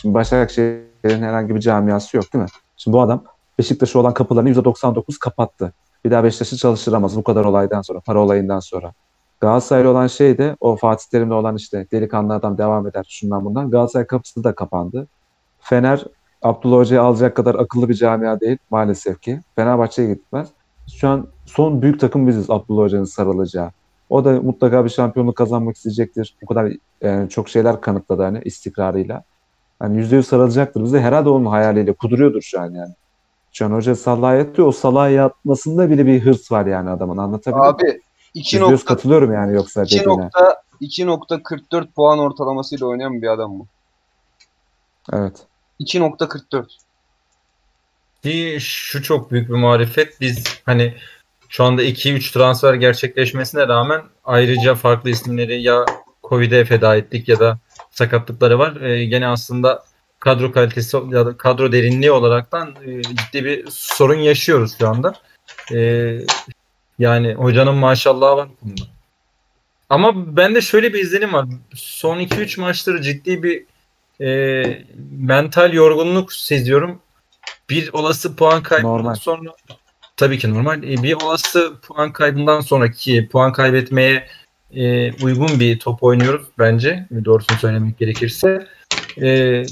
[0.00, 2.50] Şimdi Başakşehir'in herhangi bir camiası yok değil mi?
[2.76, 3.24] Şimdi bu adam
[3.58, 5.72] Beşiktaş'a olan kapılarını %99 kapattı.
[6.04, 8.92] Bir daha Beşiktaş'ı çalıştıramaz bu kadar olaydan sonra, para olayından sonra.
[9.40, 13.70] Galatasaray'la olan şey de o Fatih Terim'le olan işte delikanlı adam devam eder şundan bundan.
[13.70, 15.06] Galatasaray kapısı da kapandı.
[15.60, 16.04] Fener
[16.42, 19.40] Abdullah Hoca'yı alacak kadar akıllı bir camia değil maalesef ki.
[19.56, 20.48] Fenerbahçe'ye gitmez.
[20.96, 23.70] Şu an son büyük takım biziz Abdullah Hoca'nın sarılacağı.
[24.10, 26.36] O da mutlaka bir şampiyonluk kazanmak isteyecektir.
[26.42, 26.72] Bu kadar
[27.02, 29.22] e, çok şeyler kanıtladı hani istikrarıyla.
[29.78, 31.00] Hani yüzde yüz sarılacaktır bize.
[31.00, 32.94] Herhalde onun hayaliyle kuduruyordur şu an yani.
[33.52, 34.68] Şu an hoca salağa yatıyor.
[34.68, 37.16] O salağa yatmasında bile bir hırs var yani adamın.
[37.16, 37.76] Anlatabiliyor muyum?
[37.76, 38.00] Abi
[38.34, 40.22] 2 Yüzde yüz nokta katılıyorum yani yoksa 2 dediğine.
[40.22, 43.66] nokta 2.44 puan ortalamasıyla oynayan bir adam bu.
[45.12, 45.46] Evet.
[45.80, 46.66] 2.44.
[48.22, 50.20] Ki şu çok büyük bir marifet.
[50.20, 50.94] Biz hani
[51.48, 55.84] şu anda 2-3 transfer gerçekleşmesine rağmen ayrıca farklı isimleri ya
[56.24, 57.58] Covid'e feda ettik ya da
[57.90, 58.80] sakatlıkları var.
[58.80, 59.84] Ee, gene aslında
[60.18, 65.14] kadro kalitesi ya da kadro derinliği olaraktan e, ciddi bir sorun yaşıyoruz şu anda.
[65.72, 66.18] Ee,
[66.98, 68.82] yani hocanın maşallahı var bu konuda.
[69.88, 71.46] Ama bende şöyle bir izlenim var.
[71.74, 73.64] Son 2-3 maçtır ciddi bir
[74.22, 77.00] e, mental yorgunluk seziyorum.
[77.70, 79.14] Bir olası puan kaybından Normal.
[79.14, 79.50] sonra
[80.16, 80.82] tabii ki normal.
[80.82, 84.26] E, bir olası puan kaybından sonraki puan kaybetmeye
[84.74, 87.06] e, uygun bir top oynuyoruz bence.
[87.24, 88.66] Doğrusunu söylemek gerekirse.
[89.22, 89.62] E,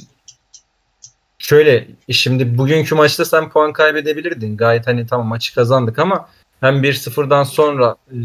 [1.39, 4.57] şöyle şimdi bugünkü maçta sen puan kaybedebilirdin.
[4.57, 6.29] Gayet hani tamam maçı kazandık ama
[6.61, 8.17] hem 1-0'dan sonra e,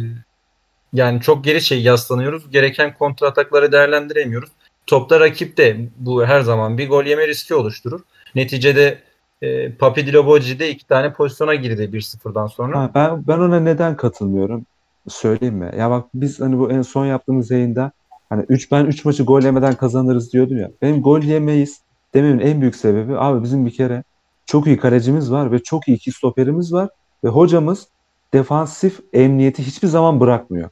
[0.94, 2.52] yani çok geri şey yaslanıyoruz.
[2.52, 4.50] Gereken kontra atakları değerlendiremiyoruz.
[4.88, 8.02] Topta rakip de bu her zaman bir gol yeme riski oluşturur.
[8.36, 9.00] Neticede
[9.42, 12.80] e, Papi Diloboji de iki tane pozisyona girdi 1-0'dan sonra.
[12.80, 14.66] Ha, ben ben ona neden katılmıyorum?
[15.08, 15.72] Söyleyeyim mi?
[15.78, 17.92] Ya bak biz hani bu en son yaptığımız yayında
[18.30, 20.72] hani 3 ben 3 maçı gol yemeden kazanırız diyordum ya.
[20.82, 21.80] Benim gol yemeyiz
[22.14, 24.04] dememin en büyük sebebi abi bizim bir kere
[24.46, 26.90] çok iyi kalecimiz var ve çok iyi iki stoperimiz var
[27.24, 27.88] ve hocamız
[28.34, 30.70] defansif emniyeti hiçbir zaman bırakmıyor.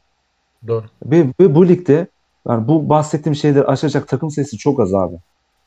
[0.68, 0.86] Doğru.
[1.06, 2.08] Ve, ve bu ligde
[2.48, 5.16] yani bu bahsettiğim şeyleri aşacak takım sayısı çok az abi.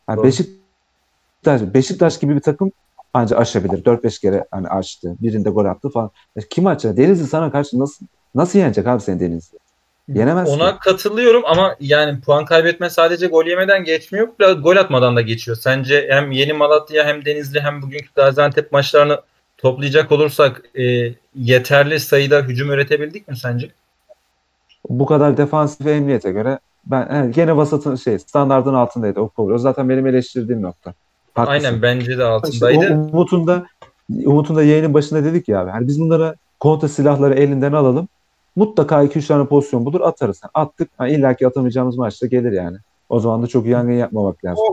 [0.08, 0.26] Yani Doğru.
[0.26, 2.72] Beşiktaş, Beşiktaş gibi bir takım
[3.14, 3.84] ancak aşabilir.
[3.84, 5.16] 4-5 kere hani açtı.
[5.22, 6.10] Birinde gol attı falan.
[6.36, 6.96] Ya kim açacak?
[6.96, 9.58] Denizli sana karşı nasıl nasıl yenecek abi seni Denizli?
[10.08, 10.78] Yenemez Ona ki.
[10.80, 14.28] katılıyorum ama yani puan kaybetme sadece gol yemeden geçmiyor.
[14.62, 15.56] Gol atmadan da geçiyor.
[15.56, 19.20] Sence hem Yeni Malatya hem Denizli hem bugünkü Gaziantep maçlarını
[19.58, 23.70] toplayacak olursak e, yeterli sayıda hücum üretebildik mi sence?
[24.88, 29.20] Bu kadar defansif emniyete göre Ben evet, gene vasatın şey standardın altındaydı.
[29.20, 30.94] O zaten benim eleştirdiğim nokta.
[31.34, 31.66] Haklısın.
[31.66, 32.94] Aynen bence de İşte altındaydı.
[32.94, 33.66] o Umut'un da
[34.24, 35.70] Umut'un da yayının başında dedik ya abi.
[35.70, 38.08] Hani biz bunlara kontra silahları elinden alalım.
[38.56, 40.40] Mutlaka 2-3 tane pozisyon bulur atarız.
[40.42, 40.90] Yani attık.
[40.98, 42.76] Hani illa ki atamayacağımız maçta gelir yani.
[43.08, 44.64] O zaman da çok yangın yapmamak lazım.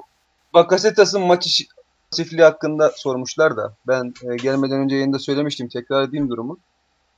[0.54, 1.66] Bakasetas'ın maç işi
[2.12, 5.68] pasifliği hakkında sormuşlar da ben e, gelmeden önce yayında söylemiştim.
[5.68, 6.58] Tekrar edeyim durumu.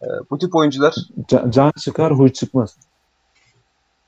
[0.01, 0.95] E, bu tip oyuncular
[1.27, 2.77] Can, can çıkar huy çıkmaz.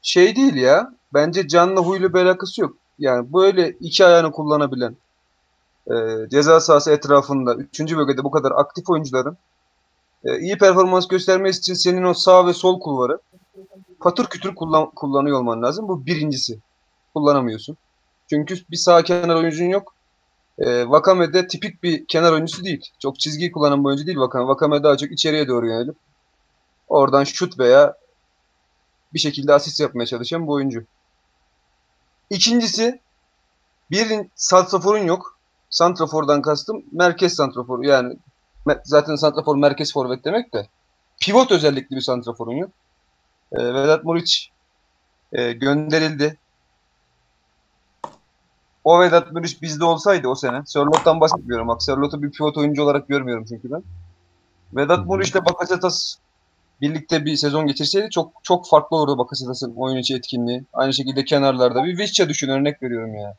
[0.07, 0.93] Şey değil ya.
[1.13, 2.77] Bence canla huylu bir alakası yok.
[2.99, 4.95] Yani böyle iki ayağını kullanabilen
[5.87, 5.93] e,
[6.29, 7.79] ceza sahası etrafında 3.
[7.79, 9.37] bölgede bu kadar aktif oyuncuların
[10.23, 13.19] e, iyi performans göstermesi için senin o sağ ve sol kulvarı
[13.99, 15.87] patır kütür kullan, kullanıyor olman lazım.
[15.87, 16.59] Bu birincisi.
[17.13, 17.77] Kullanamıyorsun.
[18.29, 19.93] Çünkü bir sağ kenar oyuncun yok.
[20.59, 22.91] E, Vakame de tipik bir kenar oyuncusu değil.
[22.99, 24.47] Çok çizgiyi kullanan bir oyuncu değil Vakame.
[24.47, 25.95] Vakame daha çok içeriye doğru yönelip
[26.87, 27.95] oradan şut veya
[29.13, 30.85] bir şekilde asist yapmaya çalışan bir oyuncu.
[32.29, 33.01] İkincisi
[33.91, 35.37] bir santraforun yok.
[35.69, 37.83] Santrafordan kastım merkez santrafor.
[37.83, 38.17] Yani
[38.83, 40.67] zaten santrafor merkez forvet demek de
[41.21, 42.71] pivot özellikli bir santraforun yok.
[43.51, 44.51] E, Vedat Muriç
[45.33, 46.37] e, gönderildi.
[48.83, 50.61] O Vedat Muriç bizde olsaydı o sene.
[50.65, 51.67] Sörlot'tan bahsetmiyorum.
[51.67, 53.83] Bak Sörlot'u bir pivot oyuncu olarak görmüyorum çünkü ben.
[54.73, 56.15] Vedat Muriç'le Bakasetas
[56.81, 60.63] birlikte bir sezon geçirseydi çok çok farklı olurdu Bakasetas'ın oyun içi etkinliği.
[60.73, 61.83] Aynı şekilde kenarlarda.
[61.83, 63.35] Bir Vişça düşün örnek veriyorum ya.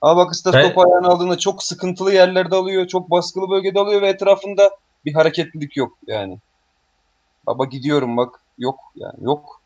[0.00, 2.86] Ama Bakasetas Ben- topu ayağına aldığında çok sıkıntılı yerlerde alıyor.
[2.86, 4.70] Çok baskılı bölgede alıyor ve etrafında
[5.04, 6.38] bir hareketlilik yok yani.
[7.46, 8.40] Baba gidiyorum bak.
[8.58, 9.60] Yok yani yok.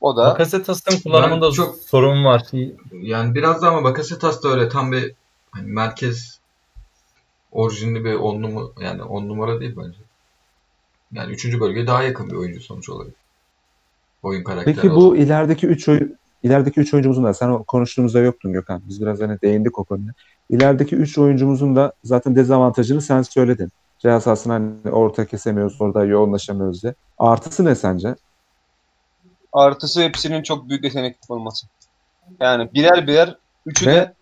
[0.00, 2.42] O da Bakasetas'ın kullanımında Ben çok- sorun var.
[2.92, 5.14] Yani biraz da ama Bakasetas da öyle tam bir
[5.50, 6.40] hani merkez
[7.52, 9.98] orijinli bir on numara yani on numara değil bence.
[11.12, 13.12] Yani üçüncü bölgeye daha yakın bir oyuncu sonuç olarak.
[14.22, 15.22] Oyun karakteri Peki bu olarak.
[15.22, 18.82] ilerideki 3 oyun ilerideki 3 oyuncumuzun da sen konuştuğumuzda yoktun Gökhan.
[18.88, 20.12] Biz biraz hani değindik o konuya.
[20.50, 23.68] İlerideki 3 oyuncumuzun da zaten dezavantajını sen söyledin.
[23.98, 26.94] Ceza sahasına hani orta kesemiyoruz, orada yoğunlaşamıyoruz diye.
[27.18, 28.14] Artısı ne sence?
[29.52, 31.66] artısı hepsinin çok büyük yetenek olması.
[32.40, 33.36] Yani birer birer
[33.66, 34.14] üçü Ve de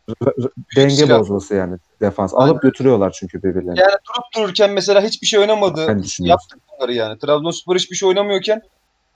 [0.76, 1.20] denge silah.
[1.20, 2.34] bozması yani defans.
[2.34, 2.51] Aynen.
[2.53, 3.80] Alıp götürüyorlar çünkü birbirlerini.
[3.80, 5.86] yani durup dururken mesela hiçbir şey oynamadı.
[5.88, 6.41] Ben düşünüyorum.
[6.41, 7.18] Yaptık bunları yani.
[7.18, 8.62] Trabzonspor hiçbir şey oynamıyorken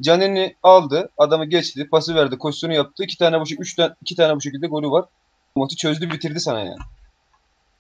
[0.01, 3.05] Canini aldı, adamı geçti, pası verdi, koşusunu yaptı.
[3.05, 5.05] iki tane bu şekilde, üç tane, iki tane bu şekilde golü var.
[5.57, 6.77] Maçı çözdü, bitirdi sana yani.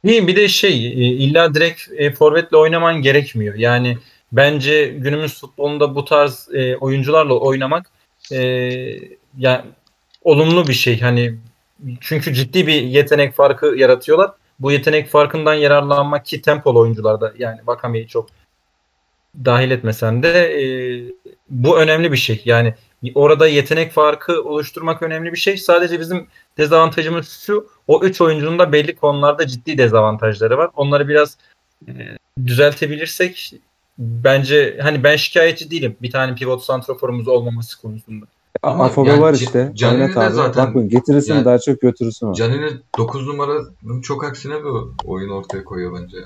[0.04, 3.54] İyi bir de şey e, illa direkt e, forvetle oynaman gerekmiyor.
[3.54, 3.98] Yani
[4.32, 7.90] bence günümüz futbolunda bu tarz e, oyuncularla oynamak
[8.32, 8.38] e,
[9.38, 9.64] yani
[10.22, 11.00] olumlu bir şey.
[11.00, 11.38] Hani
[12.00, 14.30] çünkü ciddi bir yetenek farkı yaratıyorlar.
[14.58, 18.28] Bu yetenek farkından yararlanmak ki tempolu oyuncularda yani Vakame'yi çok
[19.44, 20.64] dahil etmesen de e,
[21.50, 22.42] bu önemli bir şey.
[22.44, 22.74] Yani
[23.14, 25.56] orada yetenek farkı oluşturmak önemli bir şey.
[25.56, 26.26] Sadece bizim
[26.58, 27.68] dezavantajımız şu.
[27.86, 30.70] O üç oyuncunun da belli konularda ciddi dezavantajları var.
[30.76, 31.38] Onları biraz
[31.88, 31.92] e,
[32.46, 33.54] düzeltebilirsek
[33.98, 35.96] bence hani ben şikayetçi değilim.
[36.02, 38.26] Bir tane pivot santroforumuz olmaması konusunda.
[38.64, 39.72] Ama Afobe yani var işte.
[39.74, 42.34] Canini de zaten- Bak bunu getirirsin yani- daha çok götürürsün o.
[42.34, 44.70] Canini 9 numaranın çok aksine bir
[45.04, 46.16] oyun ortaya koyuyor bence.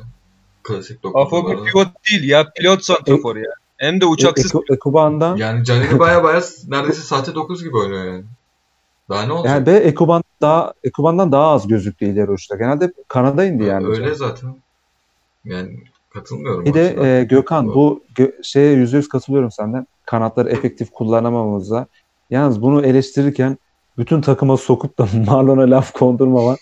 [0.62, 1.64] Klasik 9 Afo bir numara.
[1.70, 3.50] pivot değil ya, pilot santrafor ya.
[3.76, 4.54] Hem de uçaksız.
[4.54, 8.24] E- Ekuban'dan Yani Canini baya baya neredeyse sahte 9 gibi oynuyor yani.
[9.08, 9.54] Daha ne olacak?
[9.54, 12.56] yani ve Ekuban daha Ekuban'dan daha az gözüktü ileri uçta.
[12.56, 13.86] Genelde kanada indi yani.
[13.86, 14.56] Öyle zaten.
[15.44, 15.80] Yani
[16.14, 16.64] katılmıyorum.
[16.64, 19.86] Bir de e, Gökhan bu gö- şeye yüzde yüz katılıyorum senden.
[20.06, 21.86] Kanatları efektif kullanamamamıza.
[22.30, 23.58] Yalnız bunu eleştirirken
[23.98, 26.56] bütün takıma sokup da Marlon'a laf kondurmaman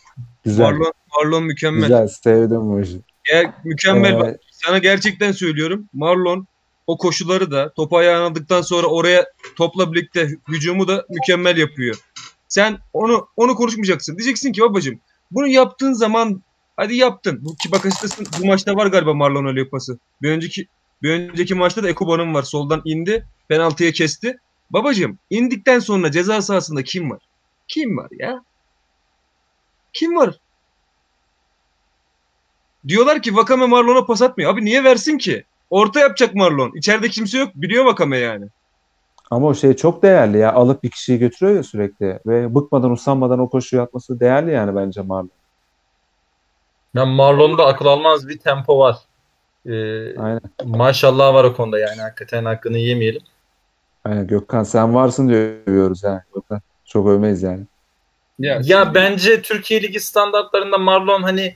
[0.44, 0.64] güzel.
[0.64, 1.82] Marlon, Marlon mükemmel.
[1.82, 3.01] Güzel sevdim bu işi.
[3.32, 4.12] Ger- mükemmel.
[4.12, 5.88] Ee, Bak, sana gerçekten söylüyorum.
[5.93, 6.47] Marlon
[6.86, 9.26] o koşuları da topu ayağına aldıktan sonra oraya
[9.56, 11.97] topla birlikte hücumu da mükemmel yapıyor.
[12.48, 14.18] Sen onu onu konuşmayacaksın.
[14.18, 16.43] Diyeceksin ki babacığım bunu yaptığın zaman
[16.76, 17.38] hadi yaptın.
[17.43, 19.98] Bu ki Bakasitas'ın bu maçta var galiba Marlon öyle yapası.
[20.22, 20.66] Bir önceki
[21.02, 22.43] bir önceki maçta da Ekuban'ın var.
[22.43, 23.26] Soldan indi.
[23.48, 24.38] Penaltıya kesti.
[24.70, 27.22] Babacığım indikten sonra ceza sahasında kim var?
[27.68, 28.44] Kim var ya?
[29.93, 30.38] Kim var?
[32.88, 34.52] Diyorlar ki Vakame Marlon'a pas atmıyor.
[34.52, 35.44] Abi niye versin ki?
[35.70, 36.72] Orta yapacak Marlon.
[36.76, 37.51] İçeride kimse yok.
[37.55, 38.47] Biliyor Vakame yani.
[39.30, 40.52] Ama o şey çok değerli ya.
[40.52, 42.20] Alıp bir kişiyi götürüyor ya sürekli.
[42.26, 45.30] Ve bıkmadan usanmadan o koşuyu atması değerli yani bence Marlon.
[46.94, 48.97] Yani Marlon'da akıl almaz bir tempo var.
[49.66, 50.40] Ee, Aynen.
[50.64, 53.22] maşallah var o konuda yani hakikaten hakkını yemeyelim.
[54.06, 56.24] Aynen Gökhan sen varsın diye övüyoruz ha.
[56.34, 56.60] Gökhan.
[56.84, 57.64] Çok övmeyiz yani.
[58.38, 61.54] Ya, Ya bence Türkiye Ligi standartlarında Marlon hani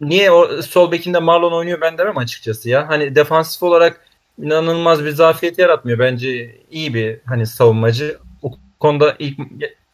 [0.00, 2.88] niye o sol bekinde Marlon oynuyor ben demem açıkçası ya.
[2.88, 4.04] Hani defansif olarak
[4.38, 5.98] inanılmaz bir zafiyet yaratmıyor.
[5.98, 8.18] Bence iyi bir hani savunmacı.
[8.42, 9.38] O konuda ilk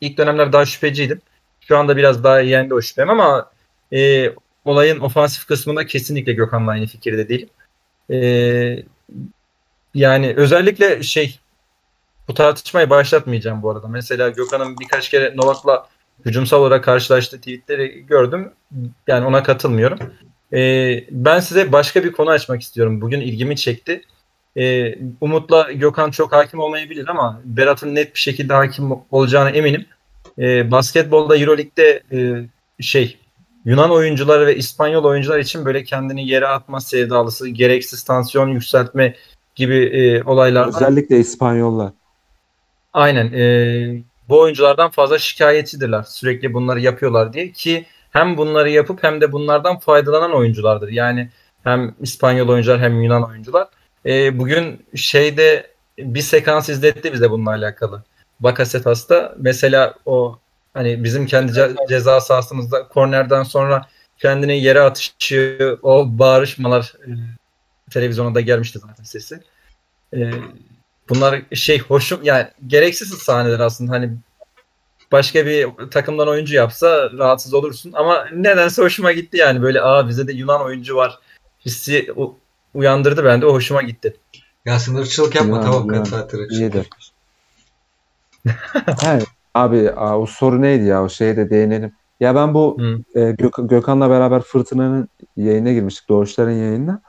[0.01, 1.20] ilk dönemler daha şüpheciydim.
[1.60, 3.51] Şu anda biraz daha yendi o şüphem ama
[3.93, 4.30] e,
[4.64, 7.48] olayın ofansif kısmında kesinlikle Gökhan'la aynı fikirde değilim.
[8.10, 8.18] E,
[9.94, 11.38] yani özellikle şey
[12.28, 13.89] bu tartışmayı başlatmayacağım bu arada.
[13.89, 15.86] Mesela Gökhan'ın birkaç kere Novak'la
[16.24, 18.53] hücumsal olarak karşılaştığı tweetleri gördüm.
[19.07, 19.98] Yani ona katılmıyorum.
[20.53, 23.01] Ee, ben size başka bir konu açmak istiyorum.
[23.01, 24.03] Bugün ilgimi çekti.
[24.57, 29.86] Ee, Umut'la Gökhan çok hakim olmayabilir ama Berat'ın net bir şekilde hakim olacağına eminim.
[30.39, 32.48] Ee, basketbolda Euroleague'de e,
[32.82, 33.19] şey
[33.65, 39.15] Yunan oyuncular ve İspanyol oyuncular için böyle kendini yere atma sevdalısı, gereksiz tansiyon yükseltme
[39.55, 41.93] gibi e, olaylardan Özellikle İspanyollar.
[42.97, 43.32] Aynen.
[43.32, 46.02] e, bu oyunculardan fazla şikayetçidirler.
[46.02, 50.89] Sürekli bunları yapıyorlar diye ki hem bunları yapıp hem de bunlardan faydalanan oyunculardır.
[50.89, 51.31] Yani
[51.64, 53.68] hem İspanyol oyuncular hem Yunan oyuncular.
[54.06, 58.02] E, bugün şeyde bir sekans izletti bize bununla alakalı.
[58.40, 60.39] Bakasetas'ta mesela o
[60.74, 63.86] hani bizim kendi ce- ceza sahasımızda kornerden sonra
[64.18, 67.10] kendini yere atışı, o bağırışmalar e,
[67.90, 69.40] televizyona da gelmişti zaten sesi.
[70.16, 70.31] E,
[71.09, 74.11] bunlar şey hoşum yani gereksiz sahneler aslında hani
[75.12, 80.27] başka bir takımdan oyuncu yapsa rahatsız olursun ama nedense hoşuma gitti yani böyle aa bize
[80.27, 81.19] de Yunan oyuncu var
[81.66, 82.09] hissi
[82.74, 84.16] uyandırdı bende o hoşuma gitti.
[84.65, 86.51] Ya sınırçılık yapma Ya, tamam açık.
[86.51, 86.89] iyidir.
[89.55, 91.93] Abi aa, o soru neydi ya o şeye de değinelim.
[92.20, 93.20] Ya ben bu Hı.
[93.20, 96.09] e, Gök- Gökhan'la beraber Fırtına'nın yayına girmiştik.
[96.09, 97.03] Doğuşların yayınına.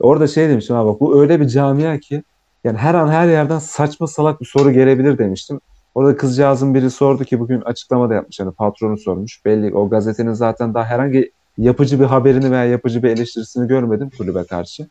[0.00, 2.22] Orada şey demiştim abi bak bu öyle bir camia ki
[2.64, 5.60] yani her an her yerden saçma salak bir soru gelebilir demiştim.
[5.94, 8.40] Orada kızcağızın biri sordu ki bugün açıklama da yapmış.
[8.40, 9.44] Yani patronu sormuş.
[9.44, 14.44] Belli o gazetenin zaten daha herhangi yapıcı bir haberini veya yapıcı bir eleştirisini görmedim kulübe
[14.44, 14.88] karşı.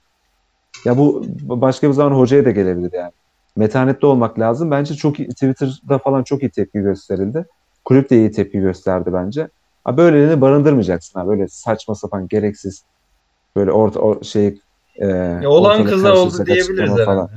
[0.85, 3.11] Ya bu başka bir zaman hocaya da gelebilir yani.
[3.55, 4.71] Metanetli olmak lazım.
[4.71, 7.45] Bence çok iyi, Twitter'da falan çok iyi tepki gösterildi.
[7.85, 9.47] Kulüp de iyi tepki gösterdi bence.
[9.83, 11.27] Ha böylelerini barındırmayacaksın ha.
[11.27, 12.83] Böyle saçma sapan gereksiz
[13.55, 14.59] böyle orta o şey
[14.95, 17.31] e, Ya olan ortalık kızla oldu diyebiliriz herhalde.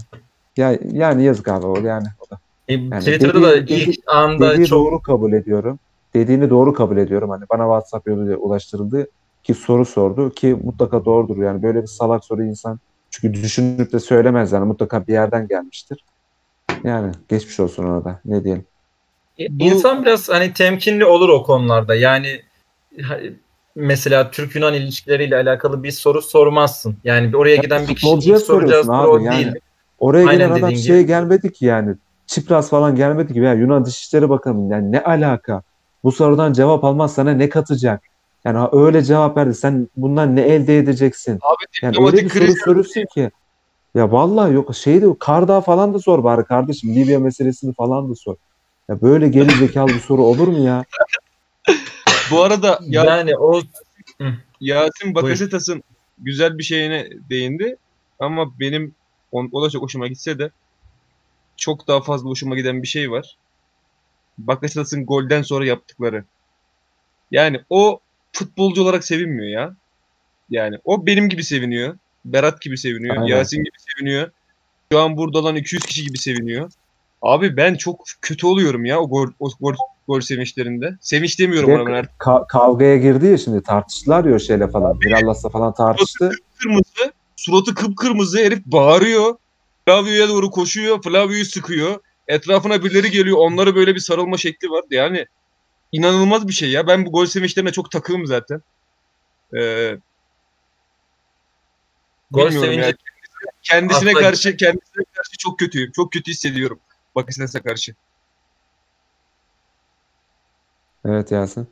[0.56, 2.38] Ya yani yazık abi o yani da.
[2.68, 5.78] E, Yani Twitter'da da dediği- ilk anda Dediği çok doğru kabul ediyorum.
[6.14, 7.30] Dediğini doğru kabul ediyorum.
[7.30, 9.06] Hani bana WhatsApp yoluyla ulaştırıldı
[9.44, 11.42] ki soru sordu ki mutlaka doğrudur.
[11.42, 12.80] Yani böyle bir salak soru insan
[13.10, 16.04] çünkü düşünüp de söylemez yani mutlaka bir yerden gelmiştir.
[16.84, 18.20] Yani geçmiş olsun ona da.
[18.24, 18.64] Ne diyelim.
[19.38, 21.94] İnsan biraz hani temkinli olur o konularda.
[21.94, 22.42] Yani
[23.74, 26.96] mesela Türk-Yunan ilişkileriyle alakalı bir soru sormazsın.
[27.04, 29.44] Yani oraya giden bir ilk soracağı soru o yani.
[29.44, 29.54] değil.
[30.02, 31.06] Oraya Aynen gelen adam şey gibi.
[31.06, 31.96] gelmedi ki yani.
[32.26, 33.38] Çipras falan gelmedi ki.
[33.38, 35.62] Ya Yunan Dışişleri Bakanı yani ne alaka?
[36.04, 38.02] Bu sorudan cevap almaz sana ne katacak?
[38.44, 39.54] Yani öyle cevap verdi.
[39.54, 41.32] Sen bundan ne elde edeceksin?
[41.42, 43.30] Abi Yani öyle bir soru soruyorsun ki.
[43.94, 46.94] Ya vallahi yok şey de Kardağ falan da sor bari kardeşim.
[46.94, 48.36] Libya meselesini falan da sor.
[48.88, 50.84] Ya böyle geri zekalı bir soru olur mu ya?
[52.30, 53.60] bu arada ya Yani o
[54.60, 55.82] Yasin Bakasetas'ın
[56.18, 57.76] güzel bir şeyine değindi
[58.18, 58.94] ama benim
[59.32, 60.50] on- o da çok hoşuma gitse de
[61.56, 63.36] çok daha fazla hoşuma giden bir şey var.
[64.38, 66.24] Bakasetas'ın golden sonra yaptıkları.
[67.30, 68.00] Yani o
[68.32, 69.76] futbolcu olarak sevinmiyor ya.
[70.50, 71.98] Yani o benim gibi seviniyor.
[72.24, 73.16] Berat gibi seviniyor.
[73.16, 73.26] Aynen.
[73.26, 74.30] Yasin gibi seviniyor.
[74.92, 76.70] Şu an burada olan 200 kişi gibi seviniyor.
[77.22, 79.74] Abi ben çok kötü oluyorum ya o gol, o gol,
[80.08, 80.96] gol sevinçlerinde.
[81.00, 82.12] Sevinç demiyorum ona ben artık.
[82.18, 84.96] ka- kavgaya girdi ya şimdi tartıştılar ya o şeyle falan.
[85.04, 86.30] Mirallas'la falan tartıştı.
[86.58, 87.12] kırmızı.
[87.42, 89.36] Suratı kıpkırmızı herif bağırıyor.
[89.84, 91.02] Flavio'ya doğru koşuyor.
[91.02, 92.00] Flavio'yu sıkıyor.
[92.28, 93.38] Etrafına birileri geliyor.
[93.40, 94.84] Onlara böyle bir sarılma şekli var.
[94.90, 95.26] Yani
[95.92, 96.86] inanılmaz bir şey ya.
[96.86, 98.62] Ben bu gol sevinçlerine çok takığım zaten.
[99.56, 99.98] Ee,
[102.30, 102.92] gol sevinci ya.
[103.62, 105.92] Kendisine karşı kendisine karşı çok kötüyüm.
[105.92, 106.80] Çok kötü hissediyorum.
[107.14, 107.94] Bakasetas'a karşı.
[111.04, 111.68] Evet Yasin.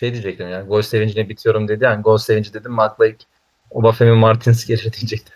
[0.00, 0.62] şey diyecektim ya.
[0.62, 1.84] Gol sevincine bitiyorum dedi.
[1.84, 3.22] Yani gol sevinci dedim akla ilk
[3.70, 5.34] Obafemi Martins gelir diyecektim.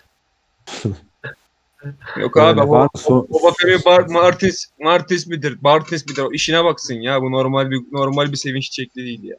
[2.17, 2.89] Yok abi Öyle o, var.
[2.95, 5.57] Son- o Bafemi Bar- Martins Martins midir?
[5.61, 6.23] Martins midir?
[6.33, 7.21] İşine baksın ya.
[7.21, 9.37] Bu normal bir normal bir sevinç şekli değil ya.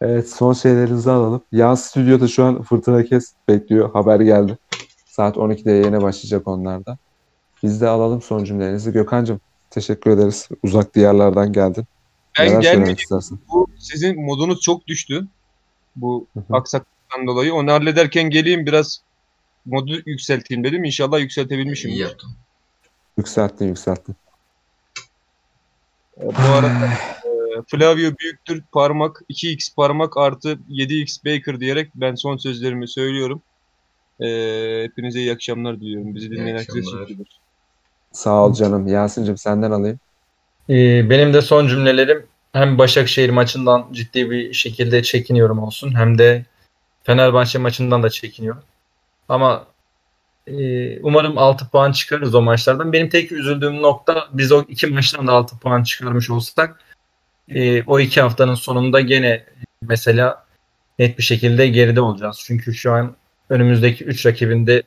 [0.00, 1.42] Evet son şeylerinizi alalım.
[1.52, 3.92] Yan stüdyoda şu an Fırtına Kes bekliyor.
[3.92, 4.58] Haber geldi.
[5.06, 6.98] Saat 12'de yayına başlayacak onlarda.
[7.62, 8.92] Biz de alalım son cümlelerinizi.
[8.92, 9.40] Gökhan'cığım
[9.70, 10.48] teşekkür ederiz.
[10.62, 11.84] Uzak diyarlardan geldin.
[12.38, 13.40] Ben Neler istersin?
[13.52, 15.26] bu sizin modunuz çok düştü.
[15.96, 16.56] Bu Hı
[17.12, 17.54] aksaklıktan dolayı.
[17.54, 19.02] Onu hallederken geleyim biraz
[19.66, 20.84] modu yükselteyim dedim.
[20.84, 21.90] İnşallah yükseltebilmişim.
[21.90, 22.30] İyi yaptın.
[23.18, 24.16] Yükselttin yükselttin.
[26.16, 26.86] Bu arada
[27.24, 33.42] e, Flavio büyüktür parmak 2x parmak artı 7x Baker diyerek ben son sözlerimi söylüyorum.
[34.20, 34.26] E,
[34.82, 36.14] hepinize iyi akşamlar diliyorum.
[36.14, 37.06] Bizi dinleyen herkese akşamlar.
[37.06, 37.26] teşekkür ederim.
[38.12, 38.86] Sağ ol canım.
[38.86, 40.00] Yasin'cim senden alayım.
[40.70, 46.44] Ee, benim de son cümlelerim hem Başakşehir maçından ciddi bir şekilde çekiniyorum olsun hem de
[47.04, 48.62] Fenerbahçe maçından da çekiniyorum.
[49.28, 49.66] Ama
[50.46, 52.92] e, umarım 6 puan çıkarırız o maçlardan.
[52.92, 56.80] Benim tek üzüldüğüm nokta biz o iki maçtan da 6 puan çıkarmış olsak
[57.48, 59.44] e, o iki haftanın sonunda gene
[59.82, 60.44] mesela
[60.98, 62.42] net bir şekilde geride olacağız.
[62.46, 63.16] Çünkü şu an
[63.50, 64.82] önümüzdeki 3 rakibinde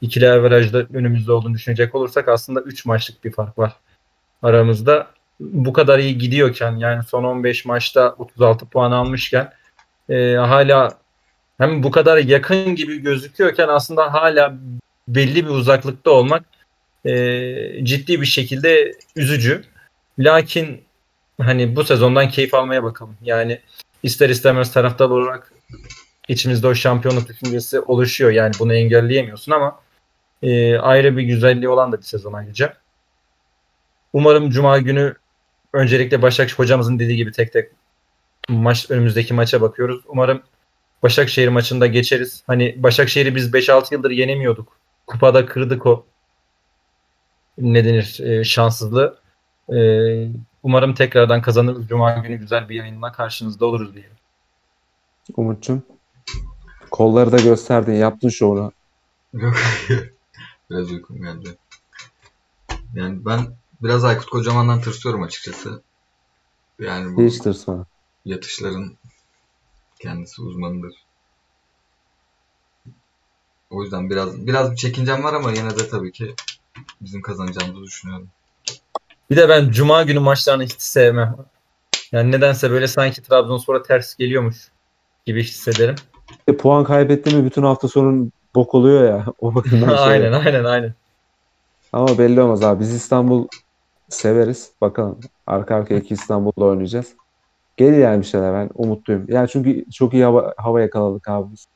[0.00, 3.76] ikili averajda önümüzde olduğunu düşünecek olursak aslında 3 maçlık bir fark var
[4.42, 5.10] aramızda.
[5.40, 9.52] Bu kadar iyi gidiyorken yani son 15 maçta 36 puan almışken
[10.08, 10.99] e, hala
[11.60, 14.54] hem bu kadar yakın gibi gözüküyorken aslında hala
[15.08, 16.44] belli bir uzaklıkta olmak
[17.04, 19.64] e, ciddi bir şekilde üzücü.
[20.18, 20.82] Lakin
[21.40, 23.16] hani bu sezondan keyif almaya bakalım.
[23.22, 23.60] Yani
[24.02, 25.52] ister istemez taraftar olarak
[26.28, 28.30] içimizde o şampiyonluk düşüncesi oluşuyor.
[28.30, 29.80] Yani bunu engelleyemiyorsun ama
[30.42, 32.76] e, ayrı bir güzelliği olan da bir sezon ayrıca.
[34.12, 35.14] Umarım Cuma günü
[35.72, 37.70] öncelikle Başakşehir hocamızın dediği gibi tek tek
[38.48, 40.00] maç önümüzdeki maça bakıyoruz.
[40.08, 40.42] Umarım
[41.02, 42.42] Başakşehir maçında geçeriz.
[42.46, 44.76] Hani Başakşehir'i biz 5-6 yıldır yenemiyorduk.
[45.06, 46.06] Kupada kırdık o
[47.58, 49.18] ne denir e, şanssızlığı.
[49.72, 49.78] E,
[50.62, 51.88] umarım tekrardan kazanırız.
[51.88, 54.08] Cuma günü güzel bir yayınla karşınızda oluruz diye.
[55.36, 55.82] Umut'cum.
[56.90, 57.92] Kolları da gösterdin.
[57.94, 58.72] Yaptın şovunu.
[59.32, 59.56] Yok.
[60.70, 61.56] biraz uykum geldi.
[62.94, 63.46] Yani ben
[63.82, 65.82] biraz Aykut Kocaman'dan tırsıyorum açıkçası.
[66.78, 67.86] Yani bu Hiç tırsma.
[68.24, 68.96] yatışların
[70.00, 70.94] kendisi uzmanıdır.
[73.70, 76.34] O yüzden biraz biraz bir çekincem var ama yine de tabii ki
[77.00, 78.28] bizim kazanacağımızı düşünüyorum.
[79.30, 81.36] Bir de ben Cuma günü maçlarını hiç sevmem.
[82.12, 84.56] Yani nedense böyle sanki Trabzonspor'a ters geliyormuş
[85.26, 85.94] gibi hissederim.
[86.48, 89.26] E, puan kaybetti mi bütün hafta sonun bok oluyor ya.
[89.40, 90.04] O bakımdan şey.
[90.04, 90.94] aynen aynen aynen.
[91.92, 92.80] Ama belli olmaz abi.
[92.80, 93.48] Biz İstanbul
[94.08, 94.70] severiz.
[94.80, 95.20] Bakalım.
[95.46, 97.14] Arka arkaya iki İstanbul'da oynayacağız.
[97.80, 98.54] Gelir yani bir şeyler.
[98.54, 99.24] Ben umutluyum.
[99.28, 101.66] Yani çünkü çok iyi hava, hava yakaladık abi biz.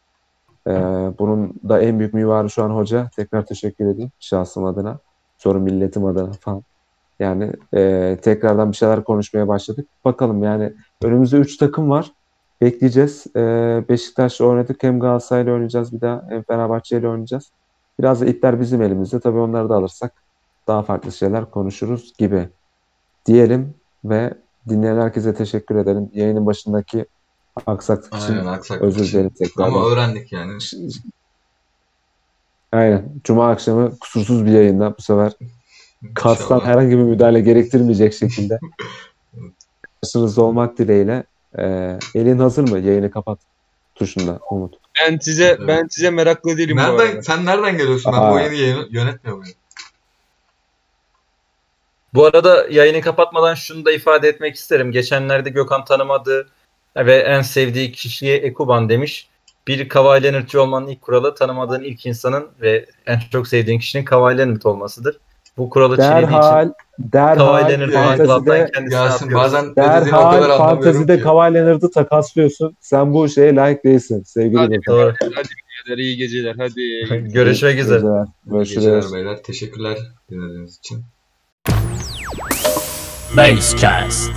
[0.66, 0.70] Ee,
[1.18, 3.10] bunun da en büyük mimarı şu an hoca.
[3.16, 4.98] Tekrar teşekkür edeyim şahsım adına.
[5.38, 6.62] Sonra milletim adına falan.
[7.18, 9.88] Yani e, tekrardan bir şeyler konuşmaya başladık.
[10.04, 10.72] Bakalım yani
[11.02, 12.12] önümüzde 3 takım var.
[12.60, 13.26] Bekleyeceğiz.
[13.36, 13.40] E,
[13.88, 14.82] Beşiktaş'la oynadık.
[14.82, 16.26] Hem Galatasaray'la oynayacağız bir daha.
[16.28, 17.52] Hem Fenerbahçe'yle oynayacağız.
[18.00, 19.20] Biraz da ipler bizim elimizde.
[19.20, 20.12] Tabii onları da alırsak
[20.66, 22.48] daha farklı şeyler konuşuruz gibi
[23.26, 23.74] diyelim
[24.04, 26.10] ve dinleyen herkese teşekkür ederim.
[26.12, 27.06] Yayının başındaki
[27.66, 29.72] aksaklık için Aynen özür dilerim tekrardan.
[29.72, 30.58] Ama öğrendik yani.
[32.72, 33.12] Aynen.
[33.24, 35.32] Cuma akşamı kusursuz bir yayında bu sefer
[36.14, 36.66] kastan İnşallah.
[36.70, 38.58] herhangi bir müdahale gerektirmeyecek şekilde
[40.02, 41.24] karşınızda olmak dileğiyle.
[41.58, 42.78] Ee, elin hazır mı?
[42.78, 43.38] Yayını kapat
[43.94, 44.74] tuşunda Umut.
[45.00, 45.60] Ben size Evet.
[45.68, 47.22] ben size meraklı değilim bu Nereden, arada.
[47.22, 48.12] sen nereden geliyorsun?
[48.12, 48.30] Ben Aa.
[48.30, 49.54] bu oyunu yayın- yönetmiyor muyum?
[52.14, 54.92] Bu arada yayını kapatmadan şunu da ifade etmek isterim.
[54.92, 56.48] Geçenlerde Gökhan tanımadığı
[56.96, 59.28] ve en sevdiği kişiye Ekuban demiş.
[59.68, 64.38] Bir Kawhi Leonard'cı olmanın ilk kuralı tanımadığın ilk insanın ve en çok sevdiğin kişinin Kawhi
[64.38, 65.18] Leonard olmasıdır.
[65.56, 71.20] Bu kuralı çiğnediği için Derhal, fantezide, Yasin bazen derhal fantezide.
[71.20, 72.76] Kawhi Leonard'ı takaslıyorsun.
[72.80, 74.80] Sen bu şeye layık değilsin sevgili Hadi.
[74.88, 75.14] Doğru.
[75.34, 75.48] Hadi
[75.86, 77.30] beyler iyi geceler hadi.
[77.32, 78.24] Görüşmek üzere.
[78.46, 78.84] Görüşürüz.
[78.84, 79.42] geceler beyler.
[79.42, 79.98] Teşekkürler
[80.30, 81.04] dinlediğiniz için.
[83.34, 84.30] Basecast.